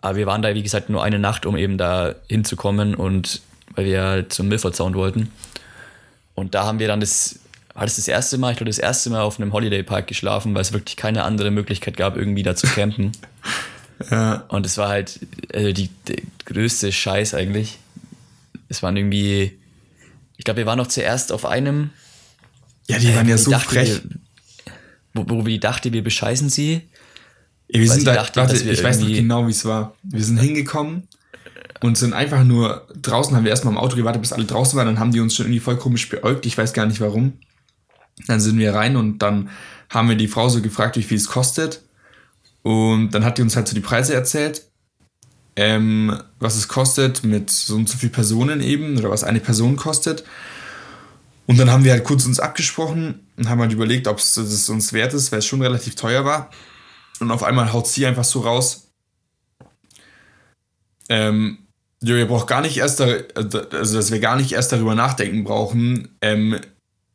aber 0.00 0.16
wir 0.16 0.26
waren 0.26 0.42
da, 0.42 0.54
wie 0.54 0.62
gesagt, 0.62 0.88
nur 0.88 1.04
eine 1.04 1.18
Nacht, 1.18 1.46
um 1.46 1.56
eben 1.56 1.78
da 1.78 2.14
hinzukommen 2.28 2.94
und 2.94 3.42
weil 3.74 3.84
wir 3.84 4.02
halt 4.02 4.32
zum 4.32 4.48
Milford 4.48 4.74
Sound 4.74 4.96
wollten. 4.96 5.30
Und 6.34 6.54
da 6.54 6.64
haben 6.64 6.78
wir 6.78 6.88
dann 6.88 7.00
das, 7.00 7.38
war 7.74 7.84
das 7.84 7.96
das 7.96 8.08
erste 8.08 8.38
Mal, 8.38 8.52
ich 8.52 8.56
glaube, 8.56 8.70
das 8.70 8.78
erste 8.78 9.10
Mal 9.10 9.20
auf 9.20 9.38
einem 9.38 9.52
Holiday 9.52 9.82
Park 9.82 10.06
geschlafen, 10.06 10.54
weil 10.54 10.62
es 10.62 10.72
wirklich 10.72 10.96
keine 10.96 11.24
andere 11.24 11.50
Möglichkeit 11.50 11.96
gab, 11.96 12.16
irgendwie 12.16 12.42
da 12.42 12.56
zu 12.56 12.66
campen. 12.66 13.12
ja. 14.10 14.44
Und 14.48 14.66
es 14.66 14.78
war 14.78 14.88
halt 14.88 15.20
also 15.52 15.72
die, 15.72 15.90
die 16.08 16.22
größte 16.44 16.92
Scheiß 16.92 17.34
eigentlich. 17.34 17.78
Es 18.68 18.82
waren 18.82 18.96
irgendwie, 18.96 19.58
ich 20.36 20.44
glaube, 20.44 20.58
wir 20.58 20.66
waren 20.66 20.78
noch 20.78 20.86
zuerst 20.86 21.32
auf 21.32 21.44
einem. 21.44 21.90
Ja, 22.88 22.98
die 22.98 23.14
waren 23.14 23.28
ja 23.28 23.38
so 23.38 23.52
frech. 23.52 24.02
Wir, 24.02 24.18
wo, 25.14 25.24
wo 25.28 25.46
wir 25.46 25.60
dachte, 25.60 25.92
wir 25.92 26.02
bescheißen 26.02 26.48
sie. 26.48 26.88
Ja, 27.68 27.80
wir 27.80 27.90
sind 27.90 28.06
da, 28.06 28.14
dachte, 28.14 28.40
warte, 28.40 28.56
ich 28.56 28.82
weiß 28.82 29.00
noch 29.00 29.08
genau, 29.08 29.46
wie 29.46 29.50
es 29.50 29.64
war. 29.64 29.94
Wir 30.02 30.24
sind 30.24 30.38
hingekommen 30.38 31.08
und 31.82 31.98
sind 31.98 32.12
einfach 32.12 32.44
nur 32.44 32.86
draußen, 33.00 33.34
haben 33.34 33.44
wir 33.44 33.50
erstmal 33.50 33.74
im 33.74 33.78
Auto 33.78 33.96
gewartet, 33.96 34.22
bis 34.22 34.32
alle 34.32 34.44
draußen 34.44 34.76
waren, 34.76 34.86
dann 34.86 34.98
haben 34.98 35.12
die 35.12 35.20
uns 35.20 35.34
schon 35.34 35.46
irgendwie 35.46 35.60
voll 35.60 35.76
komisch 35.76 36.08
beäugt, 36.08 36.46
ich 36.46 36.56
weiß 36.56 36.72
gar 36.72 36.86
nicht 36.86 37.00
warum. 37.00 37.34
Dann 38.26 38.40
sind 38.40 38.58
wir 38.58 38.74
rein 38.74 38.96
und 38.96 39.18
dann 39.18 39.50
haben 39.88 40.08
wir 40.08 40.16
die 40.16 40.28
Frau 40.28 40.48
so 40.48 40.62
gefragt, 40.62 40.96
wie 40.96 41.02
viel 41.02 41.16
es 41.16 41.26
kostet. 41.26 41.82
Und 42.62 43.10
dann 43.10 43.24
hat 43.24 43.38
die 43.38 43.42
uns 43.42 43.56
halt 43.56 43.68
so 43.68 43.74
die 43.74 43.80
Preise 43.80 44.14
erzählt, 44.14 44.70
ähm, 45.56 46.18
was 46.38 46.56
es 46.56 46.68
kostet 46.68 47.24
mit 47.24 47.50
so 47.50 47.74
und 47.74 47.88
so 47.88 47.98
viel 47.98 48.08
Personen 48.08 48.60
eben 48.60 48.96
oder 48.96 49.10
was 49.10 49.24
eine 49.24 49.40
Person 49.40 49.76
kostet. 49.76 50.24
Und 51.46 51.58
dann 51.58 51.70
haben 51.70 51.84
wir 51.84 51.92
halt 51.92 52.04
kurz 52.04 52.24
uns 52.24 52.40
abgesprochen 52.40 53.26
und 53.36 53.48
haben 53.48 53.60
halt 53.60 53.72
überlegt, 53.72 54.06
ob 54.06 54.18
es 54.18 54.68
uns 54.68 54.92
wert 54.92 55.12
ist, 55.12 55.32
weil 55.32 55.40
es 55.40 55.46
schon 55.46 55.60
relativ 55.60 55.96
teuer 55.96 56.24
war. 56.24 56.50
Und 57.20 57.30
auf 57.30 57.42
einmal 57.42 57.72
haut 57.72 57.86
sie 57.86 58.06
einfach 58.06 58.24
so 58.24 58.40
raus. 58.40 58.88
Ähm, 61.08 61.58
ihr 62.00 62.26
braucht 62.26 62.48
gar 62.48 62.62
nicht 62.62 62.78
erst, 62.78 63.00
da, 63.00 63.06
also 63.34 63.96
dass 63.96 64.10
wir 64.10 64.20
gar 64.20 64.36
nicht 64.36 64.52
erst 64.52 64.72
darüber 64.72 64.94
nachdenken 64.94 65.44
brauchen, 65.44 66.16
ähm, 66.20 66.58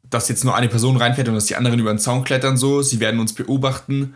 dass 0.09 0.29
jetzt 0.29 0.43
nur 0.43 0.55
eine 0.55 0.69
Person 0.69 0.97
reinfährt 0.97 1.27
und 1.27 1.35
dass 1.35 1.45
die 1.45 1.55
anderen 1.55 1.79
über 1.79 1.93
den 1.93 1.99
Zaun 1.99 2.23
klettern 2.23 2.57
so. 2.57 2.81
Sie 2.81 2.99
werden 2.99 3.19
uns 3.19 3.33
beobachten, 3.33 4.15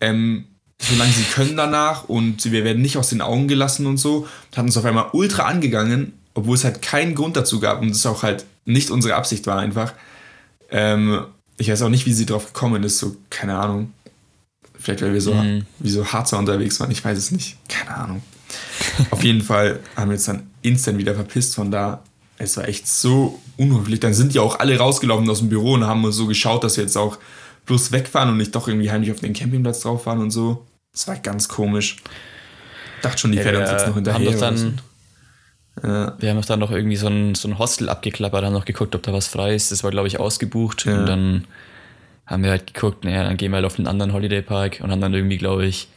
ähm, 0.00 0.46
solange 0.80 1.12
sie 1.12 1.24
können 1.24 1.56
danach 1.56 2.04
und 2.08 2.50
wir 2.50 2.64
werden 2.64 2.82
nicht 2.82 2.96
aus 2.96 3.10
den 3.10 3.20
Augen 3.20 3.48
gelassen 3.48 3.86
und 3.86 3.98
so. 3.98 4.26
Und 4.50 4.56
hat 4.56 4.64
uns 4.64 4.76
auf 4.76 4.84
einmal 4.84 5.10
ultra 5.12 5.44
angegangen, 5.44 6.14
obwohl 6.34 6.56
es 6.56 6.64
halt 6.64 6.82
keinen 6.82 7.14
Grund 7.14 7.36
dazu 7.36 7.60
gab 7.60 7.80
und 7.82 7.90
es 7.90 8.06
auch 8.06 8.22
halt 8.22 8.44
nicht 8.64 8.90
unsere 8.90 9.14
Absicht 9.14 9.46
war 9.46 9.58
einfach. 9.58 9.92
Ähm, 10.70 11.24
ich 11.58 11.70
weiß 11.70 11.82
auch 11.82 11.88
nicht, 11.88 12.06
wie 12.06 12.12
sie 12.12 12.26
drauf 12.26 12.46
gekommen 12.46 12.82
ist, 12.84 12.98
so, 12.98 13.16
keine 13.28 13.58
Ahnung. 13.58 13.92
Vielleicht, 14.78 15.02
weil 15.02 15.12
wir 15.12 15.20
so, 15.20 15.34
Mhm. 15.34 15.66
wie 15.78 15.90
so 15.90 16.06
Harzer 16.06 16.38
unterwegs 16.38 16.80
waren, 16.80 16.90
ich 16.90 17.04
weiß 17.04 17.18
es 17.18 17.30
nicht. 17.30 17.56
Keine 17.68 17.94
Ahnung. 17.96 18.22
Auf 19.10 19.22
jeden 19.22 19.42
Fall 19.42 19.80
haben 19.96 20.10
wir 20.10 20.14
uns 20.14 20.24
dann 20.24 20.48
instant 20.62 20.96
wieder 20.98 21.14
verpisst 21.14 21.54
von 21.54 21.70
da. 21.70 22.02
Es 22.38 22.56
war 22.56 22.66
echt 22.66 22.88
so 22.88 23.38
unhöflich. 23.58 24.00
Dann 24.00 24.14
sind 24.14 24.32
die 24.32 24.38
auch 24.38 24.58
alle 24.58 24.78
rausgelaufen 24.78 25.28
aus 25.28 25.40
dem 25.40 25.50
Büro 25.50 25.74
und 25.74 25.84
haben 25.86 26.02
uns 26.04 26.16
so 26.16 26.26
geschaut, 26.26 26.64
dass 26.64 26.76
wir 26.78 26.84
jetzt 26.84 26.96
auch 26.96 27.18
bloß 27.66 27.92
wegfahren 27.92 28.30
und 28.30 28.38
nicht 28.38 28.54
doch 28.54 28.66
irgendwie 28.66 28.90
heimlich 28.90 29.12
auf 29.12 29.20
den 29.20 29.34
Campingplatz 29.34 29.80
drauf 29.80 30.04
fahren 30.04 30.20
und 30.20 30.30
so. 30.30 30.64
Das 30.92 31.06
war 31.08 31.16
ganz 31.16 31.48
komisch. 31.48 31.96
Dachte 33.02 33.18
schon, 33.18 33.32
die 33.32 33.38
Ja, 33.38 33.44
wir 33.44 33.52
jetzt 33.60 33.70
noch 33.72 33.80
haben 33.86 33.94
hinterher. 33.94 34.20
doch 34.20 34.36
oder 34.36 34.40
dann, 34.40 34.80
ja, 35.82 36.14
wir 36.18 36.30
haben 36.30 36.36
doch 36.36 36.44
dann 36.44 36.60
noch 36.60 36.70
irgendwie 36.70 36.96
so 36.96 37.06
ein, 37.06 37.34
so 37.34 37.48
ein 37.48 37.58
Hostel 37.58 37.88
abgeklappert, 37.88 38.44
haben 38.44 38.52
noch 38.52 38.64
geguckt, 38.64 38.94
ob 38.94 39.02
da 39.02 39.12
was 39.12 39.26
frei 39.26 39.54
ist. 39.54 39.72
Das 39.72 39.82
war, 39.84 39.90
glaube 39.90 40.08
ich, 40.08 40.18
ausgebucht. 40.20 40.84
Ja. 40.84 40.98
Und 40.98 41.06
dann 41.06 41.44
haben 42.26 42.42
wir 42.42 42.50
halt 42.50 42.72
geguckt, 42.74 43.04
naja, 43.04 43.24
dann 43.24 43.36
gehen 43.36 43.50
wir 43.52 43.56
halt 43.56 43.66
auf 43.66 43.78
einen 43.78 43.86
anderen 43.88 44.12
Holiday 44.12 44.42
Park 44.42 44.80
und 44.82 44.90
haben 44.90 45.00
dann 45.00 45.14
irgendwie, 45.14 45.38
glaube 45.38 45.66
ich, 45.66 45.88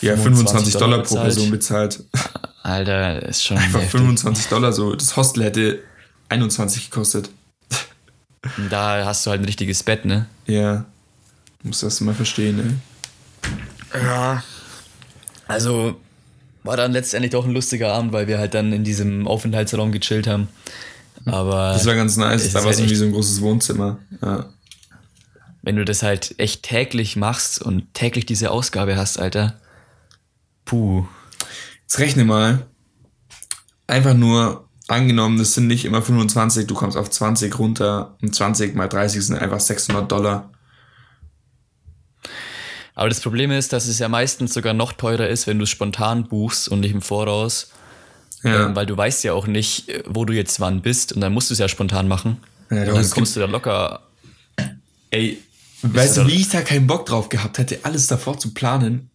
ja 0.00 0.16
25 0.16 0.76
Dollar, 0.76 0.98
pro 0.98 1.14
bezahlt. 1.14 1.24
Person 1.34 1.50
bezahlt. 1.50 2.04
Alter, 2.62 3.22
ist 3.28 3.44
schon 3.44 3.56
Einfach 3.58 3.80
heftig. 3.80 4.00
25 4.00 4.46
Dollar 4.48 4.72
so. 4.72 4.94
Das 4.94 5.16
Hostel 5.16 5.44
hätte 5.44 5.80
21 6.28 6.90
gekostet. 6.90 7.30
Und 8.56 8.70
Da 8.72 9.04
hast 9.04 9.26
du 9.26 9.30
halt 9.30 9.42
ein 9.42 9.44
richtiges 9.44 9.82
Bett, 9.82 10.04
ne? 10.04 10.26
Ja. 10.46 10.84
Muss 11.62 11.80
das 11.80 12.00
mal 12.00 12.14
verstehen, 12.14 12.58
ey. 12.58 12.74
Ja. 13.94 14.42
Also 15.46 15.96
war 16.64 16.76
dann 16.76 16.92
letztendlich 16.92 17.32
doch 17.32 17.44
ein 17.44 17.52
lustiger 17.52 17.92
Abend, 17.92 18.12
weil 18.12 18.28
wir 18.28 18.38
halt 18.38 18.54
dann 18.54 18.72
in 18.72 18.84
diesem 18.84 19.26
Aufenthaltsraum 19.26 19.92
gechillt 19.92 20.26
haben. 20.26 20.48
Aber 21.26 21.72
Das 21.72 21.86
war 21.86 21.94
ganz 21.94 22.16
nice. 22.16 22.44
es 22.44 22.52
Da 22.52 22.60
war 22.60 22.66
halt 22.66 22.76
so 22.76 22.82
irgendwie 22.82 22.96
so 22.96 23.04
ein 23.04 23.12
großes 23.12 23.40
Wohnzimmer. 23.40 23.98
Ja. 24.22 24.46
wenn 25.62 25.76
du 25.76 25.84
das 25.84 26.02
halt 26.02 26.34
echt 26.38 26.64
täglich 26.64 27.16
machst 27.16 27.62
und 27.62 27.92
täglich 27.94 28.26
diese 28.26 28.50
Ausgabe 28.50 28.96
hast, 28.96 29.18
Alter. 29.18 29.54
Puh. 30.64 31.04
Jetzt 31.82 31.98
rechne 31.98 32.24
mal. 32.24 32.66
Einfach 33.86 34.14
nur 34.14 34.68
angenommen, 34.88 35.38
das 35.38 35.54
sind 35.54 35.66
nicht 35.66 35.84
immer 35.84 36.02
25, 36.02 36.66
du 36.66 36.74
kommst 36.74 36.96
auf 36.96 37.10
20 37.10 37.58
runter 37.58 38.16
und 38.22 38.34
20 38.34 38.74
mal 38.74 38.88
30 38.88 39.24
sind 39.24 39.36
einfach 39.38 39.60
600 39.60 40.10
Dollar. 40.10 40.51
Aber 42.94 43.08
das 43.08 43.20
Problem 43.20 43.50
ist, 43.50 43.72
dass 43.72 43.86
es 43.88 43.98
ja 43.98 44.08
meistens 44.08 44.52
sogar 44.52 44.74
noch 44.74 44.92
teurer 44.92 45.28
ist, 45.28 45.46
wenn 45.46 45.58
du 45.58 45.64
es 45.64 45.70
spontan 45.70 46.24
buchst 46.28 46.68
und 46.68 46.80
nicht 46.80 46.92
im 46.92 47.00
Voraus. 47.02 47.70
Ja. 48.42 48.66
Ähm, 48.66 48.76
weil 48.76 48.86
du 48.86 48.96
weißt 48.96 49.22
ja 49.24 49.32
auch 49.34 49.46
nicht, 49.46 49.88
äh, 49.88 50.02
wo 50.06 50.24
du 50.24 50.32
jetzt 50.32 50.58
wann 50.60 50.82
bist 50.82 51.12
und 51.12 51.20
dann 51.20 51.32
musst 51.32 51.48
du 51.50 51.54
es 51.54 51.58
ja 51.60 51.68
spontan 51.68 52.08
machen. 52.08 52.38
Ja, 52.70 52.78
und 52.80 52.86
doch, 52.88 52.92
dann 52.94 53.02
es 53.02 53.10
kommst 53.12 53.36
du 53.36 53.40
da 53.40 53.46
locker. 53.46 54.00
Ey, 55.10 55.38
weißt 55.82 56.16
du, 56.18 56.26
wie 56.26 56.40
ich 56.40 56.48
da 56.48 56.60
keinen 56.62 56.86
Bock 56.86 57.06
drauf 57.06 57.28
gehabt 57.28 57.58
hätte, 57.58 57.78
alles 57.84 58.06
davor 58.08 58.38
zu 58.38 58.52
planen? 58.52 59.10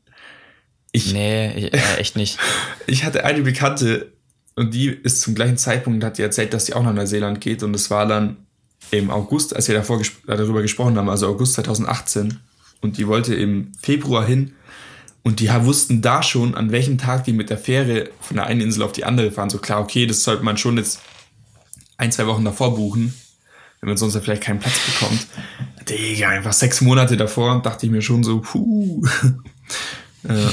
Ich, 0.92 1.12
Nee, 1.14 1.54
ich- 1.68 1.74
äh, 1.74 1.98
echt 1.98 2.16
nicht. 2.16 2.40
ich 2.88 3.04
hatte 3.04 3.26
eine 3.26 3.42
Bekannte 3.42 4.14
und 4.56 4.74
die 4.74 4.88
ist 4.88 5.22
zum 5.22 5.36
gleichen 5.36 5.58
Zeitpunkt, 5.58 6.04
hat 6.04 6.18
die 6.18 6.22
erzählt, 6.24 6.54
dass 6.54 6.66
sie 6.66 6.74
auch 6.74 6.84
nach 6.84 6.94
Neuseeland 6.94 7.42
geht 7.42 7.62
und 7.64 7.76
es 7.76 7.90
war 7.92 8.08
dann 8.08 8.38
im 8.92 9.12
August, 9.12 9.56
als 9.56 9.68
wir 9.68 9.76
davor 9.76 9.98
ges 9.98 10.12
darüber 10.26 10.62
gesprochen 10.62 10.98
haben, 10.98 11.10
also 11.10 11.28
August 11.28 11.54
2018 11.56 12.40
und 12.82 12.98
die 12.98 13.08
wollte 13.08 13.36
im 13.36 13.72
Februar 13.80 14.26
hin 14.26 14.54
und 15.24 15.40
die 15.42 15.50
wussten 15.50 16.02
da 16.02 16.24
schon, 16.24 16.56
an 16.56 16.72
welchem 16.72 16.98
Tag 16.98 17.26
die 17.26 17.34
mit 17.34 17.50
der 17.50 17.58
Fähre 17.58 18.10
von 18.22 18.38
der 18.38 18.46
einen 18.46 18.62
Insel 18.62 18.84
auf 18.84 18.94
die 18.94 19.04
andere 19.04 19.32
fahren. 19.32 19.50
So 19.50 19.58
klar, 19.58 19.82
okay, 19.82 20.06
das 20.06 20.24
sollte 20.24 20.44
man 20.44 20.58
schon 20.58 20.78
jetzt 20.78 21.02
ein, 21.98 22.12
zwei 22.12 22.28
Wochen 22.28 22.46
davor 22.46 22.76
buchen, 22.76 23.14
wenn 23.82 23.90
man 23.90 23.98
sonst 23.98 24.14
ja 24.14 24.22
vielleicht 24.22 24.44
keinen 24.44 24.60
Platz 24.60 24.80
bekommt. 24.86 25.28
Digga, 25.90 26.30
einfach 26.30 26.54
sechs 26.54 26.82
Monate 26.82 27.18
davor 27.18 27.62
dachte 27.62 27.86
ich 27.86 27.92
mir 27.92 28.02
schon 28.02 28.24
so, 28.24 28.40
puh. 28.40 29.04
ja. 30.24 30.50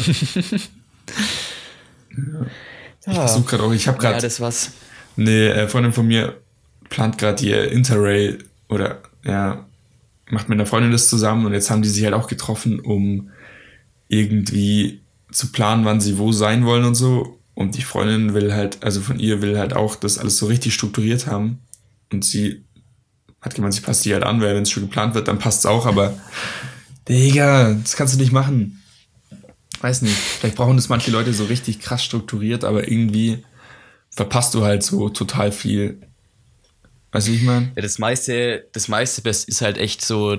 Ich 3.06 3.14
versuche 3.14 3.44
gerade 3.44 3.62
auch, 3.64 3.72
ich 3.72 3.86
habe 3.86 3.98
gerade 3.98 4.14
Ja, 4.16 4.20
das 4.20 4.40
war's. 4.40 4.72
eine 5.16 5.52
äh, 5.54 5.68
Freundin 5.68 5.92
von 5.92 6.06
mir 6.06 6.40
plant 6.88 7.18
gerade 7.18 7.44
ihr 7.44 7.70
Interrail 7.70 8.44
oder 8.68 9.02
ja, 9.24 9.66
macht 10.30 10.48
mit 10.48 10.58
einer 10.58 10.66
Freundin 10.66 10.92
das 10.92 11.08
zusammen 11.08 11.46
und 11.46 11.52
jetzt 11.52 11.70
haben 11.70 11.82
die 11.82 11.88
sich 11.88 12.04
halt 12.04 12.14
auch 12.14 12.28
getroffen, 12.28 12.80
um 12.80 13.30
irgendwie 14.08 15.02
zu 15.30 15.52
planen, 15.52 15.84
wann 15.84 16.00
sie 16.00 16.18
wo 16.18 16.32
sein 16.32 16.64
wollen 16.64 16.84
und 16.84 16.94
so. 16.94 17.40
Und 17.54 17.76
die 17.76 17.82
Freundin 17.82 18.34
will 18.34 18.52
halt, 18.52 18.82
also 18.82 19.00
von 19.00 19.18
ihr 19.18 19.42
will 19.42 19.58
halt 19.58 19.74
auch 19.74 19.96
das 19.96 20.18
alles 20.18 20.38
so 20.38 20.46
richtig 20.46 20.74
strukturiert 20.74 21.26
haben. 21.26 21.60
Und 22.12 22.24
sie 22.24 22.64
hat 23.40 23.54
gemeint, 23.54 23.74
sie 23.74 23.80
passt 23.80 24.04
die 24.04 24.12
halt 24.12 24.24
an, 24.24 24.40
weil 24.40 24.54
wenn 24.54 24.62
es 24.62 24.70
schon 24.70 24.84
geplant 24.84 25.14
wird, 25.14 25.28
dann 25.28 25.38
passt 25.38 25.60
es 25.60 25.66
auch, 25.66 25.86
aber 25.86 26.14
Digga, 27.08 27.74
das 27.74 27.96
kannst 27.96 28.14
du 28.14 28.18
nicht 28.18 28.32
machen. 28.32 28.82
Weiß 29.80 30.02
nicht. 30.02 30.16
Vielleicht 30.16 30.56
brauchen 30.56 30.76
das 30.76 30.88
manche 30.88 31.10
Leute 31.10 31.34
so 31.34 31.44
richtig 31.44 31.80
krass 31.80 32.02
strukturiert, 32.02 32.64
aber 32.64 32.88
irgendwie 32.88 33.44
verpasst 34.10 34.54
du 34.54 34.64
halt 34.64 34.82
so 34.82 35.10
total 35.10 35.52
viel. 35.52 36.00
Wie 37.14 37.34
ich 37.34 37.42
meine? 37.42 37.72
Ja, 37.76 37.82
das 37.82 37.98
meiste, 37.98 38.66
das 38.72 38.88
meiste 38.88 39.28
ist 39.28 39.60
halt 39.60 39.78
echt 39.78 40.04
so 40.04 40.38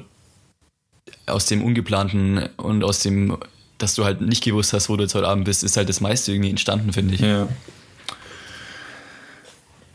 aus 1.26 1.46
dem 1.48 1.64
Ungeplanten 1.64 2.50
und 2.58 2.84
aus 2.84 3.00
dem, 3.00 3.38
dass 3.78 3.96
du 3.96 4.06
halt 4.06 4.22
nicht 4.22 4.44
gewusst 4.44 4.74
hast, 4.74 4.90
wo 4.90 4.96
du 4.96 5.04
jetzt 5.04 5.16
heute 5.16 5.28
Abend 5.28 5.46
bist, 5.46 5.64
ist 5.64 5.78
halt 5.78 5.90
das 5.90 6.02
meiste 6.02 6.32
irgendwie 6.32 6.50
entstanden, 6.50 6.94
finde 6.94 7.16
ich. 7.16 7.22
Ja. 7.22 7.48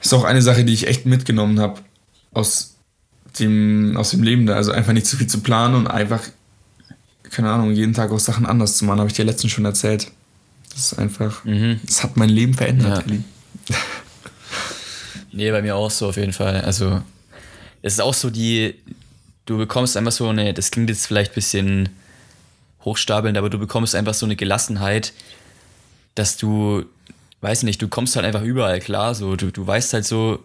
Ist 0.03 0.15
auch 0.15 0.25
eine 0.25 0.43
Sache, 0.43 0.65
die 0.65 0.73
ich 0.73 0.87
echt 0.87 1.07
mitgenommen 1.07 1.61
habe 1.61 1.81
aus 2.33 2.77
dem, 3.39 3.97
aus 3.97 4.11
dem 4.11 4.23
Leben 4.23 4.47
da. 4.47 4.55
Also 4.55 4.73
einfach 4.73 4.93
nicht 4.93 5.07
zu 5.07 5.17
viel 5.17 5.27
zu 5.27 5.41
planen 5.41 5.75
und 5.75 5.87
einfach, 5.87 6.23
keine 7.31 7.51
Ahnung, 7.51 7.73
jeden 7.73 7.93
Tag 7.93 8.11
auch 8.11 8.19
Sachen 8.19 8.47
anders 8.47 8.77
zu 8.77 8.85
machen, 8.85 9.01
habe 9.01 9.11
ich 9.11 9.17
dir 9.17 9.25
letztens 9.25 9.53
schon 9.53 9.65
erzählt. 9.65 10.11
Das 10.73 10.93
ist 10.93 10.99
einfach, 10.99 11.43
das 11.85 12.03
hat 12.03 12.17
mein 12.17 12.29
Leben 12.29 12.55
verändert, 12.55 13.05
Ja. 13.69 13.77
Nee, 15.33 15.51
bei 15.51 15.63
mir 15.63 15.77
auch 15.77 15.91
so 15.91 16.09
auf 16.09 16.17
jeden 16.17 16.33
Fall. 16.33 16.61
Also, 16.63 17.03
es 17.83 17.95
ist 17.95 18.01
auch 18.01 18.15
so 18.15 18.31
die, 18.31 18.75
du 19.47 19.57
bekommst 19.59 19.97
einfach 19.97 20.13
so 20.13 20.29
eine, 20.29 20.53
das 20.55 20.71
klingt 20.71 20.91
jetzt 20.91 21.07
vielleicht 21.07 21.33
ein 21.33 21.35
bisschen 21.35 21.89
hochstapelnd, 22.85 23.37
aber 23.39 23.51
du 23.51 23.59
bekommst 23.59 23.95
einfach 23.95 24.15
so 24.15 24.27
eine 24.27 24.37
Gelassenheit, 24.37 25.13
dass 26.15 26.37
du, 26.37 26.85
weiß 27.43 27.63
nicht, 27.63 27.81
du 27.81 27.89
kommst 27.89 28.17
halt 28.17 28.27
einfach 28.27 28.43
überall 28.43 28.81
klar. 28.81 29.15
So, 29.15 29.37
du, 29.37 29.51
du 29.51 29.67
weißt 29.67 29.93
halt 29.93 30.05
so, 30.07 30.41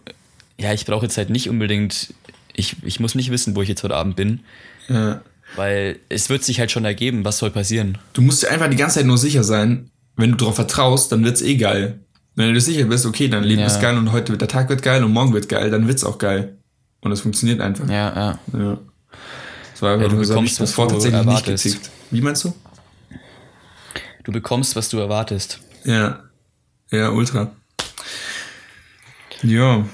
ja, 0.57 0.73
ich 0.73 0.85
brauche 0.85 1.05
jetzt 1.05 1.17
halt 1.17 1.29
nicht 1.29 1.49
unbedingt, 1.49 2.13
ich, 2.53 2.75
ich 2.83 2.99
muss 2.99 3.15
nicht 3.15 3.31
wissen, 3.31 3.55
wo 3.55 3.61
ich 3.61 3.69
jetzt 3.69 3.83
heute 3.83 3.95
Abend 3.95 4.15
bin, 4.15 4.41
Ja. 4.87 5.21
weil 5.55 5.99
es 6.09 6.29
wird 6.29 6.43
sich 6.43 6.59
halt 6.59 6.71
schon 6.71 6.85
ergeben, 6.85 7.25
was 7.25 7.39
soll 7.39 7.51
passieren. 7.51 7.97
Du 8.13 8.21
musst 8.21 8.43
dir 8.43 8.51
einfach 8.51 8.69
die 8.69 8.77
ganze 8.77 8.95
Zeit 8.99 9.05
nur 9.05 9.17
sicher 9.17 9.43
sein, 9.43 9.89
wenn 10.15 10.31
du 10.31 10.37
darauf 10.37 10.55
vertraust, 10.55 11.11
dann 11.11 11.23
wird's 11.25 11.41
eh 11.41 11.55
geil. 11.57 11.99
Wenn 12.35 12.47
du 12.49 12.53
dir 12.53 12.61
sicher 12.61 12.83
bist, 12.85 13.05
okay, 13.05 13.27
dein 13.29 13.43
Leben 13.43 13.61
Ja. 13.61 13.67
ist 13.67 13.79
geil 13.81 13.97
und 13.97 14.11
heute 14.11 14.31
wird 14.33 14.41
der 14.41 14.47
Tag 14.49 14.67
wird 14.69 14.81
geil 14.81 15.03
und 15.03 15.11
morgen 15.13 15.33
wird 15.33 15.47
geil, 15.49 15.69
dann 15.71 15.87
wird's 15.87 16.03
auch 16.03 16.17
geil. 16.17 16.57
Und 17.01 17.11
das 17.11 17.21
funktioniert 17.21 17.61
einfach. 17.61 17.87
Ja, 17.87 17.93
ja. 18.15 18.39
Ja. 18.59 18.77
Das 19.71 19.81
war 19.81 19.93
einfach 19.93 20.07
Ja, 20.11 20.13
du 20.15 20.27
bekommst, 20.27 20.59
was 20.59 20.73
vor 20.73 20.87
du 20.87 20.93
tatsächlich 20.95 21.19
nicht 21.21 21.27
erwartest. 21.27 21.63
gezickt. 21.63 21.89
Wie 22.11 22.21
meinst 22.21 22.43
du? 22.43 22.53
Du 24.23 24.31
bekommst, 24.31 24.75
was 24.75 24.89
du 24.89 24.97
erwartest. 24.99 25.59
Ja. 25.83 26.23
Ja, 26.91 27.09
ultra. 27.09 27.51
Ja. 29.43 29.85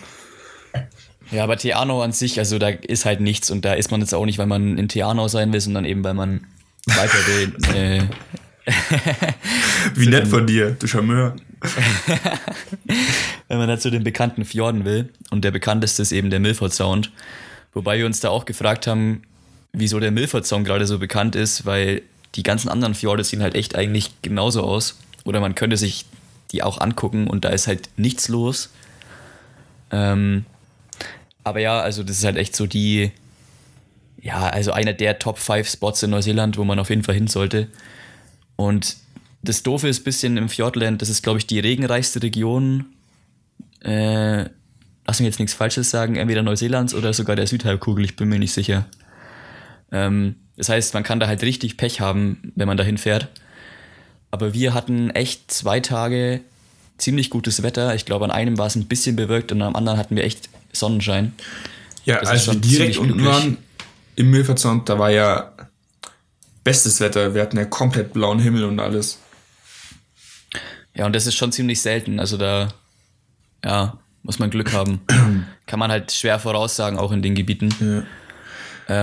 Ja, 1.31 1.43
aber 1.43 1.57
Theano 1.57 2.01
an 2.03 2.11
sich, 2.11 2.39
also 2.39 2.59
da 2.59 2.69
ist 2.69 3.05
halt 3.05 3.21
nichts 3.21 3.51
und 3.51 3.63
da 3.65 3.73
ist 3.73 3.89
man 3.91 4.01
jetzt 4.01 4.13
auch 4.13 4.25
nicht, 4.25 4.37
weil 4.37 4.47
man 4.47 4.77
in 4.77 4.87
Theano 4.89 5.27
sein 5.27 5.53
will, 5.53 5.61
sondern 5.61 5.85
eben, 5.85 6.03
weil 6.03 6.13
man 6.13 6.45
weiter 6.87 7.17
will. 7.27 7.55
äh, 7.75 8.01
Wie 9.95 10.07
nett 10.07 10.27
von 10.29 10.45
dir, 10.47 10.71
du 10.71 10.87
Charmeur. 10.87 11.35
wenn 13.47 13.57
man 13.57 13.67
da 13.67 13.77
zu 13.77 13.89
den 13.89 14.03
bekannten 14.03 14.45
Fjorden 14.45 14.85
will. 14.85 15.09
Und 15.29 15.43
der 15.43 15.51
bekannteste 15.51 16.01
ist 16.01 16.11
eben 16.11 16.29
der 16.29 16.39
Milford 16.39 16.73
Sound. 16.73 17.11
Wobei 17.73 17.97
wir 17.99 18.05
uns 18.05 18.19
da 18.19 18.29
auch 18.29 18.45
gefragt 18.45 18.87
haben, 18.87 19.21
wieso 19.73 19.99
der 19.99 20.11
Milford 20.11 20.45
Sound 20.45 20.65
gerade 20.65 20.85
so 20.87 20.99
bekannt 20.99 21.35
ist, 21.35 21.65
weil 21.65 22.01
die 22.35 22.43
ganzen 22.43 22.69
anderen 22.69 22.95
Fjorde 22.95 23.23
sehen 23.23 23.41
halt 23.41 23.55
echt 23.55 23.75
eigentlich 23.75 24.21
genauso 24.21 24.63
aus. 24.63 24.97
Oder 25.23 25.39
man 25.39 25.55
könnte 25.55 25.77
sich 25.77 26.05
die 26.51 26.63
auch 26.63 26.81
angucken 26.81 27.27
und 27.27 27.45
da 27.45 27.49
ist 27.49 27.67
halt 27.67 27.89
nichts 27.97 28.27
los. 28.27 28.69
Ähm, 29.91 30.45
aber 31.43 31.59
ja, 31.59 31.79
also 31.79 32.03
das 32.03 32.17
ist 32.17 32.25
halt 32.25 32.37
echt 32.37 32.55
so 32.55 32.67
die, 32.67 33.11
ja, 34.21 34.47
also 34.47 34.71
einer 34.71 34.93
der 34.93 35.19
Top 35.19 35.39
5 35.39 35.69
Spots 35.69 36.03
in 36.03 36.11
Neuseeland, 36.11 36.57
wo 36.57 36.63
man 36.63 36.79
auf 36.79 36.89
jeden 36.89 37.03
Fall 37.03 37.15
hin 37.15 37.27
sollte. 37.27 37.67
Und 38.55 38.97
das 39.43 39.63
Doofe 39.63 39.87
ist 39.87 40.01
ein 40.01 40.03
bisschen 40.03 40.37
im 40.37 40.49
Fjordland, 40.49 41.01
das 41.01 41.09
ist, 41.09 41.23
glaube 41.23 41.39
ich, 41.39 41.47
die 41.47 41.59
regenreichste 41.59 42.21
Region. 42.21 42.85
Äh, 43.83 44.45
lass 45.07 45.19
mich 45.19 45.27
jetzt 45.27 45.39
nichts 45.39 45.53
Falsches 45.53 45.89
sagen, 45.89 46.15
entweder 46.15 46.43
Neuseelands 46.43 46.93
oder 46.93 47.13
sogar 47.13 47.35
der 47.35 47.47
Südhalbkugel, 47.47 48.05
ich 48.05 48.15
bin 48.15 48.29
mir 48.29 48.39
nicht 48.39 48.53
sicher. 48.53 48.85
Ähm, 49.91 50.35
das 50.57 50.69
heißt, 50.69 50.93
man 50.93 51.03
kann 51.03 51.19
da 51.19 51.27
halt 51.27 51.41
richtig 51.43 51.77
Pech 51.77 52.01
haben, 52.01 52.53
wenn 52.55 52.67
man 52.67 52.77
dahin 52.77 52.97
fährt. 52.97 53.29
Aber 54.29 54.53
wir 54.53 54.73
hatten 54.73 55.09
echt 55.09 55.51
zwei 55.51 55.79
Tage 55.79 56.41
ziemlich 56.97 57.29
gutes 57.29 57.63
Wetter. 57.63 57.95
Ich 57.95 58.05
glaube, 58.05 58.25
an 58.25 58.31
einem 58.31 58.57
war 58.57 58.67
es 58.67 58.75
ein 58.75 58.85
bisschen 58.85 59.15
bewölkt 59.15 59.51
und 59.51 59.61
am 59.61 59.75
anderen 59.75 59.97
hatten 59.97 60.15
wir 60.15 60.23
echt 60.23 60.49
Sonnenschein. 60.71 61.33
Ja, 62.05 62.19
Das 62.19 62.29
als 62.29 62.47
wir 62.47 62.55
direkt 62.55 62.97
unten 62.97 63.25
waren, 63.25 63.57
im 64.15 64.29
Milferzont, 64.29 64.87
da 64.87 64.99
war 64.99 65.11
ja 65.11 65.51
bestes 66.63 66.99
Wetter. 66.99 67.33
Wir 67.33 67.41
hatten 67.41 67.57
ja 67.57 67.65
komplett 67.65 68.13
blauen 68.13 68.39
Himmel 68.39 68.65
und 68.65 68.79
alles. 68.79 69.19
Ja, 70.93 71.05
und 71.05 71.15
das 71.15 71.27
ist 71.27 71.35
schon 71.35 71.51
ziemlich 71.51 71.81
selten. 71.81 72.19
Also 72.19 72.37
da, 72.37 72.69
ja, 73.63 73.97
muss 74.23 74.39
man 74.39 74.49
Glück 74.49 74.73
haben. 74.73 75.01
Kann 75.65 75.79
man 75.79 75.91
halt 75.91 76.11
schwer 76.11 76.39
voraussagen, 76.39 76.99
auch 76.99 77.11
in 77.11 77.21
den 77.21 77.35
Gebieten. 77.35 77.73
Ja. 77.79 78.03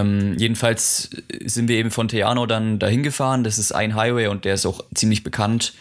Ähm, 0.01 0.34
jedenfalls 0.36 1.11
sind 1.45 1.68
wir 1.68 1.76
eben 1.76 1.91
von 1.91 2.09
Teano 2.09 2.47
dann 2.47 2.78
dahin 2.78 3.03
gefahren. 3.03 3.45
Das 3.45 3.59
ist 3.59 3.72
ein 3.72 3.95
Highway 3.95 4.26
und 4.26 4.45
der 4.45 4.55
ist 4.55 4.66
auch 4.66 4.84
ziemlich 4.95 5.22
bekannt. 5.22 5.72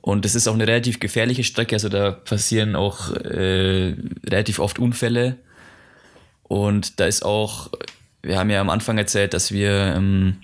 Und 0.00 0.24
das 0.24 0.34
ist 0.34 0.48
auch 0.48 0.54
eine 0.54 0.66
relativ 0.66 1.00
gefährliche 1.00 1.44
Strecke. 1.44 1.76
Also 1.76 1.88
da 1.88 2.10
passieren 2.10 2.74
auch 2.74 3.12
äh, 3.12 3.94
relativ 4.26 4.58
oft 4.58 4.78
Unfälle. 4.78 5.36
Und 6.42 6.98
da 6.98 7.06
ist 7.06 7.24
auch, 7.24 7.70
wir 8.22 8.38
haben 8.38 8.50
ja 8.50 8.60
am 8.60 8.70
Anfang 8.70 8.98
erzählt, 8.98 9.32
dass 9.32 9.52
wir, 9.52 9.94
ähm, 9.96 10.38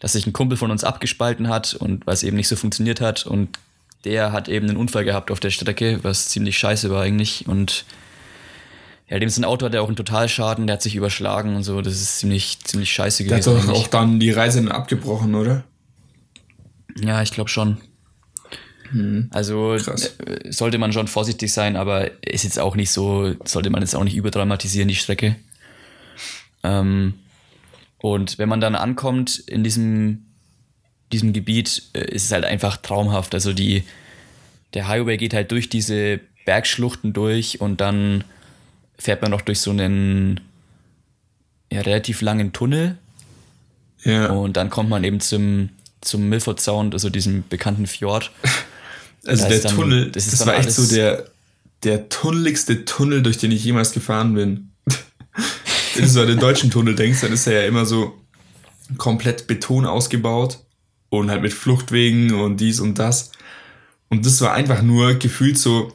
dass 0.00 0.12
sich 0.12 0.26
ein 0.26 0.32
Kumpel 0.32 0.56
von 0.56 0.70
uns 0.70 0.84
abgespalten 0.84 1.48
hat 1.48 1.74
und 1.74 2.06
was 2.06 2.22
eben 2.22 2.36
nicht 2.36 2.48
so 2.48 2.56
funktioniert 2.56 3.00
hat. 3.00 3.26
Und 3.26 3.58
der 4.04 4.32
hat 4.32 4.48
eben 4.48 4.68
einen 4.68 4.76
Unfall 4.76 5.04
gehabt 5.04 5.30
auf 5.30 5.40
der 5.40 5.50
Strecke, 5.50 6.00
was 6.02 6.28
ziemlich 6.28 6.58
scheiße 6.58 6.90
war 6.90 7.02
eigentlich. 7.02 7.46
Und 7.46 7.84
ja, 9.08 9.18
dem 9.18 9.28
sein 9.28 9.44
Auto 9.44 9.66
hat 9.66 9.74
er 9.74 9.82
auch 9.82 9.88
einen 9.88 9.96
Totalschaden, 9.96 10.66
der 10.66 10.74
hat 10.74 10.82
sich 10.82 10.96
überschlagen 10.96 11.54
und 11.54 11.62
so. 11.62 11.80
Das 11.82 11.94
ist 11.94 12.18
ziemlich, 12.18 12.58
ziemlich 12.60 12.92
scheiße 12.92 13.24
Der 13.24 13.36
hat 13.38 13.44
gewesen. 13.44 13.66
doch 13.68 13.74
auch 13.74 13.86
dann 13.88 14.18
die 14.20 14.30
Reise 14.30 14.62
dann 14.62 14.72
abgebrochen, 14.72 15.34
oder? 15.34 15.64
Ja, 17.00 17.22
ich 17.22 17.30
glaube 17.32 17.50
schon. 17.50 17.78
Also 19.30 19.76
Krass. 19.78 20.16
äh, 20.18 20.52
sollte 20.52 20.76
man 20.76 20.92
schon 20.92 21.08
vorsichtig 21.08 21.50
sein, 21.52 21.76
aber 21.76 22.10
ist 22.26 22.44
jetzt 22.44 22.58
auch 22.58 22.76
nicht 22.76 22.90
so, 22.90 23.34
sollte 23.44 23.70
man 23.70 23.80
jetzt 23.80 23.94
auch 23.96 24.04
nicht 24.04 24.16
überdramatisieren, 24.16 24.88
die 24.88 24.94
Strecke. 24.94 25.36
Ähm, 26.62 27.14
und 27.98 28.38
wenn 28.38 28.48
man 28.50 28.60
dann 28.60 28.74
ankommt 28.74 29.38
in 29.38 29.64
diesem, 29.64 30.26
diesem 31.12 31.32
Gebiet, 31.32 31.82
äh, 31.92 32.04
ist 32.14 32.24
es 32.24 32.32
halt 32.32 32.44
einfach 32.44 32.76
traumhaft. 32.78 33.34
Also 33.34 33.52
die, 33.52 33.84
der 34.74 34.88
Highway 34.88 35.16
geht 35.16 35.34
halt 35.34 35.50
durch 35.52 35.68
diese 35.68 36.20
Bergschluchten 36.44 37.12
durch 37.12 37.60
und 37.60 37.80
dann 37.80 38.24
fährt 38.98 39.22
man 39.22 39.30
noch 39.30 39.42
durch 39.42 39.60
so 39.60 39.70
einen 39.70 40.40
ja, 41.72 41.80
relativ 41.80 42.20
langen 42.20 42.52
Tunnel 42.52 42.96
Ja. 44.04 44.26
und 44.30 44.56
dann 44.56 44.70
kommt 44.70 44.88
man 44.90 45.04
eben 45.04 45.20
zum, 45.20 45.70
zum 46.00 46.28
Milford 46.28 46.60
Sound, 46.60 46.94
also 46.94 47.10
diesem 47.10 47.44
bekannten 47.48 47.86
Fjord. 47.86 48.30
also 49.26 49.42
da 49.44 49.48
der 49.48 49.58
dann- 49.60 49.74
Tunnel, 49.74 50.10
das 50.10 50.30
das, 50.30 50.46
war 50.46 50.56
echt 50.56 50.72
so 50.72 50.92
der, 50.94 51.26
der 51.84 52.08
tunneligste 52.08 52.84
Tunnel, 52.84 53.22
durch 53.22 53.38
den 53.38 53.52
ich 53.52 53.64
jemals 53.64 53.92
gefahren 53.92 54.34
bin. 54.34 54.70
Wenn 55.94 56.04
du 56.04 56.08
so 56.08 56.20
an 56.22 56.28
den 56.28 56.38
deutschen 56.38 56.70
Tunnel 56.70 56.94
denkst, 56.94 57.20
dann 57.20 57.32
ist 57.32 57.46
er 57.46 57.62
ja 57.62 57.68
immer 57.68 57.86
so 57.86 58.18
komplett 58.98 59.46
Beton 59.46 59.86
ausgebaut 59.86 60.58
und 61.18 61.30
halt 61.30 61.42
mit 61.42 61.52
Fluchtwegen 61.52 62.32
und 62.32 62.58
dies 62.58 62.80
und 62.80 62.98
das. 62.98 63.32
Und 64.08 64.24
das 64.24 64.40
war 64.40 64.54
einfach 64.54 64.80
nur 64.80 65.14
gefühlt 65.14 65.58
so 65.58 65.92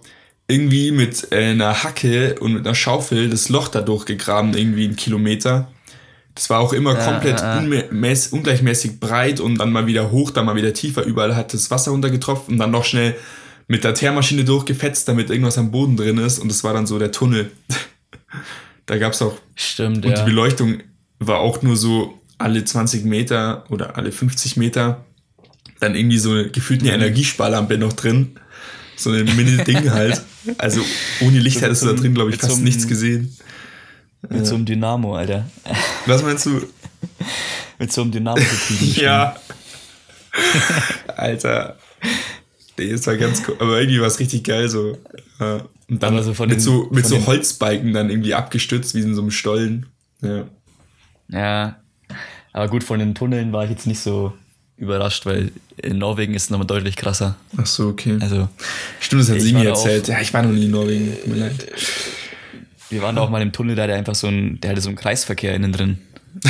irgendwie 0.48 0.92
mit 0.92 1.32
äh, 1.32 1.52
einer 1.52 1.84
Hacke 1.84 2.36
und 2.40 2.54
mit 2.54 2.66
einer 2.66 2.76
Schaufel 2.76 3.30
das 3.30 3.50
Loch 3.50 3.68
da 3.68 3.82
durchgegraben, 3.82 4.54
irgendwie 4.54 4.86
einen 4.86 4.96
Kilometer. 4.96 5.72
Das 6.36 6.52
war 6.52 6.60
auch 6.60 6.72
immer 6.72 6.94
Ja, 6.94 7.04
komplett 7.04 7.40
ja, 7.40 7.60
ja. 7.62 8.28
ungleichmäßig 8.32 9.00
breit 9.00 9.40
und 9.40 9.58
dann 9.58 9.72
mal 9.72 9.88
wieder 9.88 10.12
hoch, 10.12 10.30
dann 10.30 10.46
mal 10.46 10.56
wieder 10.56 10.74
tiefer. 10.74 11.04
Überall 11.04 11.36
hat 11.36 11.52
das 11.52 11.72
Wasser 11.72 11.92
runtergetropft 11.92 12.48
und 12.48 12.60
dann 12.60 12.70
noch 12.70 12.86
schnell 12.86 13.16
mit 13.68 13.84
der 13.84 13.96
Teermaschine 13.96 14.46
durchgefetzt, 14.46 15.08
damit 15.08 15.32
irgendwas 15.32 15.58
am 15.58 15.72
Boden 15.72 15.98
drin 15.98 16.20
ist. 16.20 16.38
Und 16.38 16.50
das 16.50 16.64
war 16.64 16.74
dann 16.74 16.86
so 16.86 17.00
der 17.00 17.12
Tunnel. 17.12 17.52
da 18.86 18.98
gab's 19.00 19.22
auch 19.24 19.34
Stimmt, 19.56 20.06
und 20.06 20.16
die 20.16 20.24
Beleuchtung 20.24 20.78
war 21.18 21.40
auch 21.40 21.64
nur 21.64 21.76
so 21.76 22.20
alle 22.38 22.64
20 22.64 23.04
Meter 23.04 23.66
oder 23.70 23.98
alle 23.98 24.12
50 24.12 24.58
Meter. 24.58 25.07
Dann 25.80 25.96
irgendwie 25.96 26.18
so 26.18 26.32
eine 26.32 26.50
gefühlt 26.50 26.82
Mhm. 26.82 26.88
eine 26.90 26.98
Energiesparlampe 27.06 27.78
noch 27.78 27.94
drin. 27.94 28.40
So 28.96 29.12
ein 29.12 29.26
Mini-Ding 29.36 29.92
halt. 29.92 30.22
Also 30.58 30.82
ohne 31.22 31.40
Licht 31.40 31.60
So 31.60 31.66
hättest 31.66 31.84
du 31.84 31.88
da 31.88 31.94
drin, 31.94 32.14
glaube 32.14 32.32
ich, 32.32 32.38
fast 32.38 32.56
so 32.58 32.62
nichts 32.62 32.88
gesehen. 32.88 33.36
Mit 34.30 34.48
so 34.48 34.56
einem 34.56 34.66
Dynamo, 34.66 35.16
Alter. 35.16 35.50
Was 36.08 36.24
meinst 36.24 36.46
du? 36.48 36.62
Mit 37.80 37.92
so 37.94 38.02
einem 38.02 38.12
Dynamo 38.12 38.38
betrieben. 38.42 38.94
Ja. 39.02 39.36
Alter. 41.16 41.78
Nee, 42.78 42.92
es 42.92 43.08
war 43.08 43.18
ganz 43.18 43.42
cool. 43.48 43.56
Aber 43.60 43.80
irgendwie 43.80 44.00
war 44.00 44.08
es 44.08 44.20
richtig 44.20 44.44
geil 44.44 44.70
so. 44.70 44.98
Ja. 45.40 45.62
Und 45.90 46.04
dann 46.04 46.22
so 46.24 46.34
von 46.34 46.50
mit 46.50 46.58
den- 46.58 46.62
so, 46.64 46.88
mit 46.92 47.06
so 47.06 47.26
Holzbalken 47.26 47.94
dann 47.94 48.10
irgendwie 48.10 48.34
abgestützt, 48.34 48.94
wie 48.96 49.00
in 49.02 49.16
so 49.16 49.22
einem 49.22 49.32
Stollen. 49.32 49.86
Ja. 50.22 50.46
Ja. 51.30 51.80
Aber 52.54 52.68
gut, 52.68 52.84
von 52.84 53.00
den 53.00 53.16
Tunneln 53.16 53.52
war 53.54 53.64
ich 53.64 53.70
jetzt 53.70 53.88
nicht 53.88 54.00
so 54.00 54.34
überrascht, 54.78 55.26
weil 55.26 55.52
in 55.82 55.98
Norwegen 55.98 56.34
ist 56.34 56.44
es 56.46 56.50
nochmal 56.50 56.68
deutlich 56.68 56.96
krasser. 56.96 57.36
Ach 57.58 57.66
so, 57.66 57.90
okay. 57.90 58.18
Also, 58.22 58.48
Stimmt, 59.00 59.24
das 59.24 59.30
hat 59.30 59.38
ich 59.38 59.44
sie 59.44 59.54
mir 59.54 59.70
erzählt. 59.70 60.08
Ja, 60.08 60.22
ich 60.22 60.34
war 60.34 60.44
noch 60.44 60.52
nie 60.52 60.66
in 60.66 60.72
Norwegen. 60.72 61.14
Tut 61.18 61.28
mir 61.28 61.36
leid. 61.36 61.68
wir 62.90 63.02
waren 63.02 63.16
da 63.16 63.22
auch 63.22 63.30
mal 63.30 63.42
im 63.42 63.52
Tunnel, 63.52 63.76
da 63.76 63.84
hat 63.84 63.90
er 63.90 63.98
einfach 63.98 64.16
so 64.16 64.28
ein, 64.28 64.60
der 64.62 64.72
hatte 64.72 64.82
so 64.82 64.90
einen 64.90 64.98
Kreisverkehr 64.98 65.54
innen 65.56 65.72
drin. 65.72 65.98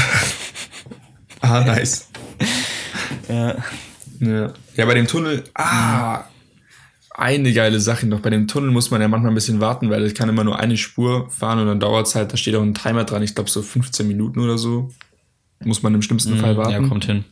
Ah, 1.39 1.63
nice. 1.63 2.07
Ja. 3.29 3.55
Ja. 4.19 4.53
ja, 4.75 4.85
bei 4.85 4.93
dem 4.93 5.05
Tunnel, 5.05 5.43
ah, 5.53 6.23
eine 7.13 7.51
geile 7.51 7.79
Sache 7.81 8.07
noch. 8.07 8.21
Bei 8.21 8.29
dem 8.29 8.47
Tunnel 8.47 8.71
muss 8.71 8.89
man 8.89 9.01
ja 9.01 9.07
manchmal 9.07 9.31
ein 9.31 9.35
bisschen 9.35 9.59
warten, 9.59 9.89
weil 9.89 10.03
es 10.03 10.13
kann 10.13 10.29
immer 10.29 10.43
nur 10.45 10.59
eine 10.59 10.77
Spur 10.77 11.29
fahren 11.29 11.59
und 11.59 11.67
dann 11.67 11.79
dauert 11.79 12.07
es 12.07 12.15
halt, 12.15 12.31
da 12.31 12.37
steht 12.37 12.55
auch 12.55 12.61
ein 12.61 12.73
Timer 12.73 13.03
dran, 13.03 13.21
ich 13.21 13.35
glaube 13.35 13.49
so 13.49 13.61
15 13.61 14.07
Minuten 14.07 14.39
oder 14.39 14.57
so. 14.57 14.91
Muss 15.63 15.83
man 15.83 15.93
im 15.93 16.01
schlimmsten 16.01 16.37
Fall 16.37 16.55
warten. 16.55 16.77
Mhm. 16.77 16.83
Ja, 16.83 16.87
kommt 16.89 17.05
hin. 17.05 17.25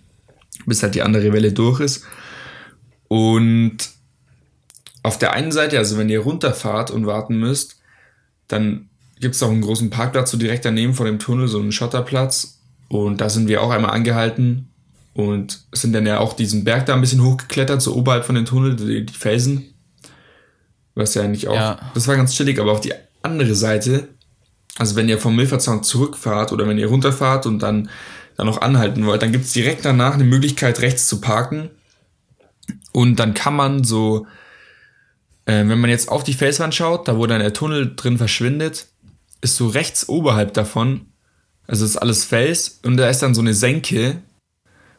Bis 0.66 0.82
halt 0.84 0.95
die 0.95 1.01
andere 1.01 1.32
Welle 1.34 1.51
durch 1.53 1.80
ist. 1.80 2.03
Und 3.08 3.78
auf 5.03 5.18
der 5.20 5.34
einen 5.34 5.51
Seite, 5.51 5.78
also 5.78 5.97
wenn 5.97 6.10
ihr 6.10 6.22
runterfahrt 6.22 6.91
und 6.91 7.06
warten 7.06 7.38
müsst, 7.38 7.78
dann 8.47 8.89
gibt 9.20 9.36
es 9.36 9.43
auch 9.43 9.49
einen 9.51 9.62
großen 9.62 9.89
Parkplatz 9.89 10.32
so 10.32 10.38
direkt 10.38 10.66
daneben 10.66 10.93
vor 10.93 11.06
dem 11.06 11.20
Tunnel, 11.20 11.47
so 11.47 11.60
einen 11.60 11.72
Schotterplatz. 11.72 12.60
Und 12.88 13.22
da 13.22 13.30
sind 13.30 13.47
wir 13.47 13.62
auch 13.62 13.70
einmal 13.72 13.91
angehalten 13.91 14.70
und 15.14 15.62
sind 15.72 15.93
dann 15.93 16.06
ja 16.06 16.20
auch 16.20 16.34
diesen 16.34 16.64
Berg 16.64 16.86
da 16.86 16.93
ein 16.95 17.01
bisschen 17.01 17.24
hochgeklettert, 17.24 17.82
so 17.82 17.95
oberhalb 17.95 18.26
von 18.26 18.36
dem 18.36 18.45
Tunnel, 18.45 18.76
die, 18.76 19.06
die 19.06 19.14
Felsen. 19.14 19.74
Was 20.93 21.14
ja 21.14 21.24
eigentlich 21.24 21.47
auch, 21.47 21.56
Ja. 21.56 21.80
das 21.93 22.08
war 22.08 22.16
ganz 22.16 22.34
chillig, 22.36 22.60
aber 22.60 22.72
auf 22.72 22.82
die 22.82 22.93
andere 23.22 23.56
Seite, 23.56 24.10
also 24.78 24.95
wenn 24.95 25.10
ihr 25.10 25.18
vom 25.18 25.36
Milford 25.36 25.62
Sound 25.62 25.86
zurückfahrt 25.86 26.51
oder 26.51 26.68
wenn 26.68 26.78
ihr 26.78 26.88
runterfahrt 26.88 27.45
und 27.45 27.60
dann, 27.60 27.89
dann 28.38 28.47
noch 28.47 28.61
anhalten 28.61 29.05
wollt, 29.05 29.21
dann 29.21 29.31
gibt's 29.31 29.53
direkt 29.53 29.86
danach 29.86 30.13
eine 30.13 30.23
Möglichkeit, 30.23 30.81
rechts 30.81 31.07
zu 31.07 31.21
parken. 31.21 31.69
Und 32.91 33.17
dann 33.17 33.33
kann 33.33 33.55
man 33.55 33.83
so, 33.83 34.27
äh, 35.45 35.67
wenn 35.67 35.79
man 35.79 35.89
jetzt 35.89 36.09
auf 36.09 36.23
die 36.23 36.33
Felswand 36.33 36.73
schaut, 36.73 37.07
da 37.07 37.17
wo 37.17 37.25
dann 37.27 37.39
der 37.39 37.53
Tunnel 37.53 37.93
drin 37.95 38.17
verschwindet, 38.17 38.88
ist 39.41 39.57
so 39.57 39.67
rechts 39.67 40.09
oberhalb 40.09 40.53
davon, 40.53 41.07
also 41.67 41.86
ist 41.86 41.97
alles 41.97 42.25
Fels 42.25 42.79
und 42.83 42.97
da 42.97 43.09
ist 43.09 43.21
dann 43.21 43.36
so 43.36 43.41
eine 43.41 43.53
Senke 43.53 44.17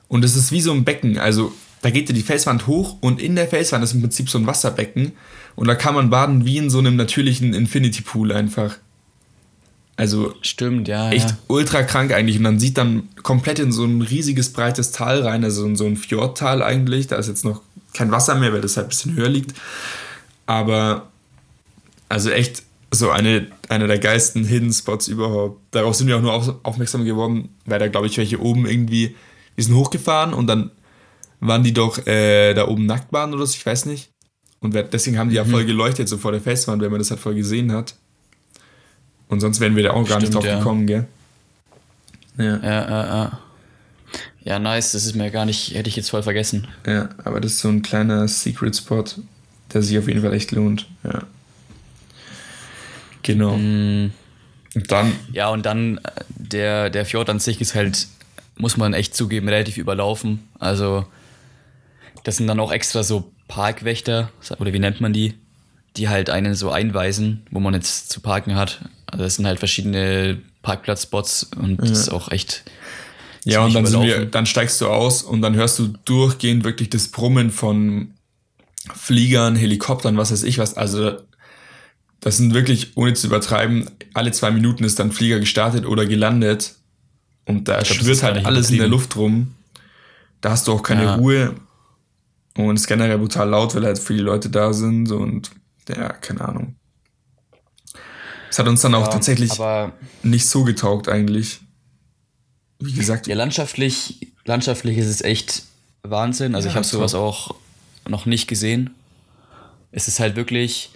und 0.09 0.25
es 0.25 0.37
ist 0.37 0.53
wie 0.53 0.61
so 0.61 0.73
ein 0.73 0.85
Becken, 0.85 1.19
also 1.19 1.53
da 1.83 1.91
geht 1.91 2.09
ja 2.09 2.15
die 2.15 2.23
Felswand 2.23 2.67
hoch 2.67 2.97
und 3.01 3.21
in 3.21 3.37
der 3.37 3.49
Felswand 3.49 3.85
ist 3.85 3.95
im 3.95 4.01
Prinzip 4.01 4.29
so 4.29 4.39
ein 4.39 4.47
Wasserbecken 4.47 5.13
und 5.55 5.69
da 5.69 5.75
kann 5.75 5.95
man 5.95 6.11
baden 6.11 6.45
wie 6.45 6.59
in 6.59 6.71
so 6.71 6.79
einem 6.79 6.97
natürlichen 6.97 7.55
Infinity 7.55 8.03
Pool 8.03 8.33
einfach. 8.33 8.79
Also 9.97 10.35
Stimmt, 10.43 10.89
ja. 10.89 11.11
echt 11.11 11.31
ja. 11.31 11.39
ultra 11.49 11.83
krank 11.83 12.13
eigentlich. 12.13 12.37
Und 12.37 12.45
dann 12.45 12.59
sieht 12.59 12.77
dann 12.77 13.09
komplett 13.23 13.59
in 13.59 13.73
so 13.73 13.85
ein 13.85 14.03
riesiges, 14.03 14.53
breites 14.53 14.93
Tal 14.93 15.23
rein, 15.23 15.43
also 15.43 15.65
in 15.65 15.77
so 15.77 15.87
ein 15.87 15.97
Fjordtal 15.97 16.63
eigentlich. 16.63 17.07
Da 17.07 17.17
ist 17.17 17.29
jetzt 17.29 17.45
noch 17.45 17.63
kein 17.95 18.11
Wasser 18.11 18.35
mehr, 18.35 18.53
weil 18.53 18.61
das 18.61 18.77
halt 18.77 18.87
ein 18.87 18.91
bisschen 18.91 19.17
höher 19.17 19.31
liegt. 19.31 19.55
Aber 20.45 21.11
also 22.09 22.31
echt 22.31 22.63
so 22.91 23.11
eine, 23.11 23.47
eine 23.69 23.87
der 23.87 23.99
geilsten 23.99 24.45
Hidden 24.45 24.73
Spots 24.73 25.09
überhaupt. 25.09 25.61
Darauf 25.71 25.95
sind 25.95 26.07
wir 26.09 26.17
auch 26.17 26.23
nur 26.23 26.33
auf, 26.33 26.55
aufmerksam 26.63 27.05
geworden, 27.05 27.49
weil 27.65 27.79
da, 27.79 27.89
glaube 27.89 28.07
ich, 28.07 28.19
welche 28.19 28.41
oben 28.41 28.67
irgendwie, 28.67 29.17
die 29.57 29.63
sind 29.63 29.75
hochgefahren 29.75 30.35
und 30.35 30.47
dann 30.47 30.71
waren 31.41 31.63
die 31.63 31.73
doch 31.73 32.07
äh, 32.07 32.55
da 32.55 32.69
oben 32.69 32.87
nackt 32.87 33.13
waren 33.13 33.35
oder 33.35 33.47
so, 33.47 33.55
ich 33.55 33.67
weiß 33.67 33.87
nicht. 33.87 34.11
Und 34.61 34.75
deswegen 34.75 35.19
haben 35.19 35.31
die 35.31 35.37
ja 35.37 35.45
voll 35.45 35.65
geleuchtet, 35.65 36.09
so 36.09 36.17
vor 36.17 36.33
der 36.33 36.41
Felswand, 36.41 36.83
wenn 36.83 36.91
man 36.91 36.99
das 36.99 37.11
halt 37.11 37.21
voll 37.21 37.35
gesehen 37.35 37.73
hat. 37.73 37.95
Und 39.29 39.41
sonst 39.41 39.61
wären 39.61 39.75
wir 39.77 39.83
da 39.83 39.91
auch 39.91 40.07
gar 40.09 40.19
nicht 40.19 40.29
Stimmt, 40.29 40.35
drauf 40.35 40.45
ja. 40.47 40.59
gekommen, 40.59 40.87
gell? 40.87 41.07
Ja, 42.39 42.57
Ja, 42.57 42.63
ja, 42.63 43.07
ja. 43.07 43.39
Ja, 44.45 44.59
nice, 44.61 44.93
das 44.93 45.05
ist 45.07 45.17
mir 45.17 45.31
gar 45.33 45.45
nicht, 45.45 45.75
hätte 45.75 45.89
ich 45.89 45.97
jetzt 45.97 46.11
voll 46.11 46.23
vergessen. 46.23 46.69
ja, 46.87 47.09
aber 47.25 47.41
das 47.41 47.53
ist 47.55 47.61
so 47.61 47.69
ein 47.69 47.83
kleiner 47.83 48.29
Secret 48.29 48.77
Spot, 48.77 49.05
der 49.75 49.83
sich 49.83 49.99
auf 49.99 50.07
jeden 50.07 50.23
Fall 50.23 50.33
echt 50.35 50.53
lohnt. 50.53 50.87
Ja. 51.03 51.23
Genau. 53.23 53.57
Mm, 53.57 54.13
Und 54.75 54.93
dann, 54.93 55.13
Ja, 55.33 55.49
und 55.49 55.67
dann 55.67 55.99
äh, 55.99 56.01
der, 56.29 56.91
der 56.91 57.05
Fjord 57.05 57.29
an 57.29 57.41
sich 57.41 57.61
ist 57.61 57.75
halt, 57.75 58.07
muss 58.57 58.77
man 58.77 58.95
echt 58.95 59.17
zugeben, 59.17 59.49
relativ 59.49 59.79
überlaufen. 59.79 60.47
Also, 60.61 61.07
das 62.23 62.37
sind 62.37 62.47
dann 62.47 62.61
auch 62.61 62.71
extra 62.71 63.03
so 63.03 63.33
Parkwächter, 63.49 64.31
oder 64.59 64.73
wie 64.73 64.79
nennt 64.79 65.01
man 65.01 65.13
die, 65.13 65.35
die 65.97 66.09
halt 66.09 66.31
einen 66.31 66.55
so 66.55 66.71
einweisen, 66.71 67.45
wo 67.51 67.59
man 67.59 67.75
jetzt 67.75 68.11
zu 68.11 68.21
parken 68.21 68.55
hat. 68.55 68.81
Also 69.07 69.25
das 69.25 69.37
sind 69.37 69.47
halt 69.47 69.59
verschiedene 69.59 70.39
Parkplatzspots 70.63 71.51
und 71.57 71.77
das 71.79 71.91
ist 71.91 72.09
auch 72.09 72.31
echt. 72.31 72.65
Ja, 73.45 73.65
und 73.65 73.75
dann, 73.75 73.87
sind 73.87 74.03
wir, 74.03 74.27
dann 74.27 74.47
steigst 74.47 74.81
du 74.81 74.89
aus 74.89 75.23
und 75.23 75.41
dann 75.41 75.55
hörst 75.55 75.79
du 75.79 75.95
durchgehend 76.05 76.65
wirklich 76.65 76.91
das 76.91 77.09
Brummen 77.09 77.53
von 77.53 78.15
Fliegern, 78.93 79.55
Helikoptern, 79.55 80.17
was 80.17 80.33
weiß 80.33 80.43
ich 80.43 80.59
was. 80.59 80.75
Also 80.75 81.13
das 82.21 82.39
sind 82.39 82.55
wirklich, 82.55 82.97
ohne 82.97 83.15
zu 83.15 83.29
übertreiben, 83.29 83.89
alle 84.15 84.33
zwei 84.33 84.51
Minuten 84.51 84.83
ist 84.83 84.99
dann 84.99 85.09
ein 85.09 85.13
Flieger 85.13 85.39
gestartet 85.39 85.87
oder 85.87 86.07
gelandet 86.07 86.75
und 87.45 87.69
da 87.69 87.81
Ich 87.81 87.89
glaub, 87.89 88.01
schwirrt 88.01 88.23
halt 88.25 88.45
alles 88.45 88.71
in 88.71 88.79
der. 88.79 88.89
Luft 88.89 89.15
rum. 89.15 89.55
Da 90.41 90.51
hast 90.51 90.67
du 90.67 90.73
auch 90.73 90.83
keine 90.83 91.05
Ja. 91.05 91.15
Ruhe 91.15 91.55
und 92.57 92.75
es 92.75 92.83
ist 92.83 92.87
generell 92.89 93.19
brutal 93.19 93.49
laut, 93.49 93.75
weil 93.77 93.85
halt 93.85 93.99
viele 93.99 94.23
Leute 94.23 94.51
da 94.51 94.73
sind 94.73 95.13
und 95.13 95.51
ja, 95.89 96.09
keine 96.09 96.41
Ahnung. 96.41 96.75
Es 98.51 98.59
hat 98.59 98.69
uns 98.69 98.81
dann 98.81 98.95
auch 98.95 99.07
Ja, 99.07 99.09
tatsächlich 99.09 99.53
nicht 100.23 100.47
so 100.47 100.65
getaugt 100.65 101.09
eigentlich. 101.09 101.61
Wie 102.79 102.93
gesagt, 102.93 103.27
ja, 103.27 103.35
landschaftlich, 103.35 104.33
landschaftlich 104.45 104.99
ist 104.99 105.07
es 105.07 105.23
echt 105.23 105.63
Wahnsinn. 106.03 106.55
Also 106.55 106.67
Ja, 106.67 106.73
ich 106.73 106.77
habe 106.77 106.87
sowas 106.87 107.15
auch 107.15 107.55
noch 108.09 108.27
nicht 108.27 108.47
gesehen. 108.47 108.95
Es 109.93 110.09
ist 110.09 110.21
halt 110.21 110.37
wirklich, 110.37 110.91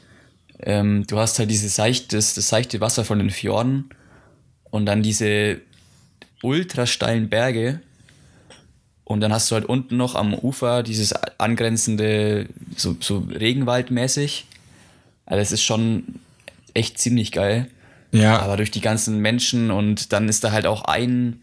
ähm, 0.61 1.07
du 1.07 1.19
hast 1.19 1.39
halt 1.39 1.51
dieses 1.51 1.75
seicht, 1.75 2.13
das, 2.13 2.35
das 2.35 2.49
seichte 2.49 2.81
Wasser 2.81 3.05
von 3.05 3.19
den 3.19 3.31
Fjorden 3.31 3.91
und 4.71 4.87
dann 4.87 5.03
diese 5.03 5.61
ultra 6.43 6.87
steilen 6.87 7.29
Berge. 7.29 7.81
Und 9.05 9.21
dann 9.21 9.33
hast 9.33 9.51
du 9.51 9.57
halt 9.57 9.65
unten 9.65 9.97
noch 9.97 10.15
am 10.15 10.35
Ufer 10.35 10.83
dieses 10.85 11.13
angrenzende, 11.39 12.47
so, 12.77 12.97
so 13.01 13.27
Regenwaldmäßig. 13.29 14.47
Also 15.27 15.43
es 15.43 15.53
ist 15.53 15.63
schon 15.63 16.21
echt 16.75 16.99
ziemlich 16.99 17.33
geil. 17.33 17.69
ja, 18.13 18.39
Aber 18.41 18.57
durch 18.57 18.71
die 18.71 18.81
ganzen 18.81 19.19
Menschen 19.19 19.71
und 19.71 20.13
dann 20.13 20.29
ist 20.29 20.45
da 20.45 20.53
halt 20.53 20.67
auch 20.67 20.85
ein, 20.85 21.41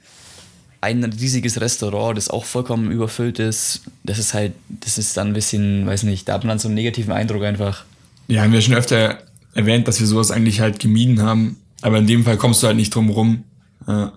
ein 0.81 1.03
riesiges 1.03 1.59
Restaurant, 1.61 2.17
das 2.17 2.29
auch 2.29 2.45
vollkommen 2.45 2.91
überfüllt 2.91 3.39
ist. 3.39 3.81
Das 4.03 4.19
ist 4.19 4.33
halt, 4.33 4.53
das 4.69 4.97
ist 4.97 5.17
dann 5.17 5.27
ein 5.27 5.33
bisschen, 5.33 5.85
weiß 5.87 6.03
nicht, 6.03 6.27
da 6.27 6.33
hat 6.33 6.43
man 6.43 6.49
dann 6.49 6.59
so 6.59 6.67
einen 6.67 6.75
negativen 6.75 7.13
Eindruck 7.13 7.43
einfach. 7.43 7.83
Ja, 8.27 8.43
haben 8.43 8.51
wir 8.53 8.61
schon 8.61 8.75
öfter 8.75 9.19
erwähnt, 9.53 9.87
dass 9.87 9.99
wir 9.99 10.07
sowas 10.07 10.31
eigentlich 10.31 10.59
halt 10.59 10.79
gemieden 10.79 11.21
haben. 11.21 11.57
Aber 11.81 11.97
in 11.97 12.07
dem 12.07 12.23
Fall 12.23 12.37
kommst 12.37 12.61
du 12.63 12.67
halt 12.67 12.75
nicht 12.77 12.93
drum 12.93 13.09
rum. 13.09 13.43
Ja. 13.87 14.13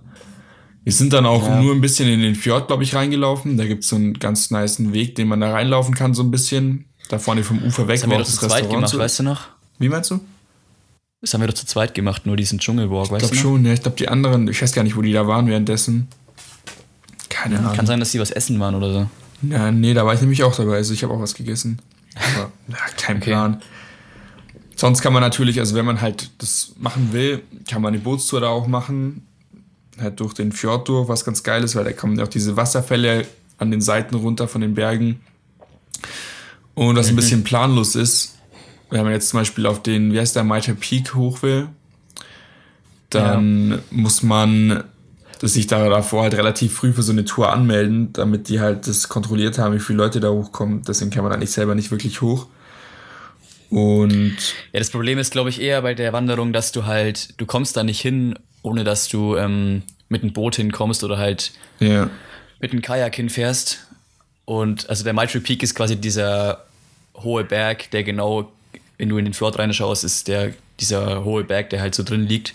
Wir 0.82 0.92
sind 0.92 1.12
dann 1.12 1.26
auch 1.26 1.46
Ja. 1.46 1.60
nur 1.60 1.74
ein 1.74 1.80
bisschen 1.80 2.08
in 2.08 2.20
den 2.20 2.34
Fjord, 2.34 2.66
glaube 2.68 2.82
ich, 2.82 2.94
reingelaufen. 2.94 3.56
Da 3.56 3.66
gibt's 3.66 3.88
so 3.88 3.96
einen 3.96 4.14
ganz 4.18 4.50
niceen 4.50 4.92
Weg, 4.92 5.14
den 5.14 5.28
man 5.28 5.40
da 5.40 5.52
reinlaufen 5.52 5.94
kann, 5.94 6.14
so 6.14 6.22
ein 6.22 6.30
bisschen. 6.30 6.86
Da 7.10 7.18
vorne 7.18 7.42
vom 7.44 7.62
Ufer 7.62 7.86
weg 7.86 7.96
Das 7.96 8.02
haben 8.04 8.10
wir 8.10 8.18
doch 8.18 8.24
zu 8.24 8.38
zweit 8.46 8.68
gemacht, 8.70 8.88
so 8.88 8.98
weißt 8.98 9.18
du 9.20 9.22
noch? 9.24 9.48
Wie 9.78 9.88
meinst 9.88 10.10
du? 10.10 10.20
Das 11.20 11.34
haben 11.34 11.40
wir 11.42 11.48
doch 11.48 11.54
zu 11.54 11.66
zweit 11.66 11.94
gemacht, 11.94 12.24
nur 12.24 12.36
diesen 12.36 12.58
Dschungelwalk, 12.58 13.06
Ich 13.06 13.10
weißt 13.12 13.20
glaube 13.20 13.36
du 13.36 13.42
noch? 13.42 13.42
schon, 13.42 13.66
ja. 13.66 13.72
Ich 13.74 13.82
glaube, 13.82 13.96
die 13.96 14.08
anderen, 14.08 14.48
ich 14.48 14.60
weiß 14.62 14.72
gar 14.72 14.82
nicht, 14.84 14.96
wo 14.96 15.02
die 15.02 15.12
da 15.12 15.26
waren 15.26 15.46
währenddessen. 15.48 16.08
Keine 17.28 17.58
Ahnung. 17.58 17.74
Kann 17.74 17.86
sein, 17.86 18.00
dass 18.00 18.12
die 18.12 18.20
was 18.20 18.30
essen 18.30 18.58
waren 18.58 18.74
oder 18.74 18.92
so. 18.92 19.10
Ja, 19.42 19.70
nee, 19.70 19.92
da 19.94 20.04
war 20.06 20.14
ich 20.14 20.20
nämlich 20.20 20.42
auch 20.44 20.54
dabei. 20.56 20.76
Also 20.76 20.94
ich 20.94 21.02
habe 21.02 21.12
auch 21.12 21.20
was 21.20 21.34
gegessen. 21.34 21.78
Aber 22.14 22.50
ja, 22.68 22.76
kein 22.96 23.16
Okay. 23.18 23.26
Plan. 23.26 23.62
Sonst 24.76 25.02
kann 25.02 25.12
man 25.12 25.20
natürlich, 25.22 25.58
also 25.60 25.74
wenn 25.74 25.84
man 25.84 26.00
halt 26.00 26.30
das 26.38 26.72
machen 26.78 27.12
will, 27.12 27.42
kann 27.68 27.82
man 27.82 27.92
eine 27.92 28.02
Bootstour 28.02 28.40
da 28.40 28.48
auch 28.48 28.66
machen. 28.66 29.26
Halt 30.00 30.18
durch 30.20 30.32
den 30.32 30.52
Fjord 30.52 30.88
durch, 30.88 31.06
was 31.08 31.24
ganz 31.26 31.42
geil 31.42 31.62
ist, 31.62 31.76
weil 31.76 31.84
da 31.84 31.92
kommen 31.92 32.16
ja 32.18 32.24
auch 32.24 32.28
diese 32.28 32.56
Wasserfälle 32.56 33.26
an 33.58 33.70
den 33.70 33.82
Seiten 33.82 34.14
runter 34.14 34.48
von 34.48 34.62
den 34.62 34.72
Bergen. 34.74 35.20
Und 36.74 36.96
was 36.96 37.08
ein 37.08 37.16
bisschen 37.16 37.44
planlos 37.44 37.94
ist, 37.94 38.36
wenn 38.90 39.04
man 39.04 39.12
jetzt 39.12 39.28
zum 39.28 39.40
Beispiel 39.40 39.66
auf 39.66 39.82
den, 39.82 40.12
wie 40.12 40.20
heißt 40.20 40.36
der, 40.36 40.44
Mitre 40.44 40.74
Peak 40.74 41.14
hoch 41.14 41.42
will, 41.42 41.68
dann 43.10 43.80
muss 43.90 44.22
man 44.22 44.84
sich 45.40 45.66
da 45.66 45.88
davor 45.88 46.24
halt 46.24 46.34
relativ 46.34 46.74
früh 46.74 46.92
für 46.92 47.02
so 47.02 47.12
eine 47.12 47.24
Tour 47.24 47.52
anmelden, 47.52 48.12
damit 48.12 48.48
die 48.48 48.60
halt 48.60 48.86
das 48.86 49.08
kontrolliert 49.08 49.58
haben, 49.58 49.74
wie 49.74 49.80
viele 49.80 49.98
Leute 49.98 50.20
da 50.20 50.28
hochkommen. 50.28 50.82
Deswegen 50.86 51.10
kann 51.10 51.22
man 51.22 51.32
da 51.32 51.38
nicht 51.38 51.52
selber 51.52 51.74
nicht 51.74 51.90
wirklich 51.90 52.20
hoch. 52.20 52.46
Und 53.70 54.36
Ja, 54.72 54.80
das 54.80 54.90
Problem 54.90 55.18
ist, 55.18 55.30
glaube 55.30 55.48
ich, 55.48 55.60
eher 55.60 55.80
bei 55.82 55.94
der 55.94 56.12
Wanderung, 56.12 56.52
dass 56.52 56.72
du 56.72 56.86
halt, 56.86 57.40
du 57.40 57.46
kommst 57.46 57.76
da 57.76 57.84
nicht 57.84 58.00
hin, 58.00 58.38
ohne 58.62 58.84
dass 58.84 59.08
du 59.08 59.36
ähm, 59.36 59.82
mit 60.08 60.22
einem 60.22 60.32
Boot 60.32 60.56
hinkommst 60.56 61.04
oder 61.04 61.16
halt 61.18 61.52
ja, 61.78 62.10
mit 62.60 62.72
einem 62.72 62.82
Kajak 62.82 63.14
hinfährst. 63.14 63.86
Und 64.44 64.90
also 64.90 65.04
der 65.04 65.14
Mitre 65.14 65.40
Peak 65.40 65.62
ist 65.62 65.74
quasi 65.74 65.96
dieser 65.96 66.64
hohe 67.16 67.44
Berg, 67.44 67.90
der 67.92 68.02
genau, 68.02 68.52
wenn 69.00 69.08
du 69.08 69.16
in 69.16 69.24
den 69.24 69.32
Fjord 69.32 69.58
reinschaust, 69.58 70.04
ist 70.04 70.28
der 70.28 70.52
dieser 70.78 71.24
hohe 71.24 71.42
Berg, 71.42 71.70
der 71.70 71.80
halt 71.80 71.94
so 71.94 72.02
drin 72.02 72.26
liegt. 72.26 72.52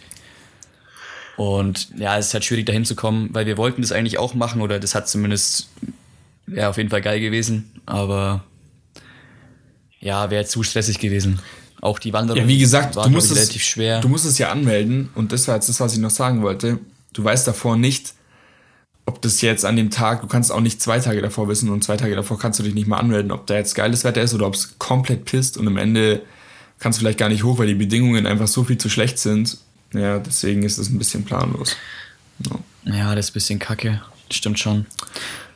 Und 1.38 1.90
ja, 1.98 2.18
es 2.20 2.28
ist 2.28 2.34
halt 2.36 2.46
schwierig 2.46 2.68
dahin 2.68 2.86
zu 2.86 2.96
kommen, 2.96 3.30
weil 3.34 3.48
wir 3.48 3.58
wollten 3.58 3.82
das 3.82 3.92
eigentlich 3.92 4.20
auch 4.20 4.36
machen 4.36 4.62
oder 4.62 4.80
das 4.80 4.94
hat 4.94 5.10
zumindest, 5.10 5.70
wäre 6.46 6.70
auf 6.70 6.78
jeden 6.78 6.92
Fall 6.92 7.02
geil 7.02 7.20
gewesen, 7.20 7.72
aber 7.88 8.44
ja, 10.00 10.30
wäre 10.30 10.46
zu 10.46 10.62
stressig 10.62 11.00
gewesen. 11.00 11.40
Auch 11.82 11.98
die 11.98 12.14
Wanderung 12.14 12.44
ja 12.44 12.48
wie 12.48 12.60
gesagt, 12.60 12.96
war 12.96 13.06
du 13.06 13.10
musst, 13.10 13.32
ich, 13.32 13.38
es, 13.38 13.40
relativ 13.40 13.64
schwer. 13.64 14.02
du 14.02 14.08
musst 14.08 14.26
es 14.26 14.38
ja 14.38 14.52
anmelden. 14.52 15.10
Und 15.16 15.32
das 15.32 15.48
war 15.48 15.56
jetzt 15.56 15.68
das, 15.68 15.80
was 15.80 15.94
ich 15.94 16.00
noch 16.00 16.12
sagen 16.12 16.44
wollte. 16.44 16.78
Du 17.12 17.24
weißt 17.24 17.48
davor 17.48 17.76
nicht, 17.76 18.14
ob 19.08 19.20
das 19.24 19.42
jetzt 19.42 19.66
an 19.66 19.76
dem 19.76 19.90
Tag, 19.90 20.22
du 20.22 20.28
kannst 20.28 20.52
auch 20.52 20.62
nicht 20.62 20.80
zwei 20.80 21.00
Tage 21.00 21.24
davor 21.24 21.48
wissen 21.48 21.70
und 21.70 21.84
zwei 21.84 21.98
Tage 21.98 22.16
davor 22.16 22.38
kannst 22.38 22.60
du 22.60 22.64
dich 22.64 22.76
nicht 22.76 22.88
mal 22.88 22.98
anmelden, 22.98 23.32
ob 23.32 23.48
da 23.48 23.56
jetzt 23.56 23.74
geiles 23.74 24.04
Wetter 24.04 24.22
ist 24.22 24.36
oder 24.36 24.46
ob 24.46 24.54
es 24.54 24.78
komplett 24.78 25.26
pisst 25.26 25.58
und 25.58 25.68
am 25.68 25.78
Ende 25.78 26.22
kannst 26.80 26.98
du 26.98 27.02
vielleicht 27.02 27.18
gar 27.20 27.30
nicht 27.30 27.44
hoch, 27.44 27.58
weil 27.58 27.68
die 27.68 27.74
Bedingungen 27.76 28.26
einfach 28.28 28.48
so 28.48 28.64
viel 28.64 28.78
zu 28.78 28.90
schlecht 28.90 29.18
sind. 29.20 29.58
Ja, 29.94 30.20
deswegen 30.20 30.64
ist 30.64 30.78
es 30.78 30.90
ein 30.90 30.98
bisschen 30.98 31.24
planlos. 31.26 31.76
Ja, 32.84 33.16
das 33.16 33.26
ist 33.26 33.32
ein 33.32 33.34
bisschen 33.34 33.60
kacke. 33.60 34.02
Stimmt 34.32 34.60
schon. 34.60 34.86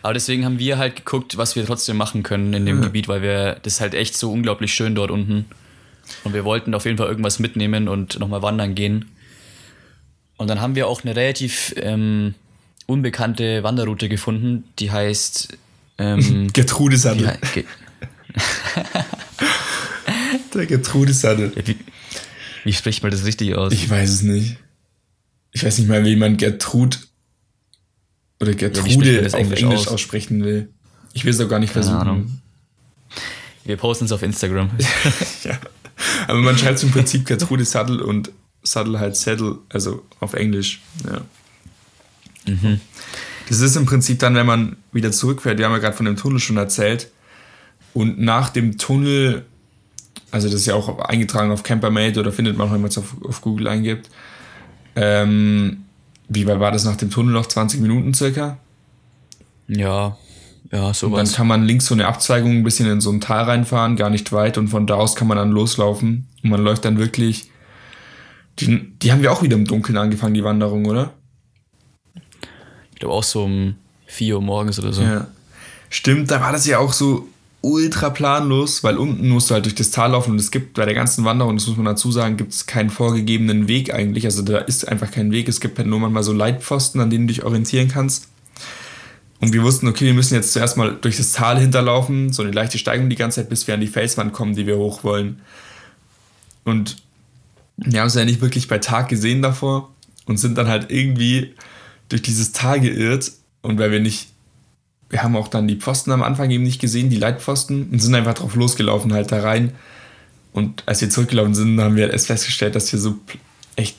Aber 0.02 0.14
deswegen 0.14 0.46
haben 0.46 0.60
wir 0.60 0.78
halt 0.78 0.96
geguckt, 0.96 1.36
was 1.38 1.56
wir 1.58 1.66
trotzdem 1.66 1.98
machen 1.98 2.24
können 2.24 2.54
in 2.54 2.66
dem 2.66 2.82
Gebiet, 2.82 3.08
weil 3.10 3.22
wir, 3.22 3.58
das 3.64 3.74
ist 3.76 3.82
halt 3.82 3.94
echt 3.94 4.16
so 4.18 4.32
unglaublich 4.32 4.74
schön 4.74 4.96
dort 4.96 5.12
unten. 5.12 5.46
Und 6.24 6.34
wir 6.34 6.46
wollten 6.46 6.74
auf 6.74 6.86
jeden 6.86 6.98
Fall 6.98 7.08
irgendwas 7.08 7.40
mitnehmen 7.40 7.88
und 7.90 8.18
nochmal 8.20 8.42
wandern 8.42 8.76
gehen. 8.76 9.10
Und 10.38 10.48
dann 10.50 10.62
haben 10.62 10.76
wir 10.76 10.88
auch 10.88 11.04
eine 11.04 11.16
relativ 11.16 11.74
ähm, 11.78 12.34
unbekannte 12.86 13.62
Wanderroute 13.64 14.08
gefunden, 14.08 14.64
die 14.80 14.90
heißt. 14.92 15.58
Ähm, 15.98 16.48
Gertrude 16.54 16.96
Sattel. 16.98 17.38
ge- 17.54 17.66
Der 20.54 20.66
Gertrude 20.66 21.14
Sattel. 21.14 21.52
wie, 21.66 21.78
wie 22.64 22.74
spricht 22.74 23.04
man 23.04 23.12
das 23.12 23.26
richtig 23.26 23.56
aus? 23.56 23.74
Ich 23.74 23.90
weiß 23.90 24.10
es 24.10 24.22
nicht. 24.22 24.58
Ich 25.52 25.64
weiß 25.64 25.78
nicht 25.80 25.88
mal, 25.88 26.04
wie 26.06 26.16
man 26.16 26.38
Gertrud 26.38 27.00
oder 28.40 28.54
Gertrude 28.54 29.22
das 29.24 29.34
auf 29.34 29.40
Englisch 29.42 29.62
Englisch 29.62 29.80
aus? 29.82 29.88
aussprechen 29.88 30.44
will. 30.44 30.70
Ich 31.14 31.26
will 31.26 31.32
es 31.32 31.40
auch 31.42 31.50
gar 31.50 31.60
nicht 31.60 31.74
Keine 31.74 31.84
versuchen. 31.84 32.08
Ahnung. 32.08 32.42
Wir 33.66 33.78
posten 33.78 34.06
es 34.06 34.12
auf 34.12 34.24
Instagram. 34.24 34.70
Ja. 35.44 35.60
Aber 36.28 36.40
man 36.40 36.58
schreibt 36.58 36.82
im 36.84 36.92
Prinzip 36.92 37.26
Gertrude 37.26 37.66
Sattel 37.66 38.02
und 38.02 38.32
Sattel 38.64 39.00
halt 39.00 39.16
Saddle, 39.18 39.58
also 39.70 40.06
auf 40.22 40.34
Englisch. 40.34 40.82
Ja. 41.06 41.22
Mhm. 42.54 42.80
Das 43.50 43.60
ist 43.60 43.76
im 43.76 43.86
Prinzip 43.86 44.20
dann, 44.20 44.36
wenn 44.36 44.46
man 44.46 44.78
wieder 44.94 45.12
zurückfährt, 45.12 45.58
wir 45.58 45.66
haben 45.66 45.74
ja 45.74 45.80
gerade 45.80 45.98
von 45.98 46.06
dem 46.06 46.16
Tunnel 46.16 46.40
schon 46.40 46.58
erzählt, 46.58 47.10
und 47.94 48.20
nach 48.20 48.50
dem 48.50 48.78
Tunnel, 48.78 49.46
also 50.32 50.48
das 50.48 50.62
ist 50.62 50.66
ja 50.66 50.76
auch 50.76 51.00
eingetragen 51.00 51.52
auf 51.52 51.64
Campermate 51.64 52.20
oder 52.20 52.32
findet 52.32 52.58
man 52.58 52.68
auch, 52.68 52.74
wenn 52.74 52.82
man 52.82 52.90
es 52.90 52.98
auf, 52.98 53.16
auf 53.24 53.42
Google 53.42 53.68
eingibt, 53.68 54.10
ähm, 54.96 55.86
wie 56.28 56.46
weit 56.48 56.60
war 56.60 56.72
das 56.72 56.86
nach 56.86 56.96
dem 56.96 57.10
Tunnel 57.10 57.34
noch? 57.34 57.48
20 57.48 57.82
Minuten 57.82 58.14
circa? 58.14 58.58
Ja, 59.68 60.18
ja, 60.72 60.80
Und 60.80 60.86
dann 60.88 60.94
sowas. 60.94 61.34
kann 61.34 61.48
man 61.48 61.64
links 61.64 61.88
so 61.88 61.96
eine 61.96 62.08
Abzweigung 62.08 62.52
ein 62.52 62.64
bisschen 62.64 62.90
in 62.90 63.02
so 63.02 63.12
ein 63.12 63.22
Tal 63.22 63.44
reinfahren, 63.44 63.96
gar 63.96 64.10
nicht 64.10 64.32
weit. 64.32 64.58
Und 64.58 64.68
von 64.68 64.86
da 64.86 64.96
aus 64.96 65.16
kann 65.16 65.28
man 65.28 65.38
dann 65.38 65.52
loslaufen. 65.52 66.28
Und 66.44 66.50
man 66.50 66.62
läuft 66.62 66.86
dann 66.86 67.00
wirklich. 67.00 67.50
Die, 68.60 68.92
die 69.00 69.12
haben 69.12 69.22
wir 69.22 69.32
auch 69.32 69.42
wieder 69.42 69.56
im 69.56 69.66
Dunkeln 69.66 69.98
angefangen, 69.98 70.34
die 70.34 70.44
Wanderung, 70.44 70.86
oder? 70.86 71.14
Ich 72.92 73.00
glaube 73.00 73.16
auch 73.16 73.24
so 73.24 73.46
um 73.46 73.76
4 74.08 74.36
Uhr 74.36 74.42
morgens 74.42 74.78
oder 74.80 74.92
so. 74.92 75.02
Ja. 75.02 75.28
Stimmt, 75.90 76.30
da 76.30 76.42
war 76.42 76.52
das 76.52 76.68
ja 76.68 76.78
auch 76.78 76.94
so 76.94 77.28
ultra 77.62 78.10
planlos, 78.10 78.84
weil 78.84 78.98
unten 78.98 79.28
musst 79.30 79.50
du 79.50 79.54
halt 79.54 79.66
durch 79.66 79.76
das 79.76 79.92
Tal 79.92 80.12
laufen 80.12 80.32
und 80.32 80.40
es 80.40 80.52
gibt 80.52 80.76
bei 80.76 80.86
der 80.86 80.94
ganzen 80.94 81.26
Wanderung, 81.26 81.58
das 81.58 81.68
muss 81.68 81.76
man 81.76 81.86
dazu 81.86 82.12
sagen, 82.12 82.38
gibt 82.38 82.54
es 82.54 82.66
keinen 82.66 82.90
vorgegebenen 82.90 83.68
Weg 83.68 83.94
eigentlich. 83.94 84.26
Also 84.26 84.42
da 84.42 84.60
ist 84.60 84.88
einfach 84.88 85.12
kein 85.12 85.32
Weg. 85.32 85.50
Es 85.50 85.60
gibt 85.60 85.78
halt 85.78 85.88
nur 85.88 86.00
manchmal 86.00 86.24
so 86.24 86.32
Leitpfosten, 86.32 87.02
an 87.02 87.10
denen 87.10 87.28
du 87.28 87.34
dich 87.34 87.44
orientieren 87.44 87.90
kannst. 87.90 88.30
Und 89.42 89.54
wir 89.54 89.64
wussten, 89.64 89.88
okay, 89.88 90.06
wir 90.06 90.14
müssen 90.14 90.36
jetzt 90.36 90.54
zuerst 90.54 90.78
mal 90.78 90.98
durch 91.00 91.18
das 91.18 91.32
Tal 91.32 91.60
hinterlaufen, 91.60 92.34
so 92.34 92.44
eine 92.44 92.52
leichte 92.52 92.78
Steigung 92.78 93.10
die 93.10 93.16
ganze 93.16 93.42
Zeit, 93.42 93.50
bis 93.50 93.68
wir 93.68 93.74
an 93.74 93.80
die 93.80 93.88
Felswand 93.88 94.34
kommen, 94.34 94.56
die 94.56 94.66
wir 94.66 94.78
hoch 94.78 95.04
wollen. 95.04 95.42
Und 96.66 96.98
wir 97.78 98.02
haben 98.02 98.08
es 98.08 98.16
ja 98.16 98.26
nicht 98.26 98.42
wirklich 98.42 98.68
bei 98.68 98.80
Tag 98.80 99.08
gesehen 99.08 99.42
davor 99.42 99.94
und 100.26 100.38
sind 100.38 100.58
dann 100.58 100.68
halt 100.68 100.92
irgendwie 100.92 101.54
durch 102.10 102.22
dieses 102.22 102.52
Tal 102.52 102.82
geirrt. 102.82 103.32
Und 103.62 103.80
weil 103.80 103.92
wir 103.92 104.02
nicht, 104.02 104.29
wir 105.10 105.24
haben 105.24 105.36
auch 105.36 105.48
dann 105.48 105.68
die 105.68 105.76
Pfosten 105.76 106.12
am 106.12 106.22
Anfang 106.22 106.52
eben 106.52 106.64
nicht 106.64 106.80
gesehen, 106.80 107.10
die 107.10 107.18
Leitpfosten, 107.18 107.90
und 107.90 108.00
sind 108.00 108.16
einfach 108.16 108.36
drauf 108.36 108.56
losgelaufen, 108.56 109.14
halt 109.14 109.32
da 109.32 109.42
rein. 109.42 109.74
Und 110.54 110.84
als 110.86 111.02
wir 111.02 111.10
zurückgelaufen 111.10 111.56
sind, 111.56 111.80
haben 111.80 111.96
wir 111.96 112.12
erst 112.12 112.28
festgestellt, 112.28 112.76
dass 112.76 112.92
wir 112.92 113.00
so 113.00 113.16
echt 113.76 113.98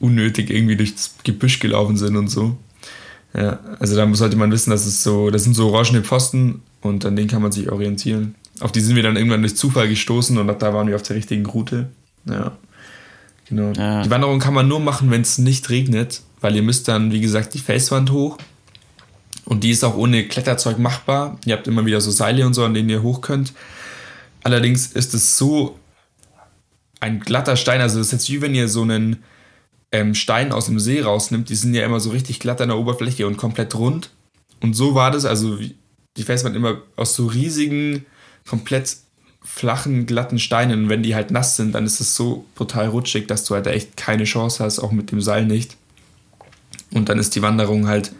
unnötig 0.00 0.50
irgendwie 0.50 0.76
durchs 0.76 1.14
Gebüsch 1.22 1.60
gelaufen 1.60 1.96
sind 1.96 2.16
und 2.16 2.28
so. 2.28 2.56
Ja, 3.34 3.60
also 3.78 3.94
da 3.94 4.12
sollte 4.14 4.36
man 4.36 4.50
wissen, 4.50 4.70
dass 4.70 4.86
es 4.86 5.02
so, 5.02 5.30
das 5.30 5.44
sind 5.44 5.54
so 5.54 5.70
orangene 5.70 6.02
Pfosten 6.02 6.62
und 6.80 7.04
an 7.04 7.14
denen 7.14 7.28
kann 7.28 7.42
man 7.42 7.52
sich 7.52 7.70
orientieren. 7.70 8.34
Auf 8.58 8.72
die 8.72 8.80
sind 8.80 8.96
wir 8.96 9.02
dann 9.02 9.16
irgendwann 9.16 9.42
durch 9.42 9.56
Zufall 9.56 9.88
gestoßen 9.88 10.36
und 10.36 10.50
ab 10.50 10.58
da 10.58 10.74
waren 10.74 10.88
wir 10.88 10.96
auf 10.96 11.02
der 11.02 11.16
richtigen 11.16 11.46
Route. 11.46 11.90
Ja, 12.24 12.56
genau. 13.48 13.72
Ja. 13.72 14.02
Die 14.02 14.10
Wanderung 14.10 14.40
kann 14.40 14.54
man 14.54 14.66
nur 14.66 14.80
machen, 14.80 15.10
wenn 15.10 15.22
es 15.22 15.38
nicht 15.38 15.70
regnet, 15.70 16.22
weil 16.40 16.56
ihr 16.56 16.62
müsst 16.62 16.88
dann, 16.88 17.12
wie 17.12 17.20
gesagt, 17.20 17.54
die 17.54 17.58
Felswand 17.58 18.10
hoch. 18.10 18.36
Und 19.50 19.64
die 19.64 19.72
ist 19.72 19.82
auch 19.82 19.96
ohne 19.96 20.28
Kletterzeug 20.28 20.78
machbar. 20.78 21.36
Ihr 21.44 21.56
habt 21.56 21.66
immer 21.66 21.84
wieder 21.84 22.00
so 22.00 22.12
Seile 22.12 22.46
und 22.46 22.54
so, 22.54 22.64
an 22.64 22.72
denen 22.72 22.88
ihr 22.88 23.02
hoch 23.02 23.20
könnt. 23.20 23.52
Allerdings 24.44 24.86
ist 24.86 25.12
es 25.12 25.36
so 25.36 25.76
ein 27.00 27.18
glatter 27.18 27.56
Stein, 27.56 27.80
also 27.80 27.98
das 27.98 28.06
ist 28.06 28.12
jetzt 28.12 28.30
wie 28.30 28.42
wenn 28.42 28.54
ihr 28.54 28.68
so 28.68 28.82
einen 28.82 29.24
ähm, 29.90 30.14
Stein 30.14 30.52
aus 30.52 30.66
dem 30.66 30.78
See 30.78 31.02
rausnimmt, 31.02 31.48
die 31.48 31.56
sind 31.56 31.74
ja 31.74 31.84
immer 31.84 31.98
so 31.98 32.10
richtig 32.10 32.38
glatt 32.38 32.60
an 32.60 32.68
der 32.68 32.78
Oberfläche 32.78 33.26
und 33.26 33.38
komplett 33.38 33.74
rund. 33.74 34.10
Und 34.60 34.74
so 34.74 34.94
war 34.94 35.10
das, 35.10 35.24
also 35.24 35.58
die 36.16 36.22
Felswand 36.22 36.54
immer 36.54 36.82
aus 36.94 37.16
so 37.16 37.26
riesigen, 37.26 38.06
komplett 38.48 38.98
flachen, 39.42 40.06
glatten 40.06 40.38
Steinen. 40.38 40.84
Und 40.84 40.88
wenn 40.90 41.02
die 41.02 41.16
halt 41.16 41.32
nass 41.32 41.56
sind, 41.56 41.74
dann 41.74 41.86
ist 41.86 41.98
es 41.98 42.14
so 42.14 42.44
brutal 42.54 42.86
rutschig, 42.86 43.26
dass 43.26 43.46
du 43.46 43.56
halt 43.56 43.66
echt 43.66 43.96
keine 43.96 44.24
Chance 44.24 44.62
hast, 44.62 44.78
auch 44.78 44.92
mit 44.92 45.10
dem 45.10 45.20
Seil 45.20 45.44
nicht. 45.44 45.76
Und 46.92 47.08
dann 47.08 47.18
ist 47.18 47.34
die 47.34 47.42
Wanderung 47.42 47.88
halt, 47.88 48.12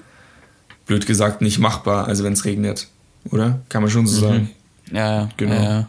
blöd 0.91 1.07
gesagt, 1.07 1.41
nicht 1.41 1.61
machbar, 1.61 2.09
also 2.09 2.25
wenn 2.25 2.33
es 2.33 2.45
regnet. 2.45 2.89
Oder? 3.31 3.61
Kann 3.69 3.81
man 3.81 3.93
schon 3.93 4.09
so 4.09 4.27
mhm. 4.27 4.31
sagen. 4.33 4.51
Ja, 4.91 5.29
genau. 5.37 5.55
Ja. 5.55 5.89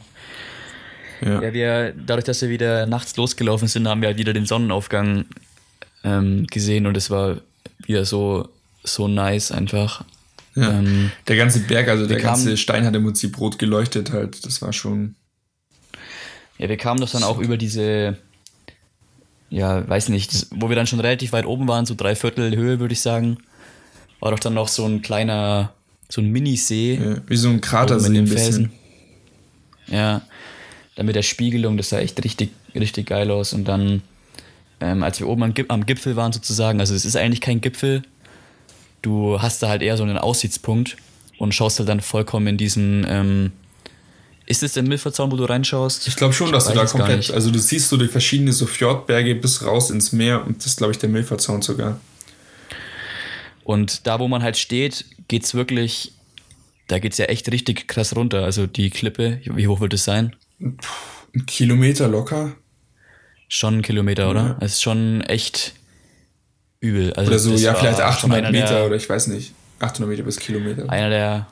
Ja. 1.22 1.42
ja, 1.42 1.54
wir, 1.54 1.94
dadurch, 2.06 2.26
dass 2.26 2.40
wir 2.44 2.50
wieder 2.50 2.86
nachts 2.86 3.16
losgelaufen 3.18 3.68
sind, 3.68 3.88
haben 3.88 4.02
wir 4.02 4.10
halt 4.10 4.20
wieder 4.20 4.34
den 4.34 4.46
Sonnenaufgang 4.46 5.26
ähm, 6.04 6.46
gesehen 6.46 6.86
und 6.86 6.96
es 6.96 7.10
war 7.10 7.38
wieder 7.84 8.06
so, 8.06 8.50
so 8.84 9.08
nice 9.08 9.52
einfach. 9.52 10.06
Ja. 10.54 10.70
Ähm, 10.70 11.12
der 11.28 11.36
ganze 11.36 11.62
Berg, 11.62 11.88
also 11.88 12.06
der 12.06 12.20
ganze 12.20 12.56
Stein 12.56 12.86
hat 12.86 12.96
im 12.96 13.04
Prinzip 13.04 13.40
rot 13.40 13.58
geleuchtet 13.58 14.12
halt. 14.12 14.46
Das 14.46 14.62
war 14.62 14.72
schon. 14.72 15.16
Ja, 16.60 16.70
wir 16.70 16.78
kamen 16.78 17.02
doch 17.02 17.10
dann 17.10 17.24
auch 17.24 17.40
über 17.40 17.58
diese, 17.58 18.18
ja, 19.50 19.88
weiß 19.90 20.10
nicht, 20.10 20.46
wo 20.52 20.70
wir 20.70 20.76
dann 20.76 20.86
schon 20.86 21.00
relativ 21.00 21.32
weit 21.32 21.48
oben 21.48 21.68
waren, 21.68 21.88
so 21.88 21.96
drei 21.96 22.14
Viertel 22.16 22.56
Höhe, 22.56 22.80
würde 22.80 22.94
ich 22.94 23.02
sagen, 23.02 23.38
war 24.22 24.32
doch 24.32 24.40
dann 24.40 24.54
noch 24.54 24.70
so 24.70 24.86
ein 24.86 25.02
kleiner, 25.02 25.74
so 26.08 26.22
ein 26.22 26.32
Minisee. 26.32 26.96
Ja, 26.96 27.18
wie 27.28 27.36
so 27.36 27.50
ein 27.50 27.60
Kratersee 27.60 28.08
in 28.08 28.14
den 28.14 28.28
Felsen. 28.28 28.72
Ja, 29.88 30.22
dann 30.96 31.06
mit 31.06 31.16
der 31.16 31.24
Spiegelung, 31.24 31.76
das 31.76 31.90
sah 31.90 32.00
echt 32.00 32.24
richtig, 32.24 32.52
richtig 32.74 33.08
geil 33.08 33.30
aus. 33.30 33.52
Und 33.52 33.66
dann 33.66 34.02
ähm, 34.82 35.04
als 35.04 35.20
wir 35.20 35.28
oben 35.28 35.44
am, 35.44 35.54
am 35.68 35.86
Gipfel 35.86 36.16
waren 36.16 36.34
sozusagen, 36.34 36.80
also 36.80 36.96
es 36.96 37.06
ist 37.06 37.16
eigentlich 37.16 37.42
kein 37.42 37.62
Gipfel, 37.62 38.02
du 39.02 39.42
hast 39.42 39.62
da 39.64 39.70
halt 39.70 39.82
eher 39.82 39.96
so 39.96 40.04
einen 40.04 40.18
Aussichtspunkt 40.18 40.98
und 41.38 41.54
schaust 41.54 41.80
halt 41.80 41.88
dann 41.88 42.02
vollkommen 42.02 42.48
in 42.48 42.58
diesen, 42.58 43.06
ähm, 43.08 43.52
ist 44.48 44.64
es 44.64 44.74
der 44.74 44.84
Milferzaun, 44.84 45.32
wo 45.32 45.38
du 45.38 45.46
reinschaust? 45.46 46.08
Ich 46.08 46.16
glaube 46.16 46.34
schon, 46.34 46.48
ich 46.48 46.54
dass 46.54 46.66
du 46.66 46.74
da 46.74 46.86
komplett, 46.86 47.32
also 47.32 47.52
du 47.52 47.60
siehst 47.60 47.90
so 47.90 47.98
die 47.98 48.08
verschiedenen 48.08 48.54
so 48.54 48.66
Fjordberge 48.66 49.36
bis 49.36 49.64
raus 49.64 49.92
ins 49.92 50.12
Meer 50.12 50.46
und 50.46 50.58
das 50.58 50.66
ist 50.66 50.78
glaube 50.78 50.92
ich 50.92 50.98
der 50.98 51.10
Milferzaun 51.10 51.62
sogar. 51.62 52.00
Und 53.64 54.08
da, 54.08 54.20
wo 54.20 54.28
man 54.28 54.44
halt 54.44 54.58
steht, 54.58 55.06
geht 55.28 55.44
es 55.44 55.54
wirklich, 55.54 56.14
da 56.88 57.00
geht 57.00 57.14
es 57.14 57.18
ja 57.18 57.26
echt 57.26 57.52
richtig 57.52 57.88
krass 57.88 58.16
runter. 58.16 58.44
Also 58.44 58.68
die 58.68 58.90
Klippe, 58.90 59.42
wie 59.46 59.68
hoch 59.68 59.80
wird 59.80 59.94
es 59.94 60.04
sein? 60.04 60.36
Ein 60.60 61.46
Kilometer 61.46 62.08
locker. 62.08 62.54
Schon 63.48 63.80
ein 63.80 63.82
Kilometer, 63.82 64.30
oder? 64.30 64.42
Ja. 64.42 64.58
Es 64.62 64.74
ist 64.74 64.82
schon 64.82 65.22
echt 65.22 65.74
übel. 66.80 67.14
Also 67.14 67.32
oder 67.32 67.40
so, 67.40 67.54
ja, 67.56 67.76
vielleicht 67.76 68.00
800 68.00 68.52
Meter 68.52 68.68
der, 68.68 68.86
oder 68.86 68.96
ich 68.96 69.10
weiß 69.10 69.28
nicht. 69.28 69.54
800 69.80 70.10
Meter 70.10 70.24
bis 70.24 70.38
Kilometer. 70.38 70.90
Einer 70.90 71.10
der, 71.10 71.48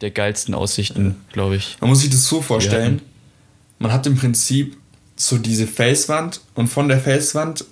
der 0.00 0.10
geilsten 0.10 0.54
Aussichten, 0.54 1.06
ja. 1.06 1.32
glaube 1.32 1.56
ich. 1.56 1.76
Man 1.80 1.90
muss 1.90 2.00
sich 2.00 2.10
das 2.10 2.26
so 2.26 2.42
vorstellen. 2.42 3.02
Man 3.78 3.92
hat 3.92 4.06
im 4.06 4.16
Prinzip 4.16 4.76
so 5.16 5.38
diese 5.38 5.66
Felswand 5.66 6.40
und 6.54 6.68
von 6.68 6.88
der 6.88 6.98
Felswand 6.98 7.64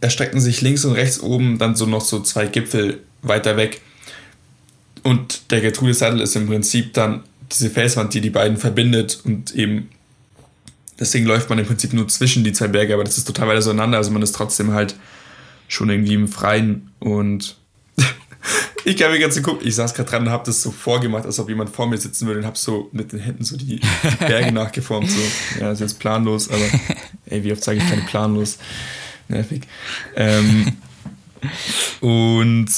erstrecken 0.00 0.40
sich 0.40 0.60
links 0.60 0.84
und 0.84 0.92
rechts 0.92 1.20
oben 1.20 1.58
dann 1.58 1.76
so 1.76 1.86
noch 1.86 2.00
so 2.00 2.20
zwei 2.20 2.46
Gipfel 2.46 3.00
weiter 3.22 3.56
weg. 3.56 3.80
Und 5.02 5.50
der 5.50 5.60
Gertrude 5.60 5.94
Sattel 5.94 6.20
ist 6.20 6.36
im 6.36 6.46
Prinzip 6.46 6.92
dann 6.94 7.24
diese 7.50 7.70
Felswand, 7.70 8.14
die 8.14 8.20
die 8.20 8.30
beiden 8.30 8.56
verbindet 8.56 9.20
und 9.24 9.54
eben 9.54 9.88
Deswegen 11.02 11.26
läuft 11.26 11.50
man 11.50 11.58
im 11.58 11.66
Prinzip 11.66 11.92
nur 11.94 12.06
zwischen 12.06 12.44
die 12.44 12.52
zwei 12.52 12.68
Berge, 12.68 12.94
aber 12.94 13.02
das 13.02 13.18
ist 13.18 13.24
total 13.24 13.48
weit 13.48 13.58
auseinander. 13.58 13.98
Also 13.98 14.12
man 14.12 14.22
ist 14.22 14.36
trotzdem 14.36 14.72
halt 14.72 14.94
schon 15.66 15.90
irgendwie 15.90 16.14
im 16.14 16.28
Freien. 16.28 16.92
Und 17.00 17.56
ich 18.84 18.96
kann 18.96 19.10
mir 19.10 19.18
ganz 19.18 19.34
so 19.34 19.42
gucken, 19.42 19.66
ich 19.66 19.74
saß 19.74 19.94
gerade 19.94 20.08
dran 20.08 20.22
und 20.22 20.30
habe 20.30 20.44
das 20.46 20.62
so 20.62 20.70
vorgemacht, 20.70 21.24
als 21.24 21.40
ob 21.40 21.48
jemand 21.48 21.70
vor 21.70 21.88
mir 21.88 21.98
sitzen 21.98 22.28
würde 22.28 22.38
und 22.38 22.46
habe 22.46 22.56
so 22.56 22.88
mit 22.92 23.12
den 23.12 23.18
Händen 23.18 23.42
so 23.42 23.56
die, 23.56 23.80
die 23.80 23.80
Berge 24.20 24.52
nachgeformt. 24.52 25.10
So. 25.10 25.20
Ja, 25.58 25.72
ist 25.72 25.80
jetzt 25.80 25.98
planlos, 25.98 26.48
aber 26.48 26.62
ey, 27.26 27.42
wie 27.42 27.52
oft 27.52 27.64
sage 27.64 27.78
ich 27.78 27.88
keine 27.88 28.02
planlos? 28.02 28.58
Nervig. 29.26 29.62
Ähm, 30.14 30.76
und 32.00 32.70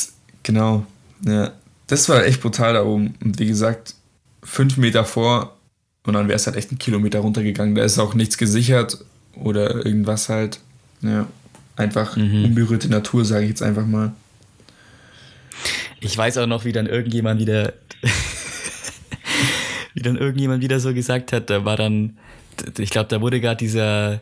genau, 0.45 0.86
ja, 1.24 1.53
das 1.88 2.09
war 2.09 2.24
echt 2.24 2.40
brutal 2.40 2.74
da 2.74 2.84
oben. 2.84 3.14
Und 3.24 3.40
wie 3.40 3.47
gesagt, 3.47 3.97
fünf 4.45 4.76
Meter 4.76 5.05
vor 5.05 5.57
und 6.07 6.14
dann 6.14 6.28
wäre 6.28 6.36
es 6.36 6.47
halt 6.47 6.57
echt 6.57 6.70
einen 6.70 6.78
Kilometer 6.78 7.20
runtergegangen. 7.20 7.74
Da 7.74 7.82
ist 7.82 7.99
auch 7.99 8.14
nichts 8.14 8.38
gesichert 8.38 9.05
oder 9.34 9.84
irgendwas 9.84 10.28
halt. 10.28 10.61
Ja, 11.01 11.26
einfach 11.76 12.16
mhm. 12.16 12.45
unberührte 12.45 12.88
Natur, 12.88 13.24
sage 13.24 13.45
ich 13.45 13.51
jetzt 13.51 13.62
einfach 13.62 13.86
mal. 13.86 14.12
Ich 16.01 16.16
weiß 16.16 16.38
auch 16.38 16.47
noch, 16.47 16.64
wie 16.64 16.72
dann 16.72 16.86
irgendjemand 16.86 17.40
wieder, 17.40 17.72
wie 19.95 20.03
dann 20.03 20.16
irgendjemand 20.16 20.62
wieder 20.62 20.78
so 20.80 20.92
gesagt 20.92 21.32
hat, 21.32 21.49
da 21.49 21.64
war 21.64 21.76
dann, 21.76 22.18
ich 22.78 22.90
glaube, 22.90 23.09
da 23.09 23.20
wurde 23.20 23.40
gerade 23.40 23.57
dieser, 23.57 24.20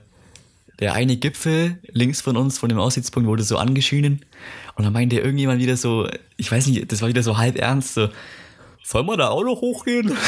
der 0.83 0.95
eine 0.95 1.17
Gipfel 1.17 1.79
links 1.93 2.21
von 2.21 2.37
uns, 2.37 2.59
von 2.59 2.69
dem 2.69 2.81
Aussichtspunkt, 2.81 3.29
wurde 3.29 3.45
so 3.45 3.57
angeschienen. 3.57 4.25
Und 4.75 4.83
dann 4.83 4.93
meinte 4.93 5.17
irgendjemand 5.17 5.61
wieder 5.61 5.77
so, 5.77 6.09
ich 6.37 6.51
weiß 6.51 6.67
nicht, 6.67 6.91
das 6.91 7.01
war 7.01 7.09
wieder 7.09 7.23
so 7.23 7.39
halb 7.39 7.57
ernst, 7.57 7.95
so, 7.95 8.09
soll 8.83 9.05
man 9.05 9.17
da 9.17 9.29
auch 9.29 9.45
noch 9.45 9.61
hochgehen? 9.61 10.13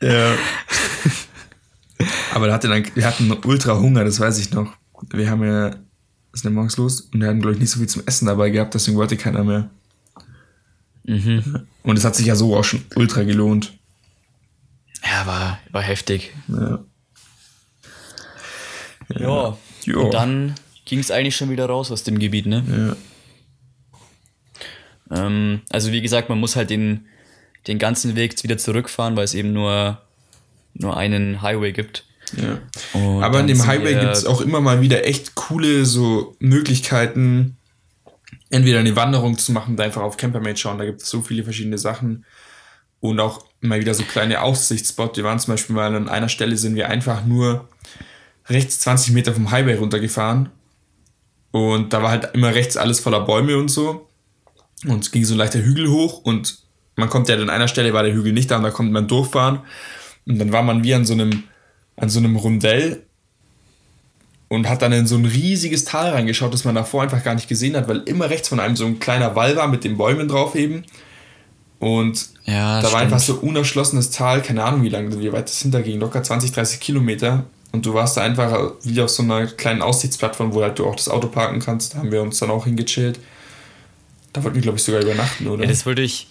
Ja. 0.00 0.34
Aber 2.34 2.48
da 2.48 2.54
hatte 2.54 2.66
dann, 2.66 2.84
wir 2.96 3.06
hatten 3.06 3.32
ultra 3.44 3.78
Hunger, 3.78 4.04
das 4.04 4.18
weiß 4.18 4.36
ich 4.38 4.50
noch. 4.52 4.74
Wir 5.10 5.30
haben 5.30 5.44
ja, 5.44 5.70
sind 6.32 6.42
ja 6.42 6.50
morgens 6.50 6.76
los 6.76 7.02
und 7.02 7.20
wir 7.20 7.28
hatten, 7.28 7.40
glaube 7.40 7.54
ich, 7.54 7.60
nicht 7.60 7.70
so 7.70 7.78
viel 7.78 7.88
zum 7.88 8.02
Essen 8.04 8.26
dabei 8.26 8.50
gehabt, 8.50 8.74
deswegen 8.74 8.96
wollte 8.96 9.16
keiner 9.16 9.44
mehr. 9.44 9.70
Mhm. 11.04 11.68
Und 11.84 11.96
es 11.96 12.04
hat 12.04 12.16
sich 12.16 12.26
ja 12.26 12.34
so 12.34 12.56
auch 12.56 12.64
schon 12.64 12.84
ultra 12.96 13.22
gelohnt. 13.22 13.78
Ja, 15.04 15.24
war, 15.24 15.60
war 15.70 15.82
heftig. 15.82 16.34
Ja. 16.48 16.80
Ja. 19.18 19.56
ja. 19.84 19.96
Und 19.96 20.14
dann 20.14 20.54
ging 20.84 20.98
es 20.98 21.10
eigentlich 21.10 21.36
schon 21.36 21.50
wieder 21.50 21.66
raus 21.66 21.90
aus 21.90 22.04
dem 22.04 22.18
Gebiet, 22.18 22.46
ne? 22.46 22.96
Ja. 25.10 25.26
Ähm, 25.26 25.60
also 25.70 25.92
wie 25.92 26.02
gesagt, 26.02 26.28
man 26.28 26.40
muss 26.40 26.56
halt 26.56 26.70
den, 26.70 27.06
den 27.66 27.78
ganzen 27.78 28.16
Weg 28.16 28.42
wieder 28.42 28.58
zurückfahren, 28.58 29.16
weil 29.16 29.24
es 29.24 29.34
eben 29.34 29.52
nur, 29.52 30.00
nur 30.74 30.96
einen 30.96 31.42
Highway 31.42 31.72
gibt. 31.72 32.04
Ja. 32.36 32.58
Aber 33.20 33.38
an 33.38 33.46
dem 33.46 33.66
Highway 33.66 33.94
gibt 33.94 34.16
es 34.16 34.24
auch 34.24 34.40
immer 34.40 34.60
mal 34.60 34.80
wieder 34.80 35.06
echt 35.06 35.34
coole 35.34 35.84
so 35.84 36.34
Möglichkeiten, 36.38 37.56
entweder 38.50 38.78
eine 38.78 38.96
Wanderung 38.96 39.36
zu 39.38 39.52
machen 39.52 39.74
oder 39.74 39.84
einfach 39.84 40.02
auf 40.02 40.16
Campermate 40.16 40.56
schauen. 40.56 40.78
Da 40.78 40.84
gibt 40.84 41.02
es 41.02 41.10
so 41.10 41.20
viele 41.20 41.44
verschiedene 41.44 41.78
Sachen. 41.78 42.24
Und 43.00 43.18
auch 43.18 43.44
immer 43.60 43.80
wieder 43.80 43.94
so 43.94 44.04
kleine 44.04 44.42
Aussichtsspots. 44.42 45.16
Wir 45.16 45.24
waren 45.24 45.40
zum 45.40 45.54
Beispiel 45.54 45.74
mal 45.74 45.94
an 45.94 46.08
einer 46.08 46.28
Stelle, 46.28 46.56
sind 46.56 46.76
wir 46.76 46.88
einfach 46.88 47.24
nur 47.24 47.68
rechts 48.46 48.80
20 48.80 49.12
Meter 49.12 49.32
vom 49.32 49.50
Highway 49.50 49.74
runtergefahren. 49.74 50.50
Und 51.50 51.92
da 51.92 52.02
war 52.02 52.10
halt 52.10 52.30
immer 52.34 52.54
rechts 52.54 52.76
alles 52.76 53.00
voller 53.00 53.20
Bäume 53.20 53.56
und 53.58 53.68
so. 53.68 54.08
Und 54.86 55.04
es 55.04 55.10
ging 55.10 55.24
so 55.24 55.34
ein 55.34 55.38
leichter 55.38 55.62
Hügel 55.62 55.88
hoch 55.88 56.22
und 56.24 56.58
man 56.96 57.08
kommt 57.08 57.28
ja 57.28 57.36
an 57.36 57.50
einer 57.50 57.68
Stelle, 57.68 57.92
war 57.92 58.02
der 58.02 58.14
Hügel 58.14 58.32
nicht 58.32 58.50
da 58.50 58.56
und 58.56 58.64
da 58.64 58.70
konnte 58.70 58.92
man 58.92 59.08
durchfahren. 59.08 59.60
Und 60.26 60.38
dann 60.38 60.52
war 60.52 60.62
man 60.62 60.84
wie 60.84 60.94
an 60.94 61.04
so 61.04 61.12
einem, 61.14 61.44
an 61.96 62.08
so 62.08 62.18
einem 62.18 62.36
Rundell 62.36 63.04
und 64.48 64.68
hat 64.68 64.82
dann 64.82 64.92
in 64.92 65.06
so 65.06 65.16
ein 65.16 65.24
riesiges 65.24 65.84
Tal 65.84 66.10
reingeschaut, 66.10 66.52
das 66.52 66.64
man 66.64 66.74
davor 66.74 67.02
einfach 67.02 67.22
gar 67.22 67.34
nicht 67.34 67.48
gesehen 67.48 67.76
hat, 67.76 67.88
weil 67.88 67.98
immer 68.00 68.28
rechts 68.28 68.48
von 68.48 68.60
einem 68.60 68.76
so 68.76 68.84
ein 68.84 68.98
kleiner 68.98 69.34
Wall 69.34 69.56
war 69.56 69.68
mit 69.68 69.84
den 69.84 69.96
Bäumen 69.96 70.28
drauf 70.28 70.54
eben. 70.54 70.84
Und 71.78 72.28
ja, 72.44 72.74
da 72.74 72.80
stimmt. 72.80 72.92
war 72.92 73.00
einfach 73.00 73.18
so 73.18 73.34
unerschlossenes 73.36 74.10
Tal, 74.10 74.42
keine 74.42 74.62
Ahnung 74.62 74.82
wie 74.82 74.88
lange, 74.88 75.18
wie 75.18 75.32
weit 75.32 75.48
das 75.48 75.62
hinterging, 75.62 75.98
locker 76.00 76.22
20, 76.22 76.52
30 76.52 76.80
Kilometer. 76.80 77.44
Und 77.72 77.86
du 77.86 77.94
warst 77.94 78.16
da 78.16 78.22
einfach 78.22 78.72
wie 78.82 79.00
auf 79.00 79.10
so 79.10 79.22
einer 79.22 79.46
kleinen 79.46 79.82
Aussichtsplattform, 79.82 80.52
wo 80.52 80.62
halt 80.62 80.78
du 80.78 80.86
auch 80.86 80.94
das 80.94 81.08
Auto 81.08 81.28
parken 81.28 81.60
kannst. 81.60 81.94
Da 81.94 81.98
haben 81.98 82.12
wir 82.12 82.22
uns 82.22 82.38
dann 82.38 82.50
auch 82.50 82.66
hingechillt. 82.66 83.18
Da 84.32 84.44
wollten 84.44 84.56
wir, 84.56 84.62
glaube 84.62 84.78
ich, 84.78 84.84
sogar 84.84 85.00
übernachten, 85.02 85.46
oder? 85.46 85.64
Ja, 85.64 85.70
das 85.70 85.86
würde 85.86 86.02
ich, 86.02 86.28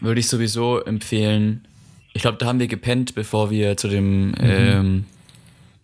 würde 0.00 0.20
ich 0.20 0.28
sowieso 0.28 0.80
empfehlen. 0.80 1.66
Ich 2.12 2.22
glaube, 2.22 2.38
da 2.38 2.46
haben 2.46 2.60
wir 2.60 2.68
gepennt, 2.68 3.14
bevor 3.14 3.50
wir 3.50 3.76
zu 3.76 3.88
dem, 3.88 4.28
mhm. 4.28 4.34
ähm, 4.40 5.04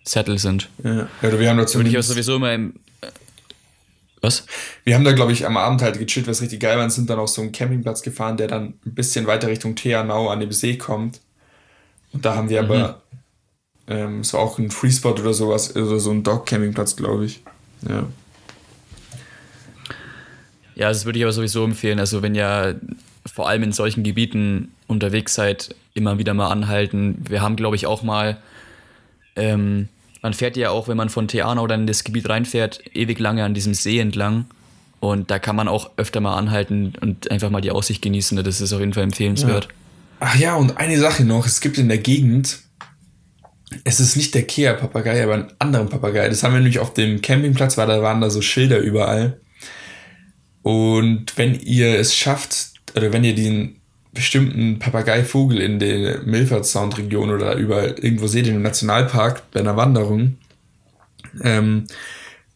Settle 0.06 0.38
sind. 0.38 0.68
Ja, 0.82 1.08
ja 1.22 1.38
wir 1.38 1.50
haben 1.50 1.58
da 1.58 1.74
Würde 1.74 1.90
ich 1.90 1.98
auch 1.98 2.02
sowieso 2.02 2.36
immer 2.36 2.54
im. 2.54 2.74
äh, 3.00 3.08
Was? 4.20 4.46
Wir 4.84 4.94
haben 4.94 5.04
da, 5.04 5.12
glaube 5.12 5.32
ich, 5.32 5.46
am 5.46 5.56
Abend 5.56 5.82
halt 5.82 5.98
gechillt, 5.98 6.28
was 6.28 6.40
richtig 6.40 6.60
geil 6.60 6.76
war, 6.76 6.84
und 6.84 6.90
sind 6.90 7.10
dann 7.10 7.18
auf 7.18 7.28
so 7.28 7.42
einen 7.42 7.52
Campingplatz 7.52 8.02
gefahren, 8.02 8.36
der 8.36 8.46
dann 8.46 8.74
ein 8.86 8.94
bisschen 8.94 9.26
weiter 9.26 9.48
Richtung 9.48 9.74
Teanau 9.74 10.28
an 10.28 10.40
dem 10.40 10.52
See 10.52 10.76
kommt. 10.76 11.20
Und 12.12 12.24
da 12.24 12.36
haben 12.36 12.48
wir 12.48 12.60
aber, 12.60 13.02
ähm, 13.88 14.20
es 14.20 14.32
war 14.32 14.40
auch 14.40 14.58
ein 14.58 14.70
Freespot 14.70 15.20
oder 15.20 15.34
sowas, 15.34 15.74
oder 15.76 15.98
so 15.98 16.10
ein 16.10 16.22
Dog-Campingplatz, 16.22 16.96
glaube 16.96 17.26
ich. 17.26 17.42
Ja. 17.88 18.06
Ja, 20.74 20.88
das 20.88 21.04
würde 21.04 21.18
ich 21.18 21.24
aber 21.24 21.32
sowieso 21.32 21.64
empfehlen. 21.64 21.98
Also, 21.98 22.22
wenn 22.22 22.34
ihr 22.34 22.78
vor 23.24 23.48
allem 23.48 23.62
in 23.62 23.72
solchen 23.72 24.02
Gebieten 24.02 24.72
unterwegs 24.86 25.34
seid, 25.34 25.74
immer 25.94 26.18
wieder 26.18 26.34
mal 26.34 26.48
anhalten. 26.48 27.24
Wir 27.28 27.40
haben, 27.40 27.56
glaube 27.56 27.76
ich, 27.76 27.86
auch 27.86 28.02
mal. 28.02 28.36
Ähm, 29.34 29.88
man 30.22 30.32
fährt 30.32 30.56
ja 30.56 30.70
auch, 30.70 30.88
wenn 30.88 30.96
man 30.96 31.08
von 31.08 31.28
Teanau 31.28 31.66
dann 31.66 31.82
in 31.82 31.86
das 31.86 32.04
Gebiet 32.04 32.28
reinfährt, 32.28 32.80
ewig 32.94 33.18
lange 33.18 33.44
an 33.44 33.54
diesem 33.54 33.74
See 33.74 33.98
entlang. 33.98 34.46
Und 35.00 35.30
da 35.30 35.38
kann 35.38 35.56
man 35.56 35.68
auch 35.68 35.90
öfter 35.96 36.20
mal 36.20 36.36
anhalten 36.36 36.94
und 37.00 37.30
einfach 37.30 37.50
mal 37.50 37.60
die 37.60 37.70
Aussicht 37.70 38.02
genießen. 38.02 38.42
Das 38.42 38.60
ist 38.60 38.72
auf 38.72 38.80
jeden 38.80 38.94
Fall 38.94 39.04
empfehlenswert. 39.04 39.68
Ach 40.20 40.36
ja, 40.36 40.56
und 40.56 40.78
eine 40.78 40.98
Sache 40.98 41.24
noch, 41.24 41.46
es 41.46 41.60
gibt 41.60 41.78
in 41.78 41.88
der 41.88 41.98
Gegend, 41.98 42.60
es 43.84 44.00
ist 44.00 44.16
nicht 44.16 44.34
der 44.34 44.44
Kea-Papagei, 44.44 45.22
aber 45.22 45.34
einen 45.34 45.52
anderen 45.58 45.88
Papagei. 45.88 46.28
Das 46.28 46.42
haben 46.42 46.52
wir 46.52 46.60
nämlich 46.60 46.78
auf 46.78 46.94
dem 46.94 47.20
Campingplatz, 47.20 47.76
weil 47.76 47.88
da 47.88 48.02
waren 48.02 48.20
da 48.20 48.30
so 48.30 48.40
Schilder 48.40 48.78
überall. 48.78 49.40
Und 50.62 51.36
wenn 51.36 51.58
ihr 51.60 51.98
es 51.98 52.14
schafft, 52.14 52.74
oder 52.94 53.12
wenn 53.12 53.24
ihr 53.24 53.34
den 53.34 53.80
bestimmten 54.12 54.78
Papageivogel 54.78 55.60
in 55.60 55.78
der 55.78 56.22
Milford 56.22 56.66
Sound 56.66 56.96
Region 56.96 57.30
oder 57.30 57.54
überall 57.56 57.94
irgendwo 58.00 58.26
seht, 58.26 58.46
im 58.46 58.62
Nationalpark 58.62 59.50
bei 59.50 59.60
einer 59.60 59.76
Wanderung, 59.76 60.38
ähm, 61.42 61.86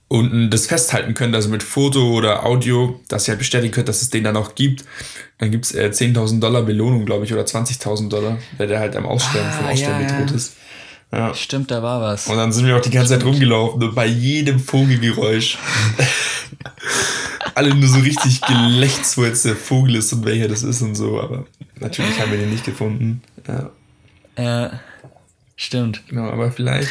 und 0.08 0.50
das 0.50 0.66
festhalten 0.66 1.14
könnt, 1.14 1.36
also 1.36 1.48
mit 1.48 1.62
Foto 1.62 2.14
oder 2.14 2.44
Audio, 2.44 3.00
dass 3.06 3.28
ihr 3.28 3.32
halt 3.32 3.38
bestätigen 3.38 3.72
könnt, 3.72 3.88
dass 3.88 4.02
es 4.02 4.10
den 4.10 4.24
dann 4.24 4.36
auch 4.36 4.56
gibt, 4.56 4.84
dann 5.38 5.52
gibt's 5.52 5.72
äh, 5.72 5.90
10.000 5.92 6.40
Dollar 6.40 6.62
Belohnung, 6.62 7.06
glaube 7.06 7.24
ich, 7.24 7.32
oder 7.32 7.44
20.000 7.44 8.08
Dollar, 8.08 8.38
weil 8.58 8.66
der 8.66 8.80
halt 8.80 8.96
am 8.96 9.06
Aussterben, 9.06 9.48
Ah, 9.48 9.52
vom 9.52 9.66
Aussterben 9.66 10.02
ja, 10.02 10.08
ja. 10.08 10.18
bedroht 10.18 10.34
ist. 10.34 10.56
Ja. 11.12 11.34
Stimmt, 11.34 11.70
da 11.70 11.82
war 11.82 12.00
was. 12.00 12.28
Und 12.28 12.36
dann 12.36 12.52
sind 12.52 12.66
wir 12.66 12.76
auch 12.76 12.80
die 12.80 12.90
ganze 12.90 13.14
Zeit 13.14 13.24
rumgelaufen 13.24 13.82
und 13.82 13.94
bei 13.94 14.06
jedem 14.06 14.60
Vogelgeräusch 14.60 15.58
alle 17.54 17.74
nur 17.74 17.88
so 17.88 17.98
richtig 17.98 18.40
gelächzt, 18.42 19.18
wo 19.18 19.24
jetzt 19.24 19.44
der 19.44 19.56
Vogel 19.56 19.96
ist 19.96 20.12
und 20.12 20.24
welcher 20.24 20.48
das 20.48 20.62
ist 20.62 20.82
und 20.82 20.94
so, 20.94 21.20
aber 21.20 21.46
natürlich 21.80 22.18
haben 22.20 22.30
wir 22.30 22.38
den 22.38 22.50
nicht 22.50 22.64
gefunden. 22.64 23.22
Ja, 23.46 23.70
Ja, 24.38 24.80
stimmt. 25.56 26.02
genau, 26.08 26.30
aber 26.30 26.52
vielleicht, 26.52 26.90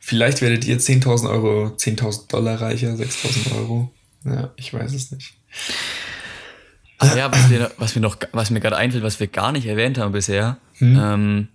vielleicht 0.00 0.40
werdet 0.40 0.64
ihr 0.64 0.78
10.000 0.78 1.28
Euro, 1.28 1.74
10.000 1.76 2.28
Dollar 2.30 2.60
reicher, 2.60 2.90
6.000 2.94 3.56
Euro. 3.56 3.90
Ja, 4.24 4.50
ich 4.56 4.72
weiß 4.72 4.94
es 4.94 5.10
nicht. 5.10 5.34
Ah 6.98 7.14
ja, 7.16 7.30
was, 7.30 7.50
wir, 7.50 7.70
was, 7.76 7.94
wir 7.94 8.00
noch, 8.00 8.16
was 8.32 8.50
mir 8.50 8.60
gerade 8.60 8.76
einfällt, 8.76 9.02
was 9.02 9.18
wir 9.20 9.26
gar 9.26 9.52
nicht 9.52 9.66
erwähnt 9.66 9.98
haben 9.98 10.12
bisher. 10.12 10.56
Ähm, 10.80 11.48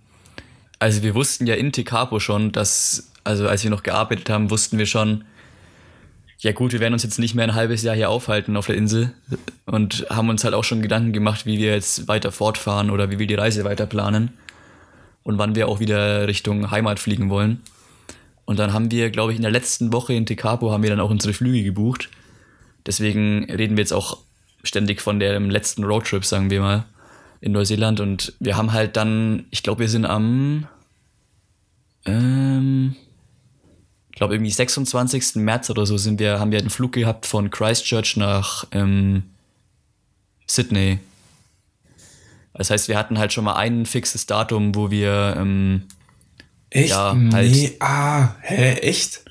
also 0.80 1.02
wir 1.02 1.14
wussten 1.14 1.46
ja 1.46 1.54
in 1.54 1.72
Tekapo 1.72 2.18
schon, 2.18 2.50
dass, 2.50 3.10
also 3.22 3.46
als 3.46 3.62
wir 3.62 3.70
noch 3.70 3.84
gearbeitet 3.84 4.28
haben, 4.30 4.50
wussten 4.50 4.78
wir 4.78 4.86
schon, 4.86 5.24
ja 6.38 6.52
gut, 6.52 6.72
wir 6.72 6.80
werden 6.80 6.94
uns 6.94 7.02
jetzt 7.02 7.18
nicht 7.18 7.34
mehr 7.34 7.44
ein 7.44 7.54
halbes 7.54 7.82
Jahr 7.82 7.94
hier 7.94 8.08
aufhalten 8.08 8.56
auf 8.56 8.66
der 8.66 8.76
Insel 8.76 9.12
und 9.66 10.06
haben 10.08 10.30
uns 10.30 10.42
halt 10.42 10.54
auch 10.54 10.64
schon 10.64 10.80
Gedanken 10.80 11.12
gemacht, 11.12 11.44
wie 11.44 11.58
wir 11.58 11.72
jetzt 11.72 12.08
weiter 12.08 12.32
fortfahren 12.32 12.90
oder 12.90 13.10
wie 13.10 13.18
wir 13.18 13.26
die 13.26 13.34
Reise 13.34 13.64
weiter 13.64 13.84
planen 13.84 14.32
und 15.22 15.36
wann 15.36 15.54
wir 15.54 15.68
auch 15.68 15.80
wieder 15.80 16.26
Richtung 16.26 16.70
Heimat 16.70 16.98
fliegen 16.98 17.28
wollen. 17.28 17.60
Und 18.46 18.58
dann 18.58 18.72
haben 18.72 18.90
wir, 18.90 19.10
glaube 19.10 19.32
ich, 19.32 19.36
in 19.36 19.42
der 19.42 19.50
letzten 19.50 19.92
Woche 19.92 20.14
in 20.14 20.24
Tekapo 20.24 20.72
haben 20.72 20.82
wir 20.82 20.90
dann 20.90 21.00
auch 21.00 21.10
unsere 21.10 21.34
Flüge 21.34 21.62
gebucht. 21.62 22.08
Deswegen 22.86 23.44
reden 23.44 23.76
wir 23.76 23.82
jetzt 23.82 23.92
auch 23.92 24.16
ständig 24.64 25.02
von 25.02 25.20
dem 25.20 25.50
letzten 25.50 25.84
Roadtrip, 25.84 26.24
sagen 26.24 26.48
wir 26.48 26.62
mal, 26.62 26.84
in 27.40 27.52
Neuseeland. 27.52 28.00
Und 28.00 28.34
wir 28.40 28.56
haben 28.56 28.72
halt 28.72 28.96
dann, 28.96 29.46
ich 29.50 29.62
glaube, 29.62 29.80
wir 29.80 29.88
sind 29.88 30.04
am, 30.04 30.66
ähm, 32.04 32.96
ich 34.10 34.16
glaube, 34.16 34.34
irgendwie 34.34 34.50
26. 34.50 35.36
März 35.36 35.70
oder 35.70 35.86
so 35.86 35.96
sind 35.96 36.18
wir, 36.20 36.38
haben 36.38 36.52
wir 36.52 36.58
einen 36.58 36.70
Flug 36.70 36.92
gehabt 36.92 37.26
von 37.26 37.50
Christchurch 37.50 38.16
nach 38.16 38.66
ähm, 38.72 39.24
Sydney. 40.46 40.98
Das 42.54 42.70
heißt, 42.70 42.88
wir 42.88 42.98
hatten 42.98 43.18
halt 43.18 43.32
schon 43.32 43.44
mal 43.44 43.54
ein 43.54 43.86
fixes 43.86 44.26
Datum, 44.26 44.74
wo 44.74 44.90
wir, 44.90 45.34
ähm, 45.38 45.84
Echt? 46.70 46.90
Ja, 46.90 47.16
halt. 47.32 47.50
Nee, 47.50 47.76
ah, 47.80 48.36
hä, 48.42 48.74
echt? 48.74 49.24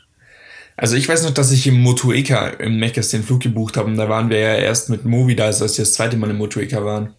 Also 0.76 0.95
ich 0.95 1.07
weiß 1.07 1.24
noch, 1.24 1.34
dass 1.34 1.51
ich 1.51 1.68
im 1.68 1.82
Motueka 1.82 2.47
im 2.47 2.78
Meckers 2.80 3.10
den 3.10 3.24
Flug 3.24 3.41
gebucht 3.41 3.78
habe 3.78 3.88
und 3.88 3.97
da 3.97 4.07
waren 4.07 4.30
wir 4.30 4.39
ja 4.39 4.55
erst 4.55 4.89
mit 4.89 5.05
Movi 5.05 5.36
da, 5.36 5.45
als 5.45 5.60
wir 5.60 5.68
das 5.68 5.93
zweite 5.93 6.18
Mal 6.18 6.30
im 6.30 6.38
Motueka 6.38 6.84
waren. 6.84 7.14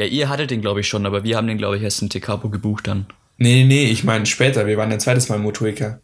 Ja, 0.00 0.06
ihr 0.06 0.30
hattet 0.30 0.50
den, 0.50 0.62
glaube 0.62 0.80
ich, 0.80 0.88
schon, 0.88 1.04
aber 1.04 1.24
wir 1.24 1.36
haben 1.36 1.46
den, 1.46 1.58
glaube 1.58 1.76
ich, 1.76 1.82
erst 1.82 2.00
in 2.00 2.08
Tekapo 2.08 2.48
gebucht 2.48 2.86
dann. 2.88 3.04
Nee, 3.36 3.64
nee, 3.64 3.84
ich 3.84 4.02
meine 4.02 4.24
später, 4.24 4.66
wir 4.66 4.78
waren 4.78 4.90
ein 4.90 4.98
zweites 4.98 5.28
Mal 5.28 5.36
im 5.36 5.42
Motueka. 5.42 6.00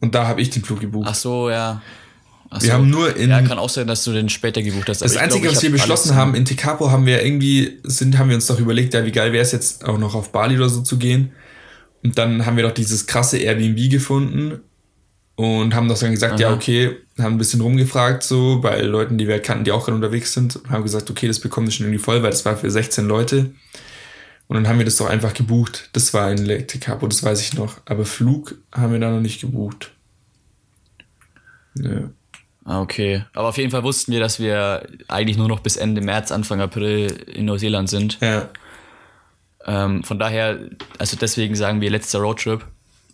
Und 0.00 0.14
da 0.14 0.26
habe 0.26 0.40
ich 0.40 0.48
den 0.48 0.64
Flug 0.64 0.80
gebucht. 0.80 1.06
Ach 1.10 1.14
so, 1.14 1.50
ja. 1.50 1.82
Ach 2.48 2.62
Wir 2.62 2.72
haben 2.72 2.88
nur 2.88 3.14
in- 3.14 3.28
Ja, 3.28 3.42
kann 3.42 3.58
auch 3.58 3.68
sein, 3.68 3.86
dass 3.86 4.04
du 4.04 4.12
den 4.12 4.30
später 4.30 4.62
gebucht 4.62 4.88
hast. 4.88 5.02
Das 5.02 5.16
Einzige, 5.18 5.42
glaub, 5.42 5.54
was 5.54 5.62
wir 5.62 5.68
hab 5.70 5.76
beschlossen 5.76 6.14
haben, 6.16 6.34
in 6.34 6.46
Tekapo 6.46 6.90
haben 6.90 7.04
wir 7.04 7.22
irgendwie, 7.22 7.78
sind, 7.82 8.16
haben 8.16 8.28
wir 8.30 8.36
uns 8.36 8.46
doch 8.46 8.58
überlegt, 8.58 8.94
ja, 8.94 9.04
wie 9.04 9.12
geil 9.12 9.32
wäre 9.34 9.42
es 9.42 9.52
jetzt 9.52 9.84
auch 9.84 9.98
noch 9.98 10.14
auf 10.14 10.32
Bali 10.32 10.56
oder 10.56 10.70
so 10.70 10.80
zu 10.80 10.96
gehen. 10.96 11.32
Und 12.02 12.16
dann 12.16 12.46
haben 12.46 12.56
wir 12.56 12.64
doch 12.64 12.72
dieses 12.72 13.06
krasse 13.06 13.36
Airbnb 13.36 13.90
gefunden 13.90 14.60
und 15.36 15.74
haben 15.74 15.88
doch 15.88 15.98
dann 15.98 16.10
gesagt, 16.12 16.38
ja, 16.40 16.48
Aha. 16.48 16.54
okay, 16.56 16.96
haben 17.18 17.34
ein 17.34 17.38
bisschen 17.38 17.60
rumgefragt 17.60 18.22
so 18.22 18.60
bei 18.60 18.80
Leuten, 18.82 19.18
die 19.18 19.26
wir 19.28 19.40
kannten, 19.40 19.64
die 19.64 19.72
auch 19.72 19.84
gerade 19.84 19.96
unterwegs 19.96 20.32
sind 20.32 20.56
und 20.56 20.70
haben 20.70 20.82
gesagt, 20.82 21.10
okay, 21.10 21.26
das 21.26 21.40
bekommen 21.40 21.66
wir 21.66 21.72
schon 21.72 21.86
irgendwie 21.86 22.02
voll, 22.02 22.22
weil 22.22 22.30
das 22.30 22.44
war 22.44 22.56
für 22.56 22.70
16 22.70 23.06
Leute. 23.06 23.50
Und 24.48 24.56
dann 24.56 24.68
haben 24.68 24.78
wir 24.78 24.84
das 24.84 24.96
doch 24.96 25.06
einfach 25.08 25.32
gebucht. 25.32 25.88
Das 25.94 26.12
war 26.12 26.30
in 26.30 26.44
Le- 26.44 26.66
Tekapo, 26.66 27.06
das 27.06 27.22
weiß 27.22 27.40
ich 27.40 27.54
noch. 27.54 27.76
Aber 27.86 28.04
Flug 28.04 28.56
haben 28.72 28.92
wir 28.92 29.00
da 29.00 29.10
noch 29.10 29.20
nicht 29.20 29.40
gebucht. 29.40 29.92
Ja. 31.74 32.10
Ah, 32.64 32.80
okay. 32.80 33.24
Aber 33.32 33.48
auf 33.48 33.56
jeden 33.56 33.70
Fall 33.70 33.82
wussten 33.82 34.12
wir, 34.12 34.20
dass 34.20 34.38
wir 34.38 34.86
eigentlich 35.08 35.36
nur 35.38 35.48
noch 35.48 35.60
bis 35.60 35.76
Ende 35.76 36.00
März, 36.00 36.30
Anfang 36.30 36.60
April 36.60 37.06
in 37.32 37.46
Neuseeland 37.46 37.88
sind. 37.88 38.18
Ja. 38.20 38.50
Ähm, 39.64 40.04
von 40.04 40.18
daher, 40.18 40.58
also 40.98 41.16
deswegen 41.16 41.54
sagen 41.56 41.80
wir 41.80 41.90
letzter 41.90 42.18
Roadtrip. 42.20 42.64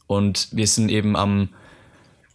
Und 0.07 0.49
wir 0.53 0.67
sind 0.67 0.91
eben 0.91 1.15
am, 1.17 1.51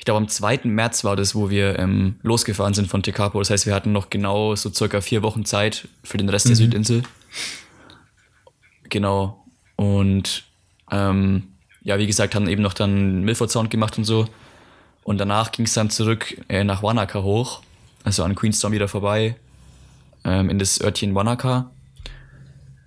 ich 0.04 0.06
glaube 0.06 0.18
am 0.18 0.28
2. 0.28 0.64
März 0.66 1.06
war 1.06 1.16
das, 1.16 1.34
wo 1.34 1.50
wir 1.50 1.80
ähm, 1.80 2.18
losgefahren 2.24 2.74
sind 2.74 2.90
von 2.90 3.02
Tekapo. 3.02 3.40
Das 3.40 3.50
heißt, 3.50 3.66
wir 3.66 3.74
hatten 3.74 3.94
noch 3.94 4.10
genau 4.10 4.54
so 4.54 4.70
circa 4.70 5.00
vier 5.00 5.24
Wochen 5.24 5.46
Zeit 5.46 5.88
für 6.04 6.18
den 6.18 6.28
Rest 6.28 6.50
der 6.50 6.58
Südinsel. 6.58 7.04
Genau. 8.90 9.46
Und 9.78 10.44
ähm, 10.92 11.44
ja, 11.84 12.00
wie 12.00 12.06
gesagt, 12.06 12.36
haben 12.36 12.50
eben 12.50 12.62
noch 12.62 12.74
dann 12.74 13.24
Milford 13.24 13.50
Sound 13.50 13.70
gemacht 13.70 13.98
und 13.98 14.04
so. 14.04 14.28
Und 15.06 15.20
danach 15.20 15.54
ging 15.54 15.68
es 15.68 15.74
dann 15.74 15.90
zurück 15.90 16.38
äh, 16.50 16.66
nach 16.66 16.84
Wanaka 16.84 17.24
hoch, 17.24 17.62
also 18.04 18.26
an 18.26 18.36
Queenstown 18.36 18.74
wieder 18.74 18.90
vorbei, 18.90 19.38
ähm, 20.26 20.50
in 20.50 20.60
das 20.60 20.82
Örtchen 20.82 21.16
Wanaka. 21.16 21.72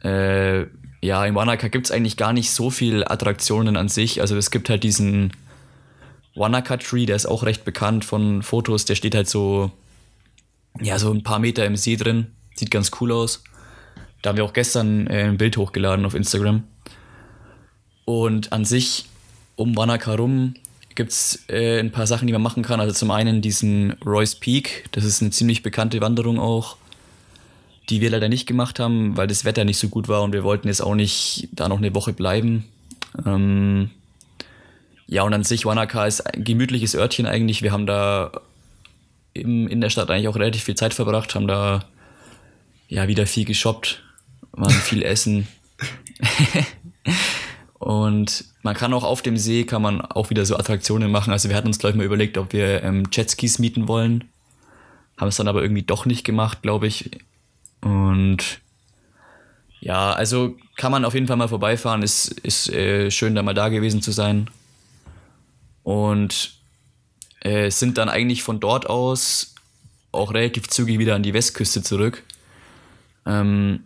Äh, 0.04 0.66
ja, 1.00 1.24
in 1.24 1.34
Wanaka 1.34 1.68
gibt 1.68 1.86
es 1.86 1.92
eigentlich 1.92 2.18
gar 2.18 2.34
nicht 2.34 2.50
so 2.50 2.68
viel 2.68 3.04
Attraktionen 3.04 3.78
an 3.78 3.88
sich. 3.88 4.20
Also 4.20 4.36
es 4.36 4.50
gibt 4.50 4.68
halt 4.68 4.84
diesen 4.84 5.32
Wanaka 6.36 6.76
Tree, 6.76 7.06
der 7.06 7.16
ist 7.16 7.26
auch 7.26 7.42
recht 7.42 7.64
bekannt 7.64 8.04
von 8.04 8.42
Fotos. 8.42 8.84
Der 8.84 8.94
steht 8.94 9.14
halt 9.14 9.28
so, 9.28 9.72
ja, 10.80 10.98
so 10.98 11.10
ein 11.10 11.22
paar 11.22 11.38
Meter 11.38 11.64
im 11.64 11.76
See 11.76 11.96
drin. 11.96 12.28
Sieht 12.54 12.70
ganz 12.70 12.90
cool 13.00 13.10
aus. 13.10 13.42
Da 14.22 14.30
haben 14.30 14.36
wir 14.36 14.44
auch 14.44 14.52
gestern 14.52 15.06
äh, 15.06 15.24
ein 15.24 15.38
Bild 15.38 15.56
hochgeladen 15.56 16.04
auf 16.04 16.14
Instagram. 16.14 16.64
Und 18.04 18.52
an 18.52 18.64
sich 18.64 19.06
um 19.56 19.76
Wanaka 19.76 20.14
rum 20.14 20.54
gibt 20.94 21.12
es 21.12 21.44
äh, 21.48 21.80
ein 21.80 21.92
paar 21.92 22.06
Sachen, 22.06 22.26
die 22.26 22.32
man 22.32 22.42
machen 22.42 22.62
kann. 22.62 22.80
Also 22.80 22.94
zum 22.94 23.10
einen 23.10 23.40
diesen 23.42 23.92
Royce 24.04 24.36
Peak, 24.36 24.86
das 24.92 25.04
ist 25.04 25.22
eine 25.22 25.30
ziemlich 25.30 25.62
bekannte 25.62 26.00
Wanderung 26.00 26.38
auch, 26.38 26.76
die 27.88 28.00
wir 28.00 28.10
leider 28.10 28.28
nicht 28.28 28.46
gemacht 28.46 28.80
haben, 28.80 29.16
weil 29.16 29.26
das 29.26 29.44
Wetter 29.44 29.64
nicht 29.64 29.78
so 29.78 29.88
gut 29.88 30.08
war 30.08 30.22
und 30.22 30.32
wir 30.32 30.42
wollten 30.42 30.68
jetzt 30.68 30.80
auch 30.80 30.94
nicht 30.94 31.48
da 31.52 31.68
noch 31.68 31.78
eine 31.78 31.94
Woche 31.94 32.12
bleiben. 32.12 32.64
Ähm, 33.24 33.90
ja, 35.06 35.22
und 35.22 35.32
an 35.32 35.44
sich 35.44 35.64
Wanaka 35.66 36.06
ist 36.06 36.20
ein 36.22 36.44
gemütliches 36.44 36.94
Örtchen 36.94 37.26
eigentlich. 37.26 37.62
Wir 37.62 37.72
haben 37.72 37.86
da 37.86 38.32
im, 39.34 39.68
in 39.68 39.80
der 39.80 39.90
Stadt 39.90 40.10
eigentlich 40.10 40.28
auch 40.28 40.36
relativ 40.36 40.64
viel 40.64 40.74
Zeit 40.74 40.94
verbracht, 40.94 41.34
haben 41.34 41.46
da 41.46 41.84
ja 42.88 43.06
wieder 43.08 43.26
viel 43.26 43.44
geshoppt, 43.44 44.02
waren 44.52 44.72
viel 44.72 45.02
essen. 45.04 45.46
Und 47.78 48.44
man 48.62 48.74
kann 48.74 48.92
auch 48.94 49.04
auf 49.04 49.22
dem 49.22 49.36
See, 49.36 49.64
kann 49.64 49.82
man 49.82 50.00
auch 50.00 50.30
wieder 50.30 50.44
so 50.44 50.56
Attraktionen 50.56 51.10
machen. 51.10 51.32
Also 51.32 51.48
wir 51.48 51.56
hatten 51.56 51.68
uns, 51.68 51.78
glaube 51.78 51.92
ich, 51.92 51.96
mal 51.98 52.06
überlegt, 52.06 52.38
ob 52.38 52.52
wir 52.52 52.82
ähm, 52.82 53.04
Jetskis 53.12 53.58
mieten 53.58 53.86
wollen. 53.86 54.24
Haben 55.18 55.28
es 55.28 55.36
dann 55.36 55.46
aber 55.46 55.62
irgendwie 55.62 55.82
doch 55.82 56.04
nicht 56.04 56.24
gemacht, 56.24 56.62
glaube 56.62 56.86
ich. 56.86 57.10
Und 57.82 58.60
Ja, 59.80 60.12
also 60.12 60.56
kann 60.76 60.90
man 60.90 61.04
auf 61.04 61.14
jeden 61.14 61.26
Fall 61.26 61.36
mal 61.36 61.48
vorbeifahren. 61.48 62.02
Ist, 62.02 62.28
ist 62.40 62.70
äh, 62.70 63.10
schön, 63.10 63.34
da 63.34 63.42
mal 63.42 63.54
da 63.54 63.68
gewesen 63.68 64.02
zu 64.02 64.10
sein. 64.10 64.48
Und 65.86 66.50
äh, 67.42 67.70
sind 67.70 67.96
dann 67.96 68.08
eigentlich 68.08 68.42
von 68.42 68.58
dort 68.58 68.90
aus 68.90 69.54
auch 70.10 70.34
relativ 70.34 70.68
zügig 70.68 70.98
wieder 70.98 71.14
an 71.14 71.22
die 71.22 71.32
Westküste 71.32 71.80
zurück. 71.80 72.24
Ähm, 73.24 73.84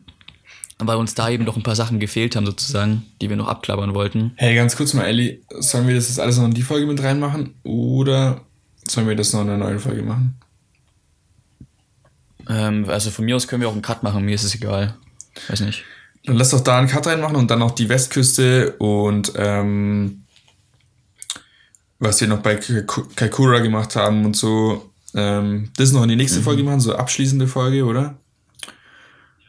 weil 0.79 0.97
uns 0.97 1.15
da 1.15 1.29
eben 1.29 1.45
noch 1.45 1.57
ein 1.57 1.63
paar 1.63 1.77
Sachen 1.77 2.01
gefehlt 2.01 2.37
haben, 2.37 2.47
sozusagen, 2.47 3.05
die 3.21 3.29
wir 3.29 3.37
noch 3.37 3.49
abklappern 3.49 3.93
wollten. 3.93 4.33
Hey, 4.37 4.55
ganz 4.55 4.77
kurz 4.77 4.95
mal, 4.95 5.05
Ellie, 5.05 5.41
sollen 5.59 5.87
wir 5.87 5.95
das 5.95 6.09
jetzt 6.09 6.19
alles 6.19 6.39
noch 6.39 6.47
in 6.47 6.55
die 6.55 6.63
Folge 6.63 6.87
mit 6.87 7.03
reinmachen 7.03 7.55
oder 7.65 8.41
sollen 8.89 9.07
wir 9.07 9.15
das 9.15 9.35
noch 9.35 9.43
in 9.43 9.51
einer 9.51 9.59
neuen 9.59 9.79
Folge 9.79 10.03
machen? 10.03 10.41
Ähm, 12.49 12.87
also 12.89 13.11
von 13.11 13.27
mir 13.27 13.37
aus 13.37 13.47
können 13.47 13.61
wir 13.61 13.69
auch 13.69 13.75
einen 13.75 13.83
Cut 13.83 14.03
machen, 14.03 14.25
mir 14.25 14.35
ist 14.35 14.45
es 14.45 14.55
egal. 14.55 14.97
Weiß 15.51 15.61
nicht. 15.61 15.85
Dann 16.25 16.37
lass 16.37 16.49
doch 16.49 16.63
da 16.63 16.79
einen 16.79 16.89
Cut 16.89 17.07
reinmachen 17.07 17.37
und 17.37 17.51
dann 17.51 17.59
noch 17.59 17.73
die 17.73 17.91
Westküste 17.91 18.77
und 18.79 19.35
ähm, 19.37 20.23
was 22.01 22.21
wir 22.21 22.29
noch 22.29 22.41
bei 22.41 22.57
Kaikura 22.57 23.61
gemacht 23.61 23.95
haben 23.95 24.25
und 24.25 24.35
so. 24.35 24.91
Ähm, 25.15 25.71
das 25.77 25.93
noch 25.93 26.03
in 26.03 26.09
die 26.09 26.17
nächste 26.17 26.41
mhm. 26.41 26.45
Folge 26.45 26.63
machen, 26.63 26.81
so 26.81 26.95
abschließende 26.95 27.47
Folge, 27.47 27.85
oder? 27.85 28.17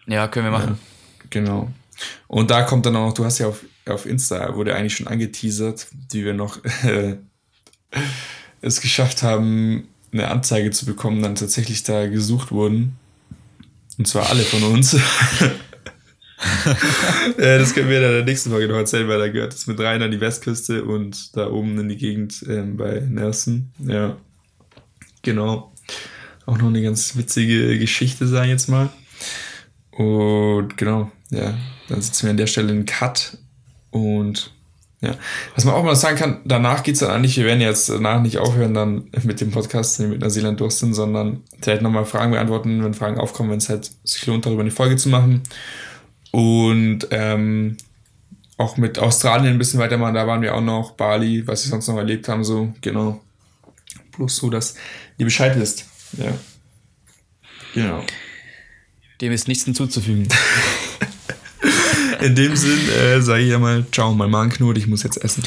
Ja, 0.05 0.27
können 0.27 0.47
wir 0.47 0.51
machen. 0.51 0.77
Ja, 1.19 1.25
genau. 1.29 1.71
Und 2.27 2.51
da 2.51 2.63
kommt 2.63 2.85
dann 2.85 2.95
auch 2.95 3.07
noch, 3.07 3.13
du 3.13 3.23
hast 3.25 3.39
ja 3.39 3.47
auf, 3.47 3.63
auf 3.87 4.05
Insta, 4.05 4.55
wurde 4.55 4.75
eigentlich 4.75 4.95
schon 4.95 5.07
angeteasert, 5.07 5.87
wie 6.11 6.25
wir 6.25 6.33
noch 6.33 6.63
äh, 6.83 7.17
es 8.61 8.81
geschafft 8.81 9.23
haben, 9.23 9.87
eine 10.11 10.27
Anzeige 10.29 10.71
zu 10.71 10.85
bekommen, 10.85 11.21
dann 11.21 11.35
tatsächlich 11.35 11.83
da 11.83 12.07
gesucht 12.07 12.51
wurden. 12.51 12.97
Und 13.97 14.07
zwar 14.07 14.29
alle 14.29 14.43
von 14.43 14.63
uns. 14.63 14.97
ja, 17.37 17.57
das 17.57 17.73
können 17.73 17.89
wir 17.89 18.01
dann 18.01 18.11
in 18.11 18.17
der 18.17 18.25
nächsten 18.25 18.49
Folge 18.49 18.67
noch 18.67 18.77
erzählen, 18.77 19.07
weil 19.07 19.19
da 19.19 19.27
gehört 19.27 19.53
es 19.53 19.67
mit 19.67 19.79
rein 19.79 20.01
an 20.01 20.11
die 20.11 20.21
Westküste 20.21 20.83
und 20.83 21.35
da 21.35 21.49
oben 21.49 21.79
in 21.79 21.89
die 21.89 21.97
Gegend 21.97 22.43
ähm, 22.47 22.77
bei 22.77 23.01
Nelson. 23.07 23.71
Ja, 23.79 24.17
genau. 25.21 25.73
Auch 26.45 26.57
noch 26.57 26.67
eine 26.67 26.81
ganz 26.81 27.15
witzige 27.15 27.77
Geschichte, 27.77 28.27
sage 28.27 28.47
ich 28.47 28.51
jetzt 28.51 28.69
mal. 28.69 28.89
Und 29.91 30.77
genau, 30.77 31.11
ja, 31.29 31.57
dann 31.89 32.01
sitzen 32.01 32.23
wir 32.23 32.31
an 32.31 32.37
der 32.37 32.47
Stelle 32.47 32.71
in 32.71 32.85
Cut 32.85 33.37
und 33.91 34.51
ja. 35.01 35.15
Was 35.55 35.65
man 35.65 35.73
auch 35.73 35.83
mal 35.83 35.95
sagen 35.95 36.15
kann, 36.15 36.41
danach 36.45 36.83
geht 36.83 36.93
es 36.93 36.99
dann 36.99 37.09
eigentlich, 37.09 37.35
wir 37.35 37.45
werden 37.45 37.59
jetzt 37.59 37.89
danach 37.89 38.21
nicht 38.21 38.37
aufhören 38.37 38.75
dann 38.75 39.09
mit 39.23 39.41
dem 39.41 39.49
Podcast, 39.49 39.97
den 39.97 40.05
wir 40.05 40.11
mit 40.11 40.21
Neuseeland 40.21 40.59
durch 40.59 40.73
sind, 40.73 40.93
sondern 40.93 41.41
vielleicht 41.59 41.81
nochmal 41.81 42.05
Fragen 42.05 42.31
beantworten, 42.31 42.83
wenn 42.83 42.93
Fragen 42.93 43.19
aufkommen, 43.19 43.49
wenn 43.49 43.57
es 43.57 43.69
halt 43.69 43.91
sich 44.03 44.25
lohnt, 44.27 44.45
darüber 44.45 44.61
eine 44.61 44.69
Folge 44.69 44.97
zu 44.97 45.09
machen. 45.09 45.41
Und 46.31 47.07
ähm, 47.11 47.77
auch 48.57 48.77
mit 48.77 48.99
Australien 48.99 49.53
ein 49.53 49.57
bisschen 49.57 49.79
weitermachen, 49.79 50.13
da 50.13 50.27
waren 50.27 50.41
wir 50.41 50.55
auch 50.55 50.61
noch, 50.61 50.91
Bali, 50.91 51.45
was 51.47 51.65
wir 51.65 51.71
sonst 51.71 51.87
noch 51.87 51.97
erlebt 51.97 52.27
haben, 52.27 52.43
so, 52.43 52.73
genau. 52.81 53.21
Bloß 54.15 54.35
so, 54.35 54.49
dass 54.49 54.75
ihr 55.17 55.25
Bescheid 55.25 55.57
wisst. 55.59 55.85
Ja. 56.13 56.33
Genau. 57.73 58.03
Dem 59.19 59.31
ist 59.31 59.47
nichts 59.47 59.65
hinzuzufügen. 59.65 60.27
In 62.21 62.35
dem 62.35 62.55
Sinn 62.55 62.89
äh, 62.89 63.21
sage 63.21 63.43
ich 63.43 63.49
ja 63.49 63.59
mal, 63.59 63.85
ciao, 63.91 64.13
mein 64.13 64.29
Magen 64.29 64.51
knurrt, 64.51 64.77
ich 64.77 64.87
muss 64.87 65.03
jetzt 65.03 65.23
essen. 65.23 65.43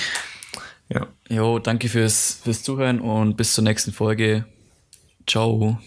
Ja. 0.89 1.07
Jo, 1.29 1.59
danke 1.59 1.89
fürs, 1.89 2.41
fürs 2.43 2.63
Zuhören 2.63 3.01
und 3.01 3.37
bis 3.37 3.53
zur 3.55 3.65
nächsten 3.65 3.93
Folge. 3.93 4.45
Ciao. 5.27 5.79